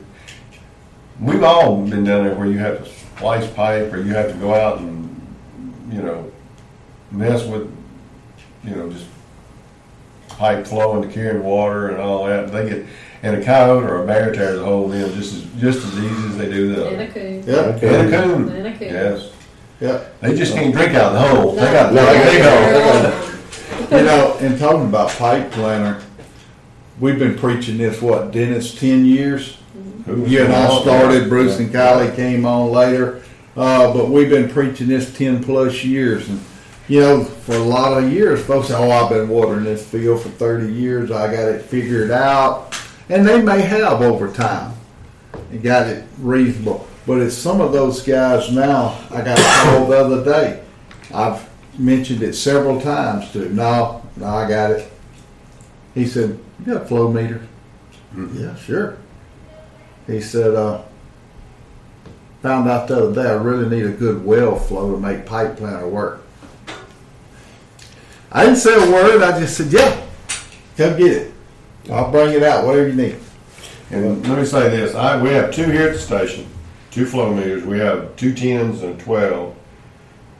we've 1.20 1.42
all 1.42 1.82
been 1.86 2.02
down 2.04 2.24
there 2.24 2.34
where 2.34 2.46
you 2.46 2.56
have 2.56 2.82
to 2.82 2.90
splice 2.90 3.46
pipe, 3.52 3.92
or 3.92 3.98
you 4.00 4.14
have 4.14 4.32
to 4.32 4.38
go 4.38 4.54
out 4.54 4.78
and, 4.78 5.36
you 5.92 6.00
know, 6.00 6.32
mess 7.10 7.44
with, 7.44 7.70
you 8.64 8.70
know, 8.74 8.90
just 8.90 9.04
pipe 10.36 10.66
flowing 10.66 11.02
to 11.06 11.12
carrying 11.14 11.42
water 11.42 11.88
and 11.88 12.00
all 12.00 12.24
that. 12.26 12.50
They 12.52 12.68
get, 12.68 12.86
and 13.22 13.36
a 13.36 13.44
coyote 13.44 13.84
or 13.84 14.02
a 14.02 14.06
bear 14.06 14.32
tears 14.32 14.60
a 14.60 14.64
hole 14.64 14.92
in 14.92 15.00
them 15.00 15.14
just 15.14 15.34
as, 15.34 15.42
just 15.60 15.78
as 15.86 15.98
easy 15.98 16.28
as 16.28 16.36
they 16.36 16.50
do 16.50 16.74
the 16.74 16.86
And 16.88 16.94
other. 16.96 17.04
a 17.04 17.08
coon. 17.12 17.42
Yeah. 17.46 17.54
Okay. 17.54 18.00
And 18.00 18.14
a 18.14 18.22
coon. 18.22 18.48
And 18.50 18.66
a 18.66 18.78
coon. 18.78 18.88
Yes. 18.88 19.30
Yeah. 19.80 20.04
They 20.20 20.34
just 20.36 20.54
can't 20.54 20.74
drink 20.74 20.94
out 20.94 21.14
of 21.14 21.14
the 21.14 21.20
hole. 21.40 21.52
They 21.52 21.60
got, 21.72 21.92
No, 21.94 22.04
they 22.06 22.18
they 22.24 22.38
got 22.38 22.72
got- 22.72 23.02
big 23.12 23.20
hole. 23.20 23.30
You 23.98 24.04
know, 24.04 24.36
in 24.38 24.58
talking 24.58 24.86
about 24.88 25.10
pipe 25.10 25.50
planner, 25.52 26.02
we've 27.00 27.18
been 27.18 27.36
preaching 27.36 27.78
this, 27.78 28.00
what, 28.00 28.30
Dennis, 28.30 28.74
10 28.78 29.04
years? 29.04 29.56
You 30.06 30.44
and 30.44 30.52
I 30.52 30.80
started, 30.82 31.28
Bruce 31.30 31.58
and 31.58 31.70
Kylie 31.70 32.14
came 32.14 32.44
on 32.44 32.70
later, 32.70 33.22
uh, 33.56 33.92
but 33.92 34.10
we've 34.10 34.28
been 34.28 34.48
preaching 34.50 34.86
this 34.88 35.16
10 35.16 35.42
plus 35.42 35.82
years. 35.82 36.28
And, 36.28 36.40
you 36.88 37.00
know, 37.00 37.24
for 37.24 37.54
a 37.54 37.62
lot 37.62 38.02
of 38.02 38.12
years, 38.12 38.44
folks 38.44 38.68
say, 38.68 38.74
oh, 38.74 38.90
I've 38.90 39.10
been 39.10 39.28
watering 39.28 39.64
this 39.64 39.86
field 39.88 40.22
for 40.22 40.28
30 40.28 40.72
years, 40.72 41.10
I 41.10 41.26
got 41.32 41.48
it 41.48 41.62
figured 41.62 42.10
out. 42.10 42.78
And 43.08 43.26
they 43.26 43.42
may 43.42 43.60
have 43.60 44.00
over 44.00 44.32
time 44.32 44.74
and 45.50 45.62
got 45.62 45.86
it 45.86 46.04
reasonable. 46.18 46.86
But 47.06 47.20
it's 47.20 47.34
some 47.34 47.60
of 47.60 47.72
those 47.72 48.02
guys 48.02 48.50
now, 48.50 48.98
I 49.10 49.22
got 49.22 49.38
a 49.38 49.70
call 49.70 49.86
the 49.86 49.98
other 49.98 50.24
day. 50.24 50.62
I've 51.12 51.48
mentioned 51.78 52.22
it 52.22 52.34
several 52.34 52.80
times 52.80 53.30
to 53.32 53.44
him. 53.44 53.56
No, 53.56 54.02
no, 54.16 54.26
I 54.26 54.48
got 54.48 54.70
it. 54.70 54.90
He 55.94 56.06
said, 56.06 56.38
You 56.60 56.74
got 56.74 56.82
a 56.82 56.86
flow 56.86 57.10
meter? 57.10 57.46
Yeah, 58.32 58.56
sure. 58.56 58.96
He 60.06 60.20
said, 60.20 60.54
uh, 60.54 60.82
Found 62.42 62.68
out 62.68 62.88
the 62.88 62.96
other 62.96 63.14
day 63.14 63.28
I 63.28 63.34
really 63.34 63.74
need 63.74 63.86
a 63.86 63.92
good 63.92 64.24
well 64.24 64.56
flow 64.58 64.92
to 64.92 64.98
make 64.98 65.24
pipe 65.24 65.56
planner 65.56 65.88
work. 65.88 66.23
I 68.34 68.44
didn't 68.44 68.58
say 68.58 68.74
a 68.74 68.90
word, 68.92 69.22
I 69.22 69.38
just 69.38 69.56
said, 69.56 69.72
Yeah, 69.72 70.06
come 70.76 70.98
get 70.98 71.12
it. 71.12 71.34
I'll 71.90 72.10
bring 72.10 72.34
it 72.34 72.42
out, 72.42 72.66
whatever 72.66 72.88
you 72.88 72.94
need. 72.94 73.16
And 73.90 74.26
let 74.28 74.38
me 74.38 74.44
say 74.44 74.70
this: 74.70 74.94
I 74.94 75.20
we 75.22 75.28
have 75.30 75.54
two 75.54 75.70
here 75.70 75.88
at 75.88 75.92
the 75.92 75.98
station, 76.00 76.46
two 76.90 77.06
flow 77.06 77.32
meters. 77.32 77.64
We 77.64 77.78
have 77.78 78.16
two 78.16 78.34
tens 78.34 78.82
and 78.82 79.00
a 79.00 79.04
twelve. 79.04 79.54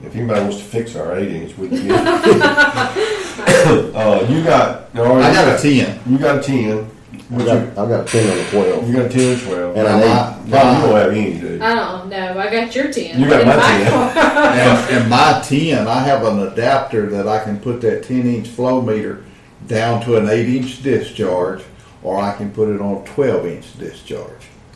If 0.02 0.16
anybody 0.16 0.40
wants 0.40 0.57
to 0.57 0.64
fix 0.64 0.96
our 0.96 1.16
eight 1.16 1.30
inch, 1.30 1.57
we 1.57 1.68
can. 1.68 1.87
Get 1.87 2.00
it. 2.00 3.94
uh, 3.94 4.26
you 4.28 4.42
got? 4.42 4.92
No, 4.94 5.04
I 5.04 5.28
you 5.28 5.35
got 5.35 5.59
a 5.59 5.62
10. 5.62 6.00
You 6.11 6.18
got 6.18 6.38
a 6.38 6.42
ten. 6.42 6.90
I 7.31 7.35
Which 7.37 7.46
got, 7.46 7.62
you, 7.62 7.70
I 7.70 7.74
got 7.88 8.00
a 8.00 8.05
ten 8.11 8.31
on 8.31 8.37
the 8.38 8.50
twelve. 8.50 8.88
you 8.88 8.96
got 8.96 9.07
a 9.07 9.09
ten 9.09 9.33
and 9.33 9.42
twelve. 9.42 9.77
And 9.77 9.85
no, 9.85 9.94
an 9.96 10.03
eight. 10.03 10.44
you 10.46 10.53
don't 10.53 10.96
have 10.96 11.11
any, 11.12 11.38
do 11.40 11.48
you? 11.57 11.62
I 11.62 11.74
don't 11.74 12.09
know. 12.09 12.38
I 12.38 12.50
got 12.53 12.74
your 12.74 12.92
ten. 12.92 13.20
You 13.20 13.29
got 13.29 13.40
In 13.42 13.46
my 13.48 13.55
10. 13.57 14.24
And, 14.55 14.94
and 15.00 15.11
my 15.11 15.40
10, 15.44 15.88
I 15.88 16.00
have 16.00 16.24
an 16.24 16.40
adapter 16.40 17.09
that 17.11 17.27
I 17.29 17.42
can 17.42 17.59
put 17.59 17.81
that 17.83 18.05
10 18.05 18.27
inch 18.27 18.48
flow 18.48 18.81
meter 18.81 19.24
down 19.66 20.03
to 20.05 20.16
an 20.16 20.29
8 20.29 20.48
inch 20.57 20.83
discharge, 20.83 21.62
or 22.03 22.18
I 22.20 22.35
can 22.37 22.50
put 22.53 22.68
it 22.68 22.81
on 22.81 23.03
a 23.03 23.07
12 23.07 23.46
inch 23.46 23.79
discharge. 23.79 24.31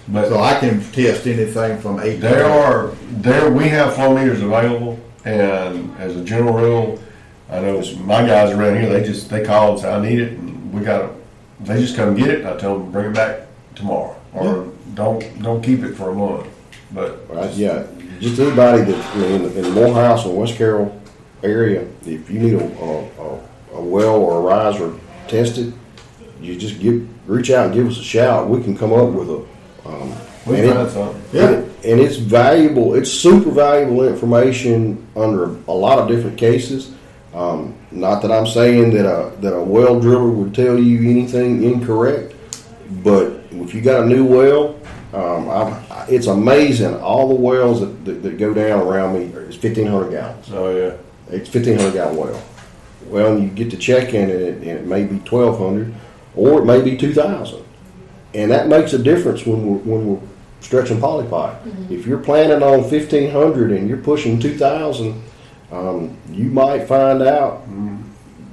But 0.08 0.28
So 0.28 0.40
I 0.40 0.58
can 0.58 0.80
test 0.92 1.26
anything 1.26 1.78
from 1.80 2.00
8 2.00 2.14
to 2.16 2.20
There 2.20 2.44
12. 2.44 2.50
are, 2.64 2.94
there, 3.20 3.50
we 3.50 3.68
have 3.68 3.94
flow 3.94 4.16
meters 4.16 4.40
available, 4.42 4.98
and 5.26 5.94
as 5.98 6.16
a 6.16 6.24
general 6.24 6.54
rule, 6.54 6.98
I 7.50 7.60
know 7.60 7.82
my 8.04 8.26
guys 8.26 8.52
around 8.52 8.80
here, 8.80 8.88
they 8.90 9.04
just, 9.04 9.28
they 9.28 9.44
call 9.44 9.72
and 9.72 9.80
say, 9.80 9.92
I 9.92 10.00
need 10.00 10.18
it, 10.20 10.32
and 10.32 10.72
we 10.72 10.80
got 10.82 11.04
it. 11.04 11.10
They 11.60 11.80
just 11.80 11.96
come 11.96 12.14
get 12.14 12.28
it, 12.28 12.38
and 12.40 12.48
I 12.48 12.56
tell 12.56 12.78
them, 12.78 12.90
bring 12.90 13.06
it 13.06 13.14
back 13.14 13.40
tomorrow, 13.74 14.16
or 14.34 14.68
don't, 14.94 15.42
don't 15.42 15.62
keep 15.62 15.80
it 15.82 15.94
for 15.94 16.10
a 16.10 16.14
month, 16.14 16.46
but. 16.92 17.28
Right, 17.28 17.52
yeah, 17.54 17.84
just 18.20 18.38
anybody 18.40 18.82
that, 18.82 19.14
I 19.14 19.18
mean, 19.18 19.32
in 19.32 19.42
the, 19.42 19.56
in 19.58 19.62
the 19.62 19.70
Morehouse 19.70 20.24
or 20.26 20.34
West 20.38 20.56
Carroll 20.56 21.00
area, 21.42 21.86
if 22.06 22.30
you 22.30 22.38
need 22.40 22.54
a, 22.54 22.64
a, 22.64 23.04
a- 23.04 23.40
a 23.74 23.80
well 23.82 24.16
or 24.16 24.38
a 24.38 24.40
riser 24.40 24.94
tested, 25.28 25.72
you 26.40 26.56
just 26.56 26.80
give, 26.80 27.06
reach 27.28 27.50
out 27.50 27.66
and 27.66 27.74
give 27.74 27.86
us 27.86 27.98
a 27.98 28.02
shout. 28.02 28.48
We 28.48 28.62
can 28.62 28.76
come 28.76 28.92
up 28.94 29.10
with 29.10 29.28
a, 29.28 29.44
um, 29.86 30.12
We 30.46 30.60
and 30.60 30.72
find 30.72 30.90
something. 30.90 31.22
Yeah. 31.32 31.50
And 31.84 32.00
it's 32.00 32.16
valuable, 32.16 32.94
it's 32.94 33.10
super 33.12 33.50
valuable 33.50 34.08
information 34.08 35.06
under 35.14 35.54
a 35.68 35.72
lot 35.72 35.98
of 35.98 36.08
different 36.08 36.38
cases. 36.38 36.92
Um, 37.34 37.74
not 37.90 38.22
that 38.22 38.32
I'm 38.32 38.46
saying 38.46 38.92
that 38.94 39.06
a, 39.06 39.36
that 39.40 39.54
a 39.54 39.62
well 39.62 40.00
driller 40.00 40.30
would 40.30 40.54
tell 40.54 40.78
you 40.78 41.10
anything 41.10 41.62
incorrect, 41.62 42.34
but 43.02 43.32
if 43.50 43.74
you 43.74 43.80
got 43.80 44.04
a 44.04 44.06
new 44.06 44.24
well, 44.24 44.78
um, 45.12 45.48
I've, 45.48 46.10
it's 46.10 46.26
amazing. 46.26 46.94
All 46.96 47.28
the 47.28 47.34
wells 47.34 47.80
that, 47.80 48.04
that, 48.04 48.22
that 48.22 48.38
go 48.38 48.54
down 48.54 48.80
around 48.80 49.14
me 49.14 49.24
is 49.24 49.62
1,500 49.62 50.10
gallons. 50.10 50.50
Oh, 50.50 50.74
yeah. 50.74 50.96
It's 51.34 51.52
1,500 51.52 51.92
gallon 51.92 52.16
well. 52.16 52.42
Well, 53.06 53.36
and 53.36 53.42
you 53.42 53.50
get 53.50 53.70
to 53.70 53.76
check 53.76 54.14
in 54.14 54.30
and 54.30 54.40
it, 54.40 54.54
and 54.56 54.66
it 54.66 54.86
may 54.86 55.04
be 55.04 55.16
1,200 55.16 55.94
or 56.34 56.60
it 56.60 56.64
may 56.64 56.82
be 56.82 56.96
2,000. 56.96 57.64
And 58.34 58.50
that 58.50 58.68
makes 58.68 58.92
a 58.92 58.98
difference 58.98 59.46
when 59.46 59.66
we're, 59.66 59.78
when 59.78 60.06
we're 60.06 60.28
stretching 60.60 61.00
poly 61.00 61.26
pipe. 61.28 61.56
If 61.90 62.06
you're 62.06 62.18
planning 62.18 62.62
on 62.62 62.82
1500 62.82 63.72
and 63.72 63.88
you're 63.88 63.98
pushing 63.98 64.38
2000, 64.38 65.22
um, 65.70 66.16
you 66.30 66.44
might 66.50 66.86
find 66.86 67.22
out 67.22 67.66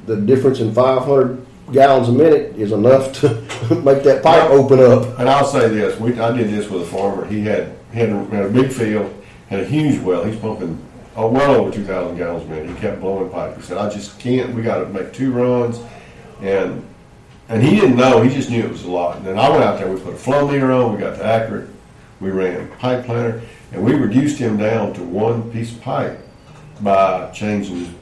the 0.06 0.18
difference 0.18 0.60
in 0.60 0.74
500 0.74 1.46
gallons 1.72 2.10
a 2.10 2.12
minute 2.12 2.56
is 2.56 2.72
enough 2.72 3.12
to 3.22 3.30
make 3.84 4.04
that 4.04 4.22
pipe 4.22 4.50
Well- 4.50 4.64
open 4.64 4.80
up. 4.80 5.20
And 5.20 5.30
I'll 5.30 5.46
say 5.46 5.68
this, 5.70 6.00
we, 6.00 6.18
I 6.20 6.36
did 6.36 6.50
this 6.50 6.70
with 6.70 6.84
a 6.84 6.86
farmer, 6.86 7.26
he 7.26 7.42
had, 7.42 7.76
he 7.92 8.00
had 8.00 8.10
a, 8.10 8.26
had 8.26 8.46
a 8.46 8.50
big 8.50 8.72
field, 8.72 9.12
had 9.50 9.62
a 9.62 9.66
huge 9.66 10.00
well, 10.02 10.24
he's 10.24 10.40
pumping, 10.40 10.80
oh, 11.16 11.28
well 11.28 11.56
over 11.56 11.72
two 11.72 11.84
thousand 11.84 12.18
gallons 12.18 12.44
a 12.46 12.48
minute, 12.48 12.70
he 12.70 12.76
kept 12.76 13.00
blowing 13.02 13.30
pipe, 13.32 13.56
he 13.56 13.64
said, 13.64 13.78
I 13.78 13.90
just 13.90 14.20
can't, 14.20 14.54
we 14.54 14.62
gotta 14.62 14.88
make 14.88 15.14
two 15.14 15.32
runs, 15.32 15.80
and, 16.42 16.86
and 17.50 17.64
he 17.64 17.76
didn't 17.80 17.96
know, 17.96 18.22
he 18.22 18.30
just 18.30 18.50
knew 18.50 18.64
it 18.64 18.70
was 18.70 18.84
a 18.84 18.92
lot, 18.92 19.18
and 19.18 19.26
then 19.26 19.40
I 19.40 19.50
went 19.50 19.64
out 19.64 19.80
there, 19.80 19.90
we 19.92 20.00
put 20.00 20.14
a 20.14 20.18
flow 20.18 20.48
meter 20.48 20.72
on, 20.72 20.94
we 20.94 21.00
got 21.00 21.18
the 21.18 21.26
accurate, 21.26 21.70
we 22.20 22.30
ran 22.30 22.62
a 22.62 22.66
pipe 22.76 23.06
planner, 23.06 23.42
and 23.72 23.84
we 23.84 23.94
reduced 23.94 24.38
him 24.38 24.58
down 24.58 24.94
to 24.94 25.04
one 25.04 25.52
piece 25.52 25.72
of 25.72 25.82
pipe 25.82 26.20
by 26.82 27.30
changing 27.32 27.94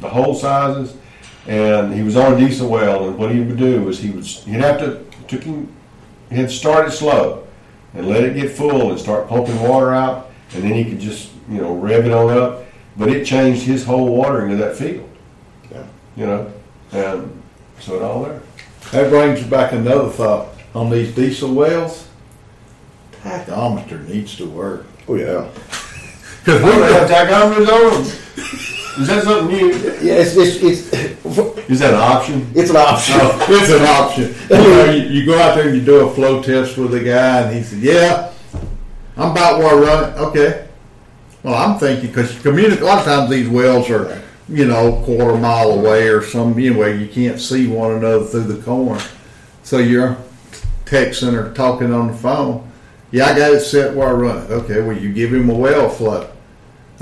the 0.00 0.08
hole 0.08 0.34
sizes, 0.34 0.96
and 1.46 1.92
he 1.92 2.02
was 2.02 2.16
on 2.16 2.34
a 2.34 2.38
diesel 2.38 2.68
well, 2.68 3.08
and 3.08 3.18
what 3.18 3.30
he 3.32 3.40
would 3.40 3.56
do 3.56 3.88
is 3.88 3.98
he 3.98 4.10
would, 4.10 4.24
he'd 4.24 4.60
have 4.60 4.78
to, 4.78 5.04
took 5.26 5.42
him 5.42 5.72
he 6.32 6.38
had 6.38 6.48
to 6.48 6.54
start 6.54 6.88
it 6.88 6.92
slow 6.92 7.46
and 7.94 8.08
let 8.08 8.24
it 8.24 8.34
get 8.34 8.50
full 8.50 8.90
and 8.90 8.98
start 8.98 9.28
pumping 9.28 9.60
water 9.60 9.92
out, 9.92 10.30
and 10.54 10.64
then 10.64 10.72
he 10.72 10.84
could 10.84 10.98
just, 10.98 11.30
you 11.48 11.60
know, 11.60 11.74
rev 11.74 12.06
it 12.06 12.12
on 12.12 12.30
up. 12.30 12.64
But 12.96 13.10
it 13.10 13.26
changed 13.26 13.62
his 13.62 13.84
whole 13.84 14.14
watering 14.16 14.52
of 14.52 14.58
that 14.58 14.76
field. 14.76 15.08
Yeah. 15.70 15.86
You 16.16 16.26
know, 16.26 16.52
and 16.92 17.42
so 17.80 17.96
it 17.96 18.02
all 18.02 18.22
there. 18.22 18.42
That 18.92 19.10
brings 19.10 19.42
back 19.44 19.72
another 19.72 20.08
thought 20.08 20.48
on 20.74 20.90
these 20.90 21.14
diesel 21.14 21.54
wells. 21.54 22.08
Tachometer 23.22 24.06
needs 24.08 24.36
to 24.36 24.46
work. 24.48 24.86
Oh 25.06 25.16
yeah, 25.16 25.48
Cause 26.44 26.60
We 26.62 26.70
have 26.70 27.08
tachometers 27.08 27.68
on 27.68 28.02
them. 28.02 28.18
Is 29.00 29.08
that 29.08 29.24
something 29.24 29.56
new? 29.56 29.68
yeah. 30.02 30.14
It's 30.20 30.36
it's 30.36 30.62
it's, 30.62 30.92
Is 31.70 31.78
that 31.78 31.94
an 31.94 32.00
option? 32.00 32.50
it's 32.54 32.70
an 32.70 32.76
option. 32.76 33.14
Oh, 33.18 33.46
it's 33.48 33.70
an 33.70 33.82
option. 33.86 34.34
You, 34.50 34.58
know, 34.70 34.84
you, 34.92 35.02
you 35.20 35.26
go 35.26 35.38
out 35.38 35.54
there 35.56 35.68
and 35.68 35.76
you 35.76 35.82
do 35.84 36.06
a 36.06 36.14
flow 36.14 36.42
test 36.42 36.76
with 36.76 36.92
a 36.94 37.00
guy, 37.00 37.42
and 37.42 37.56
he 37.56 37.62
said, 37.62 37.78
"Yeah, 37.78 38.32
I'm 39.16 39.30
about 39.30 39.60
where 39.60 39.68
I 39.68 39.80
run 39.80 40.10
it." 40.12 40.16
Okay. 40.18 40.68
Well, 41.42 41.54
I'm 41.54 41.78
thinking 41.78 42.08
because 42.08 42.38
communicate. 42.42 42.82
A 42.82 42.84
lot 42.84 42.98
of 42.98 43.04
times 43.04 43.30
these 43.30 43.48
wells 43.48 43.88
are, 43.88 44.20
you 44.48 44.66
know, 44.66 45.02
quarter 45.06 45.38
mile 45.38 45.70
away 45.70 46.08
or 46.08 46.22
some 46.22 46.52
anyway. 46.52 46.98
You 46.98 47.08
can't 47.08 47.40
see 47.40 47.66
one 47.68 47.92
another 47.92 48.24
through 48.24 48.44
the 48.44 48.62
corn, 48.62 49.00
so 49.62 49.78
you're 49.78 50.18
texting 50.84 51.32
or 51.32 51.52
talking 51.54 51.94
on 51.94 52.08
the 52.08 52.14
phone. 52.14 52.68
Yeah, 53.10 53.26
I 53.26 53.38
got 53.38 53.52
it 53.52 53.60
set 53.60 53.94
where 53.96 54.08
I 54.08 54.12
run 54.12 54.44
it. 54.44 54.50
Okay. 54.50 54.82
Well, 54.82 54.96
you 54.96 55.12
give 55.12 55.32
him 55.32 55.48
a 55.48 55.54
well 55.54 55.88
flow. 55.88 56.30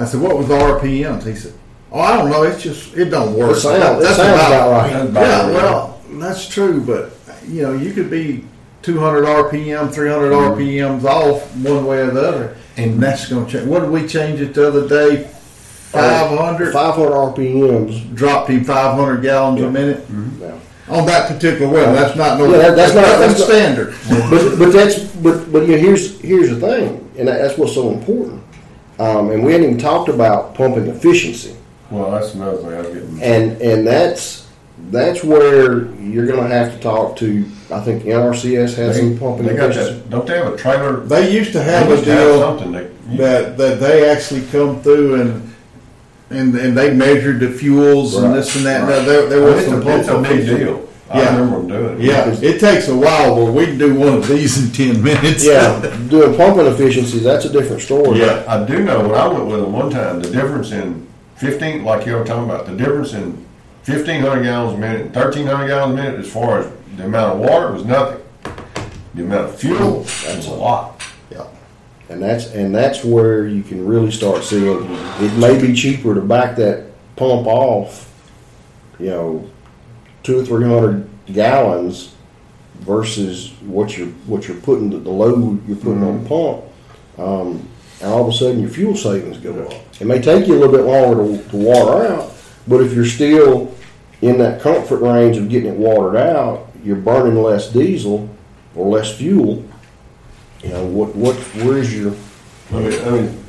I 0.00 0.04
said, 0.06 0.20
"What 0.20 0.36
was 0.36 0.48
the 0.48 0.54
RPMs?" 0.54 1.24
He 1.24 1.34
said, 1.34 1.52
"Oh, 1.92 2.00
I 2.00 2.16
don't 2.16 2.30
know. 2.30 2.42
It's 2.44 2.62
just 2.62 2.96
it 2.96 3.06
don't 3.06 3.34
work." 3.34 3.56
It 3.56 3.60
sounds, 3.60 4.04
it 4.04 4.14
sounds 4.14 4.18
about 4.18 4.70
right. 4.70 4.92
That's 4.92 5.08
about 5.10 5.22
Yeah, 5.22 5.42
right. 5.42 5.52
well, 5.52 6.00
that's 6.12 6.48
true, 6.48 6.80
but 6.82 7.12
you 7.46 7.62
know, 7.62 7.72
you 7.72 7.92
could 7.92 8.10
be 8.10 8.44
200 8.82 9.24
RPM, 9.24 9.92
300 9.92 10.30
mm-hmm. 10.30 10.60
RPMs 10.60 11.04
off 11.04 11.54
one 11.56 11.84
way 11.84 11.98
or 11.98 12.10
the 12.10 12.28
other, 12.28 12.56
and 12.76 13.00
that's 13.00 13.28
going 13.28 13.46
to 13.46 13.52
change. 13.52 13.66
What 13.66 13.80
did 13.80 13.90
we 13.90 14.06
change 14.06 14.40
it 14.40 14.54
the 14.54 14.68
other 14.68 14.88
day? 14.88 15.24
500. 15.92 16.72
500 16.72 17.10
RPMs. 17.10 18.14
Dropped 18.14 18.48
him 18.50 18.64
500 18.64 19.22
gallons 19.22 19.60
a 19.60 19.70
minute 19.70 19.98
mm-hmm. 20.06 20.42
Yeah. 20.42 20.58
on 20.88 21.04
that 21.06 21.28
particular 21.28 21.70
well. 21.72 21.92
That's 21.92 22.16
not 22.16 22.38
no. 22.38 22.50
Yeah, 22.50 22.58
that- 22.58 22.76
that's 22.76 22.94
not- 22.94 23.02
that's 23.02 23.34
that's 23.34 23.44
standard. 23.44 23.94
but 24.30 24.58
but 24.58 24.72
that's 24.72 24.98
but 25.16 25.52
but 25.52 25.66
yeah, 25.66 25.76
here's 25.76 26.20
here's 26.20 26.50
the 26.50 26.60
thing, 26.60 27.10
and 27.18 27.28
that's 27.28 27.58
what's 27.58 27.74
so 27.74 27.90
important. 27.90 28.39
Um, 29.00 29.30
and 29.30 29.42
we 29.44 29.52
hadn't 29.52 29.66
even 29.68 29.78
talked 29.78 30.08
about 30.10 30.54
pumping 30.54 30.86
efficiency, 30.86 31.56
Well, 31.90 32.10
that's 32.10 32.34
another 32.34 32.58
thing 32.58 32.72
I 32.74 32.80
was 32.82 32.88
getting. 32.88 33.22
and 33.22 33.60
and 33.62 33.86
that's 33.86 34.46
that's 34.90 35.24
where 35.24 35.86
you're 35.96 36.26
going 36.26 36.48
to 36.48 36.54
have 36.54 36.72
to 36.74 36.78
talk 36.80 37.16
to. 37.16 37.44
I 37.70 37.80
think 37.80 38.02
NRCS 38.04 38.74
has 38.76 38.96
some 38.98 39.18
pumping 39.18 39.46
they 39.46 39.54
got 39.54 39.70
efficiency. 39.70 40.00
that. 40.00 40.10
Don't 40.10 40.26
they 40.26 40.36
have 40.36 40.52
a 40.52 40.56
trailer? 40.56 41.00
They 41.00 41.30
used 41.32 41.52
to 41.52 41.62
have 41.62 41.88
a 41.88 41.92
used 41.92 42.04
to 42.04 42.12
have 42.12 42.28
deal 42.28 42.38
something 42.40 42.72
that. 42.72 42.90
You, 43.10 43.16
that 43.18 43.56
that 43.58 43.80
they 43.80 44.08
actually 44.08 44.42
come 44.46 44.82
through 44.82 45.20
and. 45.20 45.46
And, 46.32 46.54
and 46.54 46.76
they 46.78 46.94
measured 46.94 47.40
the 47.40 47.50
fuels 47.50 48.14
and 48.14 48.32
this 48.32 48.54
and 48.54 48.64
that. 48.64 48.82
Right. 48.82 48.88
Now, 49.00 49.04
there, 49.04 49.28
there 49.28 49.42
was 49.42 49.64
it's, 49.64 49.68
some 49.68 49.82
a, 49.84 49.96
it's 49.98 50.08
a 50.08 50.22
big 50.22 50.30
efficiency. 50.42 50.64
deal. 50.64 50.88
I 51.10 51.18
Yeah. 51.22 51.36
remember 51.36 51.58
them 51.58 51.68
doing 51.68 52.00
it. 52.00 52.04
Yeah, 52.04 52.28
it 52.40 52.60
takes 52.60 52.86
a 52.88 52.94
while, 52.96 53.34
but 53.34 53.52
we 53.52 53.66
can 53.66 53.78
do 53.78 53.94
one 53.94 54.14
of 54.18 54.28
these 54.28 54.62
in 54.64 54.70
ten 54.72 55.02
minutes. 55.02 55.44
Yeah, 55.44 55.80
doing 56.08 56.36
pumping 56.36 56.66
efficiency 56.66 57.18
that's 57.18 57.44
a 57.44 57.48
different 57.52 57.82
story. 57.82 58.20
Yeah, 58.20 58.44
I 58.46 58.64
do 58.64 58.78
know 58.84 59.00
when 59.00 59.14
I 59.14 59.26
went 59.26 59.46
with 59.46 59.60
them 59.60 59.72
one 59.72 59.90
time, 59.90 60.20
the 60.22 60.30
difference 60.30 60.70
in 60.72 61.06
fifteen, 61.36 61.84
like 61.84 62.06
you 62.06 62.14
were 62.14 62.24
talking 62.24 62.44
about, 62.44 62.66
the 62.66 62.76
difference 62.76 63.12
in 63.12 63.44
fifteen 63.82 64.20
hundred 64.22 64.44
gallons 64.44 64.74
a 64.76 64.78
minute, 64.78 65.00
and 65.02 65.12
thirteen 65.14 65.46
hundred 65.46 65.66
gallons 65.68 65.98
a 65.98 66.02
minute, 66.02 66.20
as 66.20 66.28
far 66.30 66.60
as 66.60 66.66
the 66.96 67.04
amount 67.06 67.34
of 67.34 67.40
water 67.40 67.72
was 67.72 67.84
nothing. 67.84 68.18
The 69.14 69.22
amount 69.24 69.46
of 69.46 69.56
fuel 69.58 69.98
was 70.00 70.46
a 70.46 70.52
lot. 70.52 71.02
Yeah. 71.32 71.42
and 72.08 72.22
that's 72.22 72.52
and 72.54 72.72
that's 72.72 73.02
where 73.04 73.46
you 73.48 73.62
can 73.64 73.84
really 73.84 74.12
start 74.12 74.44
seeing 74.44 74.84
it 75.20 75.32
may 75.38 75.60
be 75.60 75.72
cheaper 75.74 76.14
to 76.14 76.20
back 76.20 76.54
that 76.56 76.84
pump 77.16 77.46
off, 77.48 78.08
you 79.00 79.06
know, 79.10 79.44
two 80.22 80.40
or 80.40 80.44
three 80.44 80.64
hundred 80.64 81.08
gallons 81.26 82.14
versus 82.80 83.50
what 83.62 83.96
you're 83.96 84.08
what 84.26 84.48
you're 84.48 84.56
putting 84.58 84.90
the, 84.90 84.98
the 84.98 85.10
load 85.10 85.66
you're 85.68 85.76
putting 85.76 86.02
on 86.02 86.22
the 86.22 86.28
pump, 86.28 86.64
um, 87.18 87.68
and 88.00 88.10
all 88.10 88.22
of 88.22 88.28
a 88.28 88.36
sudden 88.36 88.60
your 88.60 88.70
fuel 88.70 88.96
savings 88.96 89.38
go 89.38 89.66
up. 89.66 89.72
It 90.00 90.06
may 90.06 90.20
take 90.20 90.46
you 90.46 90.54
a 90.54 90.58
little 90.58 90.74
bit 90.74 90.84
longer 90.84 91.38
to, 91.38 91.48
to 91.50 91.56
water 91.56 92.06
out, 92.06 92.32
but 92.66 92.80
if 92.80 92.92
you're 92.92 93.04
still 93.04 93.74
in 94.22 94.38
that 94.38 94.60
comfort 94.60 94.98
range 94.98 95.36
of 95.36 95.48
getting 95.48 95.72
it 95.72 95.76
watered 95.76 96.16
out, 96.16 96.70
you're 96.84 96.96
burning 96.96 97.40
less 97.42 97.72
diesel 97.72 98.28
or 98.74 98.86
less 98.86 99.16
fuel. 99.16 99.64
You 100.62 100.70
know 100.70 100.86
what? 100.86 101.14
What? 101.14 101.36
Where's 101.36 101.94
your? 101.94 102.14
I 102.70 102.74
mean, 102.74 103.00
I 103.02 103.10
mean, 103.10 103.44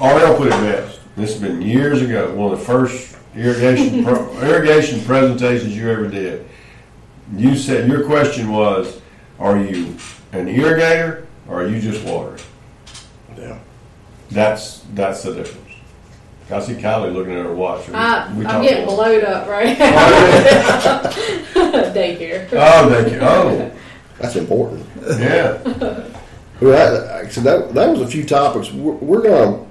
RL 0.00 0.36
put 0.36 0.48
it 0.48 0.50
best. 0.50 1.00
This 1.16 1.32
has 1.32 1.40
been 1.40 1.62
years 1.62 2.02
ago, 2.02 2.34
one 2.34 2.52
of 2.52 2.58
the 2.58 2.64
first 2.64 3.13
irrigation 3.36 4.04
pro, 4.04 4.32
irrigation 4.40 5.00
presentations 5.04 5.76
you 5.76 5.88
ever 5.90 6.08
did. 6.08 6.46
You 7.36 7.56
said 7.56 7.88
your 7.88 8.04
question 8.04 8.50
was, 8.52 9.00
"Are 9.38 9.56
you 9.58 9.96
an 10.32 10.46
irrigator 10.48 11.26
or 11.48 11.62
are 11.62 11.68
you 11.68 11.80
just 11.80 12.04
watering?" 12.04 12.40
Yeah. 13.36 13.58
That's 14.30 14.80
that's 14.94 15.22
the 15.22 15.34
difference. 15.34 15.60
I 16.50 16.60
see 16.60 16.74
Kylie 16.74 17.12
looking 17.12 17.32
at 17.32 17.44
her 17.46 17.54
watch. 17.54 17.88
We- 17.88 17.94
I, 17.94 18.32
we 18.34 18.44
I'm 18.46 18.62
getting 18.62 18.84
about- 18.84 18.96
blowed 18.96 19.24
up 19.24 19.48
right 19.48 19.76
oh, 19.80 21.12
Daycare. 21.94 22.48
Oh, 22.52 22.88
thank 22.90 23.12
you. 23.12 23.18
Oh, 23.22 23.70
That's 24.18 24.36
important. 24.36 24.86
yeah. 25.18 26.08
Well, 26.60 26.70
that, 27.22 27.32
so 27.32 27.40
that 27.40 27.74
that 27.74 27.90
was 27.90 28.00
a 28.00 28.06
few 28.06 28.24
topics. 28.24 28.70
We're, 28.72 28.92
we're 28.92 29.22
gonna 29.22 29.66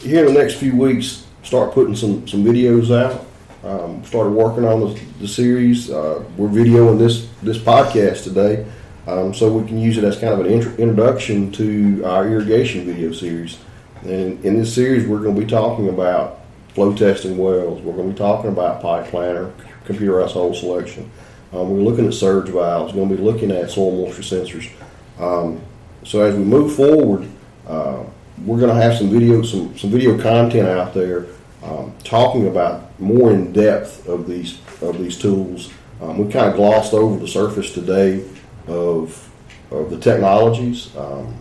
here 0.00 0.24
in 0.24 0.32
the 0.32 0.40
next 0.40 0.54
few 0.54 0.76
weeks 0.76 1.23
start 1.44 1.72
putting 1.72 1.94
some 1.94 2.26
some 2.26 2.42
videos 2.42 2.90
out. 2.90 3.26
Um, 3.62 4.04
started 4.04 4.30
working 4.30 4.64
on 4.64 4.80
the, 4.80 5.00
the 5.20 5.28
series. 5.28 5.90
Uh, 5.90 6.22
we're 6.36 6.48
videoing 6.48 6.98
this 6.98 7.28
this 7.42 7.58
podcast 7.58 8.24
today, 8.24 8.66
um, 9.06 9.32
so 9.32 9.50
we 9.50 9.66
can 9.66 9.78
use 9.78 9.96
it 9.96 10.04
as 10.04 10.18
kind 10.18 10.34
of 10.34 10.40
an 10.40 10.46
intro, 10.46 10.72
introduction 10.72 11.52
to 11.52 12.02
our 12.04 12.26
irrigation 12.28 12.84
video 12.84 13.12
series. 13.12 13.58
And 14.02 14.44
in 14.44 14.58
this 14.58 14.74
series, 14.74 15.06
we're 15.06 15.20
going 15.20 15.34
to 15.34 15.40
be 15.40 15.46
talking 15.46 15.88
about 15.88 16.40
flow 16.74 16.94
testing 16.94 17.38
wells. 17.38 17.80
We're 17.80 17.94
going 17.94 18.08
to 18.08 18.12
be 18.12 18.18
talking 18.18 18.50
about 18.50 18.82
pipe 18.82 19.06
planner, 19.06 19.50
computerized 19.86 20.32
hole 20.32 20.52
selection. 20.52 21.10
Um, 21.52 21.70
we're 21.70 21.88
looking 21.88 22.06
at 22.06 22.12
surge 22.12 22.48
valves. 22.48 22.92
We're 22.92 23.06
going 23.06 23.10
to 23.10 23.16
be 23.16 23.22
looking 23.22 23.50
at 23.50 23.70
soil 23.70 23.92
moisture 23.92 24.22
sensors. 24.22 24.70
Um, 25.18 25.60
so 26.04 26.20
as 26.22 26.34
we 26.34 26.44
move 26.44 26.74
forward, 26.74 27.28
uh, 27.66 28.04
we're 28.42 28.58
going 28.58 28.74
to 28.74 28.82
have 28.82 28.96
some 28.96 29.10
video, 29.10 29.42
some 29.42 29.76
some 29.78 29.90
video 29.90 30.20
content 30.20 30.68
out 30.68 30.92
there 30.92 31.26
um, 31.62 31.94
talking 32.04 32.48
about 32.48 32.98
more 33.00 33.32
in 33.32 33.52
depth 33.52 34.06
of 34.08 34.26
these 34.26 34.58
of 34.82 34.98
these 34.98 35.18
tools. 35.18 35.72
Um, 36.00 36.18
we 36.18 36.30
kind 36.32 36.46
of 36.46 36.56
glossed 36.56 36.92
over 36.92 37.18
the 37.18 37.28
surface 37.28 37.72
today 37.72 38.28
of 38.66 39.30
of 39.70 39.90
the 39.90 39.98
technologies. 39.98 40.94
Um, 40.96 41.34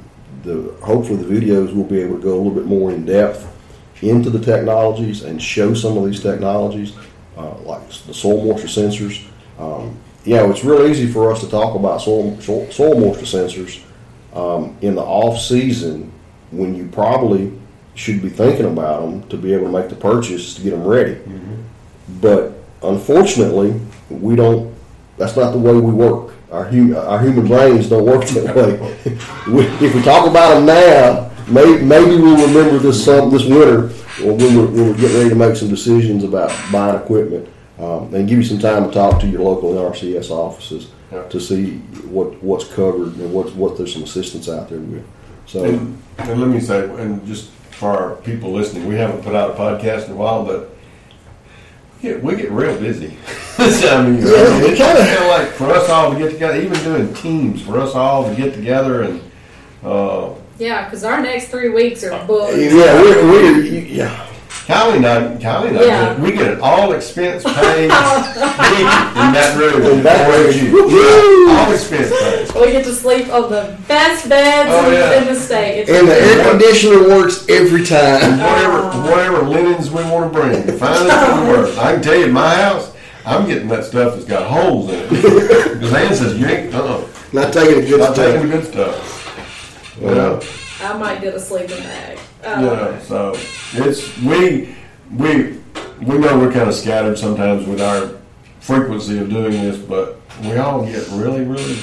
the 0.44 0.76
hopefully 0.82 1.22
the 1.22 1.34
videos 1.34 1.74
will 1.76 1.84
be 1.84 2.00
able 2.00 2.18
to 2.18 2.24
go 2.24 2.36
a 2.36 2.38
little 2.38 2.52
bit 2.52 2.66
more 2.66 2.92
in 2.92 3.06
depth 3.06 3.50
into 4.02 4.30
the 4.30 4.40
technologies 4.40 5.24
and 5.24 5.42
show 5.42 5.74
some 5.74 5.98
of 5.98 6.06
these 6.06 6.22
technologies, 6.22 6.94
uh, 7.38 7.56
like 7.60 7.88
the 7.88 8.14
soil 8.14 8.44
moisture 8.44 8.68
sensors. 8.68 9.26
Um, 9.58 9.98
you 10.26 10.36
know, 10.36 10.52
it's 10.52 10.64
real 10.64 10.86
easy 10.88 11.08
for 11.08 11.32
us 11.32 11.42
to 11.42 11.50
talk 11.50 11.76
about 11.76 12.02
soil, 12.02 12.40
soil, 12.42 12.70
soil 12.72 13.00
moisture 13.00 13.26
sensors 13.26 13.82
um, 14.34 14.78
in 14.82 14.96
the 14.96 15.02
off 15.02 15.40
season 15.40 16.13
when 16.58 16.76
you 16.76 16.88
probably 16.88 17.52
should 17.96 18.22
be 18.22 18.30
thinking 18.30 18.66
about 18.66 19.02
them 19.02 19.28
to 19.30 19.38
be 19.38 19.54
able 19.54 19.66
to 19.66 19.72
make 19.72 19.90
the 19.90 19.96
purchase 19.96 20.56
to 20.56 20.62
get 20.62 20.72
them 20.72 20.84
ready. 20.86 21.20
But 22.22 22.54
unfortunately, 22.82 23.80
we 24.10 24.36
don't. 24.36 24.74
That's 25.18 25.36
not 25.36 25.52
the 25.52 25.60
way 25.60 25.74
we 25.74 25.92
work. 25.92 26.34
our 26.52 26.66
hum, 26.66 26.96
our 26.96 27.20
human 27.22 27.48
brains 27.48 27.90
don't 27.90 28.06
work 28.06 28.26
that 28.26 28.56
way. 28.56 28.78
we, 29.54 29.64
if 29.86 29.94
we 29.96 30.02
talk 30.02 30.28
about 30.30 30.56
them 30.56 30.66
now, 30.66 31.32
may, 31.48 31.78
maybe 31.84 32.16
we'll 32.18 32.48
remember 32.48 32.80
this 32.80 33.04
some 33.06 33.30
this 33.30 33.44
winter 33.46 33.86
or 34.24 34.34
when 34.34 34.56
we're, 34.56 34.66
when 34.66 34.88
we're 34.90 34.98
getting 34.98 35.18
ready 35.18 35.30
to 35.30 35.36
make 35.36 35.56
some 35.56 35.70
decisions 35.70 36.24
about 36.24 36.52
buying 36.72 36.96
equipment, 37.00 37.48
um, 37.80 38.14
and 38.14 38.28
give 38.28 38.38
you 38.38 38.44
some 38.44 38.60
time 38.60 38.86
to 38.88 38.92
talk 38.92 39.20
to 39.22 39.28
your 39.28 39.42
local 39.42 39.72
NRCS 39.74 40.30
offices 40.30 40.90
Yeah. 41.12 41.24
to 41.30 41.40
see 41.40 41.78
what 42.10 42.42
what's 42.44 42.66
covered 42.74 43.16
and 43.18 43.32
what 43.34 43.54
what 43.56 43.78
there's 43.78 43.94
some 43.94 44.04
assistance 44.04 44.50
out 44.50 44.70
there 44.70 44.80
with. 44.80 45.06
So. 45.46 45.64
And, 45.64 46.02
and 46.18 46.40
let 46.40 46.50
me 46.50 46.60
say, 46.60 46.84
and 47.00 47.26
just 47.26 47.50
for 47.72 47.90
our 47.90 48.16
people 48.18 48.52
listening, 48.52 48.88
we 48.88 48.96
haven't 48.96 49.24
put 49.24 49.36
out 49.36 49.52
a 49.52 49.54
podcast 49.54 50.06
in 50.06 50.14
a 50.14 50.16
while, 50.16 50.46
but 50.46 50.70
we 52.02 52.10
get, 52.10 52.24
we 52.24 52.36
get 52.36 52.52
real 52.52 52.78
busy. 52.80 53.18
this 53.58 53.82
time 53.84 54.14
of 54.16 54.24
year. 54.24 54.36
Yeah, 54.38 54.44
I 54.44 54.50
mean, 54.52 54.62
we 54.62 54.68
it's 54.70 54.78
kinda- 54.80 55.02
kind 55.02 55.24
of 55.24 55.28
like 55.28 55.48
for 55.54 55.70
us 55.72 55.90
all 55.90 56.12
to 56.14 56.18
get 56.18 56.32
together, 56.32 56.60
even 56.62 56.84
doing 56.84 57.14
teams, 57.14 57.62
for 57.62 57.80
us 57.80 57.94
all 57.96 58.24
to 58.30 58.36
get 58.36 58.54
together 58.54 59.04
and, 59.04 59.22
uh, 59.84 60.30
Yeah, 60.60 60.86
because 60.86 61.04
our 61.04 61.22
next 61.22 61.48
three 61.50 61.70
weeks 61.70 62.04
are 62.04 62.26
booked. 62.26 62.58
Yeah, 62.58 63.02
we're, 63.02 63.30
we're 63.32 63.62
yeah. 63.66 64.28
Kylie 64.66 64.96
and 64.96 65.06
I, 65.06 65.22
Kylie 65.44 65.70
and 65.70 65.78
I, 65.80 65.84
Yeah. 65.86 66.20
we 66.22 66.32
get 66.32 66.54
an 66.54 66.60
all 66.62 66.94
expense 66.94 67.44
paid 67.44 67.90
week 67.90 67.90
in 67.90 69.34
that 69.36 69.56
room. 69.60 69.82
In 69.98 70.04
that 70.04 70.26
for 70.26 70.78
room. 70.80 70.90
you. 70.90 71.50
All 71.50 71.72
expense 71.74 72.10
paid. 72.18 72.62
We 72.66 72.72
get 72.72 72.86
to 72.86 72.94
sleep 72.94 73.28
on 73.30 73.52
the 73.52 73.78
best 73.90 74.30
beds 74.30 74.70
Oh, 74.72 74.88
in- 74.88 74.94
yeah. 74.94 75.22
in 75.22 75.34
the 75.34 75.36
state. 75.38 75.82
It's 75.82 75.90
And 75.92 76.08
the 76.08 76.16
air 76.16 76.50
conditioner 76.52 77.10
works 77.10 77.46
every 77.50 77.84
time. 77.86 78.40
Whatever, 78.40 78.84
whatever 79.12 79.42
linens 79.44 79.90
we 79.92 80.02
want 80.06 80.32
to 80.32 80.40
bring, 80.40 80.66
the 80.66 80.74
finest 80.74 81.02
in 81.04 81.10
the. 81.10 81.76
I 81.82 81.94
can 81.94 82.02
tell 82.02 82.16
you, 82.16 82.26
in 82.26 82.32
my 82.32 82.56
house, 82.56 82.96
I'm 83.26 83.46
getting 83.46 83.68
that 83.68 83.84
stuff 83.84 84.14
that's 84.14 84.26
got 84.26 84.50
holes 84.50 84.90
in 84.92 85.00
it. 85.00 85.10
Because 85.74 85.94
Ann 85.94 86.16
says, 86.16 86.40
you 86.40 86.46
ain't, 86.48 86.74
uh-uh, 86.74 87.06
Not 87.34 87.52
taking 87.52 87.84
a 87.84 87.86
good 87.86 88.00
not 88.00 88.16
taking 88.16 88.48
the 88.50 88.64
stuff. 88.64 88.72
good 88.74 88.74
stuff. 88.74 89.98
You 90.02 90.08
know? 90.16 90.42
I 90.82 90.98
might 90.98 91.20
get 91.22 91.34
a 91.36 91.40
sleeping 91.42 91.84
bag. 91.84 92.18
I 92.46 92.62
You 92.62 92.68
don't 92.68 92.78
know, 92.78 92.92
know. 92.92 93.00
so 93.00 93.34
it's, 93.74 94.18
we, 94.20 94.76
we, 95.16 95.60
we 96.02 96.18
know 96.18 96.38
we're 96.40 96.52
kind 96.52 96.68
of 96.70 96.76
scattered 96.76 97.18
sometimes 97.18 97.66
with 97.68 97.82
our 97.82 98.12
frequency 98.60 99.20
of 99.20 99.30
doing 99.30 99.52
this, 99.52 99.78
but 99.78 100.20
we 100.42 100.58
all 100.58 100.86
get 100.86 101.08
really, 101.10 101.44
really, 101.44 101.78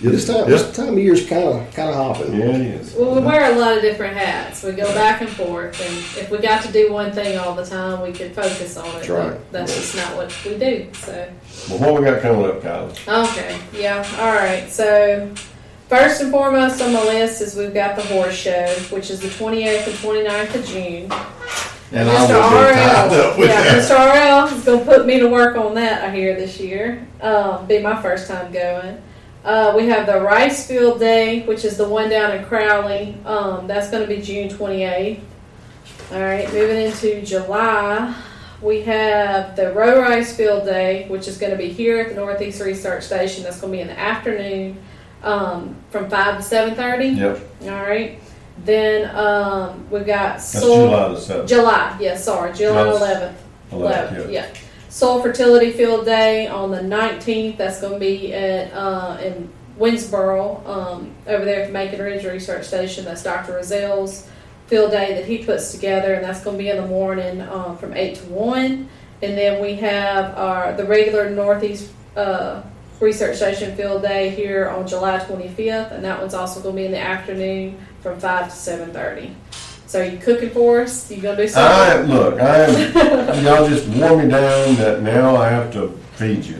Yeah, 0.00 0.10
this 0.10 0.26
time, 0.26 0.48
this 0.50 0.74
time 0.76 0.88
of 0.94 0.98
year 0.98 1.14
is 1.14 1.26
kind 1.26 1.44
of 1.44 1.74
kind 1.74 1.88
of 1.88 1.94
hopping. 1.94 2.34
yeah, 2.38 2.46
it 2.46 2.60
is. 2.80 2.94
Well, 2.94 3.14
we 3.14 3.20
wear 3.22 3.50
a 3.52 3.58
lot 3.58 3.74
of 3.76 3.82
different 3.82 4.14
hats. 4.16 4.62
We 4.62 4.72
go 4.72 4.92
back 4.94 5.22
and 5.22 5.30
forth, 5.30 5.80
and 5.80 5.96
if 6.22 6.30
we 6.30 6.38
got 6.38 6.62
to 6.64 6.72
do 6.72 6.92
one 6.92 7.12
thing 7.12 7.38
all 7.38 7.54
the 7.54 7.64
time, 7.64 8.02
we 8.02 8.12
could 8.12 8.32
focus 8.34 8.76
on 8.76 8.86
it. 8.88 8.92
That's 8.92 9.08
but 9.08 9.14
right. 9.30 9.52
That's 9.52 9.74
just 9.74 9.96
not 9.96 10.14
what 10.16 10.44
we 10.44 10.58
do. 10.58 10.88
So, 10.92 11.32
But 11.70 11.80
what 11.80 11.94
we 11.98 12.04
got 12.06 12.20
coming 12.20 12.44
up, 12.44 12.60
Kylie? 12.60 13.28
okay, 13.28 13.58
yeah, 13.72 14.04
all 14.20 14.34
right. 14.34 14.68
So, 14.70 15.32
first 15.88 16.20
and 16.20 16.30
foremost 16.30 16.80
on 16.80 16.92
my 16.92 17.04
list 17.04 17.40
is 17.40 17.56
we've 17.56 17.74
got 17.74 17.96
the 17.96 18.02
horse 18.02 18.34
show, 18.34 18.66
which 18.90 19.10
is 19.10 19.20
the 19.20 19.28
28th 19.28 19.86
and 19.86 19.94
29th 19.96 20.54
of 20.54 20.66
June. 20.66 21.12
And 21.92 22.08
Mr. 22.08 22.34
will 22.34 22.68
be 22.68 22.74
tied 22.74 23.12
RL, 23.12 23.20
up 23.20 23.38
with 23.38 23.48
yeah, 23.48 23.62
that. 23.62 23.88
Mr. 23.88 24.50
RL 24.50 24.56
is 24.56 24.64
going 24.64 24.78
to 24.80 24.84
put 24.84 25.06
me 25.06 25.20
to 25.20 25.28
work 25.28 25.56
on 25.56 25.74
that. 25.74 26.02
I 26.02 26.14
hear 26.14 26.34
this 26.34 26.58
year. 26.58 27.06
Um, 27.20 27.66
be 27.66 27.78
my 27.78 28.00
first 28.02 28.26
time 28.26 28.52
going. 28.52 29.00
Uh, 29.44 29.72
we 29.76 29.86
have 29.86 30.06
the 30.06 30.20
Rice 30.20 30.66
Field 30.66 30.98
Day, 30.98 31.46
which 31.46 31.64
is 31.64 31.76
the 31.76 31.88
one 31.88 32.10
down 32.10 32.36
in 32.36 32.44
Crowley. 32.46 33.16
Um, 33.24 33.68
that's 33.68 33.88
going 33.90 34.02
to 34.02 34.08
be 34.08 34.20
June 34.20 34.48
28th. 34.48 35.20
All 36.10 36.20
right, 36.20 36.52
moving 36.52 36.82
into 36.82 37.22
July, 37.22 38.14
we 38.60 38.80
have 38.82 39.54
the 39.54 39.72
Row 39.72 40.00
Rice 40.00 40.36
Field 40.36 40.64
Day, 40.64 41.06
which 41.08 41.28
is 41.28 41.38
going 41.38 41.52
to 41.52 41.58
be 41.58 41.68
here 41.68 42.00
at 42.00 42.08
the 42.08 42.16
Northeast 42.16 42.60
Research 42.60 43.04
Station. 43.04 43.44
That's 43.44 43.60
going 43.60 43.72
to 43.72 43.76
be 43.76 43.82
in 43.82 43.88
the 43.88 43.98
afternoon, 43.98 44.82
um, 45.26 45.76
from 45.90 46.08
five 46.08 46.36
to 46.38 46.42
seven 46.42 46.74
thirty. 46.74 47.08
Yep, 47.08 47.40
All 47.64 47.68
right. 47.68 48.18
Then 48.64 49.14
um, 49.14 49.88
we've 49.90 50.06
got 50.06 50.36
that's 50.38 50.52
July 50.52 51.08
the 51.08 51.20
seventh. 51.20 51.48
July, 51.48 51.96
yes, 52.00 52.24
sorry, 52.24 52.52
July 52.54 52.84
Yes. 52.86 52.96
eleventh. 52.96 53.42
Eleventh, 53.72 54.10
Eleventh, 54.12 54.32
yeah. 54.32 54.46
yeah. 54.46 54.54
Soil 54.88 55.20
Fertility 55.20 55.72
Field 55.72 56.04
Day 56.06 56.46
on 56.46 56.70
the 56.70 56.82
nineteenth. 56.82 57.58
That's 57.58 57.80
going 57.80 57.94
to 57.94 57.98
be 57.98 58.32
at 58.32 58.72
uh, 58.72 59.18
in 59.22 59.50
Winnsboro, 59.78 60.66
um, 60.66 61.10
over 61.26 61.44
there 61.44 61.60
at 61.62 61.66
the 61.66 61.72
Macon 61.72 62.00
Ridge 62.00 62.24
Research 62.24 62.64
Station. 62.64 63.04
That's 63.04 63.22
Dr. 63.22 63.52
Rozelle's 63.52 64.26
field 64.68 64.90
day 64.90 65.14
that 65.14 65.26
he 65.26 65.44
puts 65.44 65.70
together, 65.72 66.14
and 66.14 66.24
that's 66.24 66.42
going 66.42 66.56
to 66.56 66.62
be 66.62 66.70
in 66.70 66.76
the 66.78 66.86
morning 66.86 67.42
um, 67.42 67.76
from 67.76 67.92
eight 67.94 68.16
to 68.16 68.24
one. 68.26 68.88
And 69.22 69.36
then 69.36 69.60
we 69.60 69.74
have 69.74 70.36
our 70.38 70.72
the 70.72 70.84
regular 70.84 71.28
Northeast 71.28 71.90
uh, 72.16 72.62
Research 73.00 73.36
Station 73.36 73.76
Field 73.76 74.02
Day 74.02 74.30
here 74.30 74.68
on 74.70 74.86
July 74.86 75.18
twenty 75.18 75.48
fifth, 75.48 75.92
and 75.92 76.04
that 76.04 76.18
one's 76.20 76.34
also 76.34 76.60
going 76.60 76.76
to 76.76 76.80
be 76.80 76.86
in 76.86 76.92
the 76.92 76.98
afternoon 77.00 77.78
from 78.00 78.18
five 78.18 78.46
to 78.48 78.54
seven 78.56 78.90
thirty. 78.92 79.34
So 79.86 80.02
you 80.02 80.18
cooking 80.18 80.50
for 80.50 80.80
us? 80.80 81.10
You 81.10 81.20
gonna 81.22 81.36
do 81.36 81.46
something? 81.48 81.72
I 81.72 81.90
something? 81.96 82.14
look. 82.16 82.40
I 82.40 82.56
am. 82.64 83.44
y'all 83.44 83.68
just 83.68 83.86
wore 83.88 84.16
me 84.20 84.28
down 84.28 84.74
that 84.76 85.02
now 85.02 85.36
I 85.36 85.48
have 85.50 85.72
to 85.74 85.90
feed 86.14 86.44
you. 86.44 86.56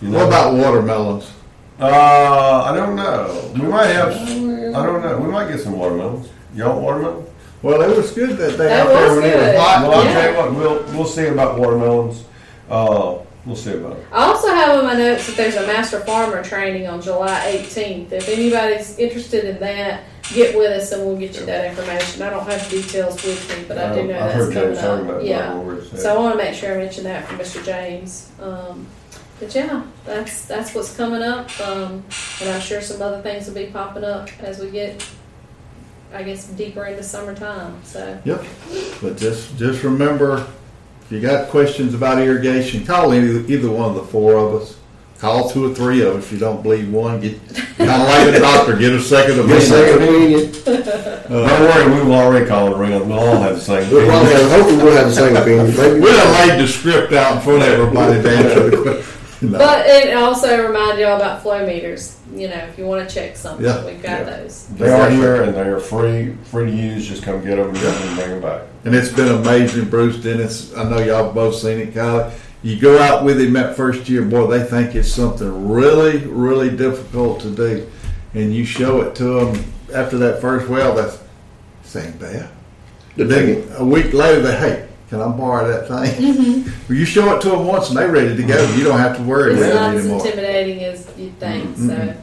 You 0.00 0.08
know? 0.08 0.18
What 0.18 0.26
about 0.28 0.54
watermelons? 0.54 1.32
Uh, 1.78 2.62
I 2.64 2.74
don't 2.74 2.96
know. 2.96 3.52
We 3.54 3.62
might 3.68 3.86
have. 3.88 4.12
I 4.12 4.86
don't 4.86 5.02
know. 5.02 5.18
We 5.18 5.28
might 5.30 5.48
get 5.48 5.60
some 5.60 5.72
watermelons. 5.78 6.28
Y'all 6.54 6.80
want 6.80 6.84
watermelon? 7.02 7.26
Well, 7.62 7.82
it 7.82 7.94
was 7.96 8.12
good 8.12 8.30
that 8.38 8.52
day 8.52 8.56
That 8.68 8.86
out 8.86 8.92
there 8.92 9.08
was 9.08 9.18
when 9.18 9.30
it 9.30 9.36
was 9.36 9.56
hot. 9.60 9.82
Well, 9.88 9.98
I'll 9.98 10.04
Yeah. 10.04 10.12
tell 10.12 10.30
you 10.30 10.36
what. 10.38 10.54
We'll 10.54 10.96
we'll 10.96 11.04
see 11.06 11.26
about 11.26 11.58
watermelons. 11.58 12.24
Uh, 12.70 13.18
we'll 13.46 13.56
see 13.56 13.72
about 13.74 13.96
it. 13.96 14.06
I 14.12 14.24
also 14.24 14.48
have 14.48 14.78
in 14.78 14.84
my 14.84 14.94
notes 14.94 15.26
that 15.28 15.36
there's 15.36 15.54
a 15.56 15.66
master 15.66 16.00
farmer 16.00 16.42
training 16.42 16.86
on 16.86 17.00
July 17.00 17.40
18th. 17.64 18.12
If 18.12 18.28
anybody's 18.28 18.98
interested 18.98 19.44
in 19.44 19.58
that, 19.60 20.02
get 20.34 20.56
with 20.56 20.70
us 20.72 20.92
and 20.92 21.06
we'll 21.06 21.16
get 21.16 21.38
you 21.38 21.46
that 21.46 21.70
information. 21.70 22.22
I 22.22 22.30
don't 22.30 22.46
have 22.46 22.68
details 22.68 23.14
with 23.24 23.48
me, 23.56 23.64
but 23.68 23.78
I 23.78 23.94
do 23.94 24.08
know 24.08 24.18
I've 24.18 24.50
that's 24.50 24.52
coming 24.52 24.76
up. 24.78 25.00
about. 25.02 25.24
Yeah. 25.24 25.54
Where 25.54 25.76
it's 25.76 25.94
at. 25.94 26.00
So 26.00 26.14
I 26.14 26.18
want 26.20 26.36
to 26.38 26.44
make 26.44 26.54
sure 26.54 26.74
I 26.74 26.78
mention 26.78 27.04
that 27.04 27.26
for 27.28 27.34
Mr. 27.36 27.64
James. 27.64 28.30
Um, 28.40 28.86
but 29.38 29.54
yeah, 29.54 29.84
that's 30.06 30.46
that's 30.46 30.74
what's 30.74 30.96
coming 30.96 31.20
up, 31.22 31.48
um, 31.60 32.02
and 32.40 32.48
I'm 32.48 32.60
sure 32.62 32.80
some 32.80 33.02
other 33.02 33.20
things 33.20 33.46
will 33.46 33.54
be 33.54 33.66
popping 33.66 34.02
up 34.02 34.30
as 34.40 34.58
we 34.60 34.70
get, 34.70 35.06
I 36.10 36.22
guess, 36.22 36.46
deeper 36.48 36.86
into 36.86 37.02
summertime. 37.02 37.78
So 37.84 38.18
Yep. 38.24 38.44
But 39.02 39.18
just 39.18 39.54
just 39.58 39.82
remember, 39.84 40.46
if 41.06 41.12
you 41.12 41.20
got 41.20 41.48
questions 41.48 41.94
about 41.94 42.18
irrigation, 42.18 42.84
call 42.84 43.14
either, 43.14 43.40
either 43.50 43.70
one 43.70 43.90
of 43.90 43.94
the 43.96 44.02
four 44.02 44.34
of 44.36 44.60
us. 44.60 44.76
Call 45.18 45.48
two 45.48 45.70
or 45.70 45.74
three 45.74 46.02
of 46.02 46.16
us. 46.16 46.24
If 46.26 46.32
you 46.32 46.38
don't 46.38 46.62
believe 46.62 46.92
one, 46.92 47.20
get 47.22 47.40
kind 47.78 47.90
of 47.90 48.06
like 48.06 48.34
a 48.34 48.38
doctor, 48.38 48.76
get 48.76 48.92
a 48.92 49.00
second 49.00 49.46
Get 49.46 49.56
a 49.56 49.60
second 49.62 50.02
opinion. 50.02 50.50
opinion. 50.50 51.22
Don't 51.28 51.60
worry, 51.62 51.94
we 51.94 52.06
will 52.06 52.14
already 52.16 52.44
call 52.44 52.66
it 52.66 52.76
around. 52.78 53.08
We'll 53.08 53.18
all 53.18 53.36
have 53.38 53.54
the 53.54 53.60
same. 53.62 53.88
We'll 53.90 54.06
probably 54.06 54.28
opinion. 54.34 54.50
have, 54.50 54.60
hopefully 54.60 54.76
we'll 54.84 54.96
have 54.96 55.06
the 55.06 55.14
same 55.14 55.36
opinion. 55.36 55.66
Maybe 55.74 56.00
We 56.00 56.06
done 56.12 56.48
laid 56.48 56.60
the 56.60 56.68
script 56.68 57.12
out 57.14 57.36
in 57.36 57.42
front 57.42 57.62
of 57.62 57.68
everybody 57.68 58.20
to 58.22 58.30
answer 58.30 58.70
the 58.70 58.76
question. 58.82 59.12
No. 59.42 59.58
But 59.58 59.86
it 59.86 60.16
also 60.16 60.66
remind 60.66 60.98
y'all 60.98 61.16
about 61.16 61.42
flow 61.42 61.66
meters. 61.66 62.16
You 62.34 62.48
know, 62.48 62.56
if 62.56 62.78
you 62.78 62.86
want 62.86 63.06
to 63.06 63.14
check 63.14 63.36
something, 63.36 63.66
Yeah. 63.66 63.84
we've 63.84 64.02
got 64.02 64.20
Yeah. 64.20 64.36
those. 64.38 64.66
They 64.76 64.88
are 64.90 65.10
here 65.10 65.42
and 65.42 65.54
they 65.54 65.60
are 65.68 65.78
free, 65.78 66.34
free 66.44 66.70
to 66.70 66.76
use. 66.76 67.06
Just 67.06 67.22
come 67.22 67.44
get 67.44 67.56
them 67.56 67.68
and 67.68 68.16
bring 68.16 68.30
them 68.30 68.40
back. 68.40 68.62
And 68.86 68.94
it's 68.94 69.10
been 69.10 69.28
amazing, 69.28 69.86
Bruce 69.90 70.16
Dennis. 70.16 70.72
I 70.76 70.84
know 70.84 70.98
y'all 71.00 71.32
both 71.32 71.54
seen 71.56 71.78
it, 71.80 71.92
Kylie. 71.94 72.30
You 72.62 72.80
go 72.80 72.98
out 72.98 73.24
with 73.24 73.38
him 73.40 73.52
that 73.52 73.76
first 73.76 74.08
year, 74.08 74.22
boy, 74.22 74.46
they 74.46 74.64
think 74.64 74.94
it's 74.94 75.12
something 75.12 75.68
really, 75.68 76.18
really 76.26 76.70
difficult 76.70 77.40
to 77.40 77.50
do. 77.50 77.86
And 78.34 78.54
you 78.54 78.64
show 78.64 79.02
it 79.02 79.14
to 79.16 79.24
them 79.24 79.64
after 79.94 80.16
that 80.18 80.40
first 80.40 80.66
well, 80.68 80.94
that's 80.94 81.18
saying 81.84 82.12
bad. 82.18 82.48
the 83.16 83.24
Then 83.24 83.46
thing, 83.64 83.72
a 83.76 83.84
week 83.84 84.12
later, 84.14 84.40
they, 84.40 84.56
hey, 84.56 84.85
can 85.08 85.20
I 85.20 85.28
borrow 85.28 85.68
that 85.68 85.88
thing? 85.88 86.64
Well, 86.88 86.96
you 86.96 87.04
show 87.04 87.34
it 87.36 87.42
to 87.42 87.48
them 87.50 87.66
once 87.66 87.88
and 87.88 87.98
they're 87.98 88.10
ready 88.10 88.36
to 88.36 88.42
go. 88.44 88.74
You 88.74 88.84
don't 88.84 88.98
have 88.98 89.16
to 89.16 89.22
worry 89.24 89.54
It's 89.54 89.62
about 89.64 89.74
not 89.74 89.96
as 89.96 90.06
intimidating 90.06 90.84
as 90.84 91.06
you 91.18 91.32
think. 91.32 91.64
Mm-hmm. 91.76 91.88
So 91.88 92.16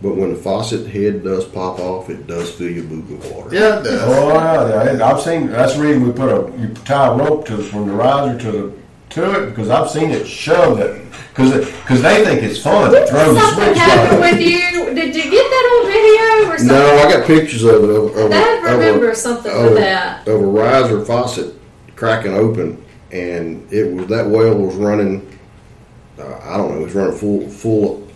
but 0.00 0.14
when 0.14 0.30
the 0.30 0.36
faucet 0.38 0.86
head 0.86 1.24
does 1.24 1.44
pop 1.44 1.80
off, 1.80 2.08
it 2.08 2.26
does 2.26 2.52
fill 2.52 2.70
your 2.70 2.84
boot 2.84 3.08
with 3.10 3.32
water. 3.32 3.54
Yeah, 3.54 3.80
it 3.80 3.84
does. 3.84 4.02
Oh 4.04 4.34
yeah, 4.34 5.04
I- 5.04 5.10
I've 5.10 5.20
seen. 5.22 5.48
That's 5.48 5.74
the 5.74 5.82
reason 5.82 6.06
we 6.06 6.12
put 6.12 6.28
a 6.28 6.56
you 6.60 6.68
tie 6.84 7.08
a 7.08 7.16
rope 7.16 7.46
to 7.46 7.58
from 7.58 7.88
the 7.88 7.94
riser 7.94 8.38
to 8.38 8.52
the 8.52 8.72
to 9.10 9.42
it 9.42 9.46
because 9.50 9.70
I've 9.70 9.90
seen 9.90 10.10
it 10.10 10.26
shove 10.26 10.78
it 10.80 11.02
because 11.30 11.64
because 11.66 12.02
they 12.02 12.24
think 12.24 12.42
it's 12.42 12.62
fun 12.62 12.92
to 12.92 12.98
did 12.98 13.08
throw 13.08 13.32
the 13.32 13.40
switch. 13.54 13.78
happen 13.78 14.16
on. 14.16 14.20
with 14.20 14.40
you? 14.40 14.94
Did 14.94 15.16
you 15.16 15.22
get 15.22 15.30
that 15.32 15.64
on 15.72 15.86
video 15.90 16.52
or 16.52 16.58
something? 16.58 16.76
No, 16.76 16.96
I 16.98 17.12
got 17.12 17.26
pictures 17.26 17.64
of 17.64 17.84
it 17.84 17.90
of, 17.90 18.16
of, 18.16 18.32
I 18.32 18.56
of, 18.56 18.62
remember 18.78 19.10
a, 19.10 19.14
something 19.14 19.50
of, 19.50 19.62
with 19.64 19.72
a, 19.72 19.80
that. 19.80 20.28
of 20.28 20.40
a 20.40 20.46
riser 20.46 21.04
faucet 21.04 21.57
cracking 21.98 22.34
open, 22.34 22.82
and 23.10 23.70
it 23.72 23.92
was 23.92 24.06
that 24.06 24.26
well 24.26 24.54
was 24.56 24.76
running. 24.76 25.38
Uh, 26.18 26.38
I 26.42 26.56
don't 26.56 26.72
know, 26.72 26.80
it 26.80 26.84
was 26.84 26.94
running 26.94 27.16
full 27.18 27.48
full. 27.48 28.08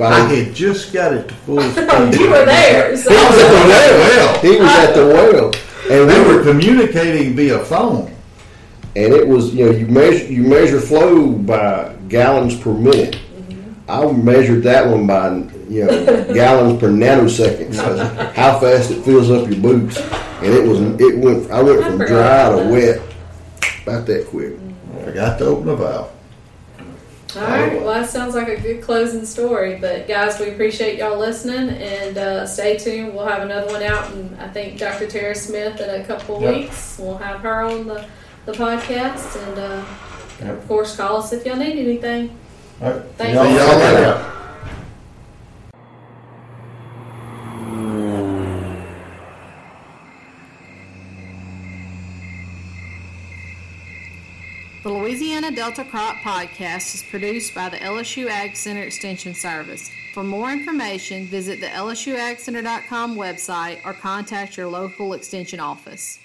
I 0.00 0.20
had 0.20 0.54
just 0.54 0.92
got 0.92 1.12
it 1.12 1.28
to 1.28 1.34
full 1.34 1.60
speed. 1.70 2.18
you 2.20 2.28
were 2.30 2.44
there. 2.44 2.96
So. 2.96 3.10
he 3.10 3.16
was 3.16 3.38
at 3.40 3.52
the 3.52 3.66
well. 3.68 4.32
well. 4.32 4.40
He 4.40 4.50
was 4.60 4.70
at 4.70 4.94
the 4.94 5.06
well, 5.06 5.44
and 6.00 6.10
They 6.10 6.20
we 6.22 6.28
were 6.28 6.36
were, 6.38 6.42
communicating 6.44 7.34
via 7.36 7.58
phone. 7.64 8.12
and 8.96 9.12
it 9.14 9.26
was 9.26 9.54
you 9.54 9.66
know 9.66 9.72
you 9.72 9.86
measure 9.86 10.24
you 10.30 10.42
measure 10.42 10.80
flow 10.80 11.32
by 11.32 11.94
gallons 12.08 12.58
per 12.58 12.72
minute, 12.72 13.18
I 13.88 14.10
measured 14.12 14.62
that 14.64 14.86
one 14.86 15.06
by 15.06 15.28
you 15.68 15.84
know 15.86 16.24
gallons 16.34 16.80
per 16.80 16.88
nanosecond. 16.90 17.74
So 17.74 17.96
how 18.32 18.58
fast 18.58 18.90
it 18.90 19.02
fills 19.02 19.30
up 19.30 19.48
your 19.48 19.60
boots, 19.60 19.98
and 20.00 20.52
it 20.52 20.66
was 20.66 20.80
it 21.00 21.18
went. 21.18 21.50
I 21.50 21.62
went 21.62 21.82
from 21.84 21.98
dry 21.98 22.48
to 22.56 22.68
wet 22.70 23.00
about 23.82 24.06
that 24.06 24.26
quick. 24.28 24.54
Forgot 25.04 25.38
to 25.38 25.44
open 25.46 25.66
the 25.66 25.76
valve. 25.76 26.10
All 27.34 27.40
right. 27.42 27.72
Well, 27.80 27.86
that 27.94 28.10
sounds 28.10 28.34
like 28.34 28.48
a 28.48 28.60
good 28.60 28.82
closing 28.82 29.24
story. 29.24 29.78
But 29.80 30.06
guys, 30.06 30.38
we 30.38 30.50
appreciate 30.50 30.98
y'all 30.98 31.18
listening, 31.18 31.70
and 31.70 32.18
uh, 32.18 32.46
stay 32.46 32.76
tuned. 32.76 33.14
We'll 33.14 33.26
have 33.26 33.42
another 33.42 33.72
one 33.72 33.82
out, 33.82 34.12
and 34.12 34.38
I 34.38 34.48
think 34.48 34.78
Dr. 34.78 35.06
Tara 35.06 35.34
Smith 35.34 35.80
in 35.80 35.88
a 36.02 36.04
couple 36.04 36.42
Yep. 36.42 36.54
weeks. 36.54 36.98
We'll 37.00 37.16
have 37.18 37.40
her 37.40 37.62
on 37.62 37.86
the 37.86 38.04
the 38.44 38.52
podcast, 38.52 39.40
and 39.48 39.58
uh, 39.58 39.82
Yep. 40.40 40.58
of 40.58 40.68
course, 40.68 40.96
call 40.96 41.18
us 41.18 41.32
if 41.32 41.46
y'all 41.46 41.56
need 41.56 41.78
anything. 41.78 42.36
All 42.82 42.90
right. 42.90 43.02
Thank 43.16 43.34
Y'all- 43.34 43.46
you. 43.48 43.56
y'all 43.56 43.78
Louisiana 55.42 55.56
Delta 55.74 55.90
Crop 55.90 56.18
Podcast 56.18 56.94
is 56.94 57.02
produced 57.02 57.52
by 57.52 57.68
the 57.68 57.76
LSU 57.78 58.28
Ag 58.28 58.54
Center 58.54 58.82
Extension 58.82 59.34
Service. 59.34 59.90
For 60.14 60.22
more 60.22 60.52
information, 60.52 61.24
visit 61.24 61.58
the 61.58 61.66
LSUAgCenter.com 61.66 63.16
website 63.16 63.84
or 63.84 63.92
contact 63.92 64.56
your 64.56 64.68
local 64.68 65.14
extension 65.14 65.58
office. 65.58 66.20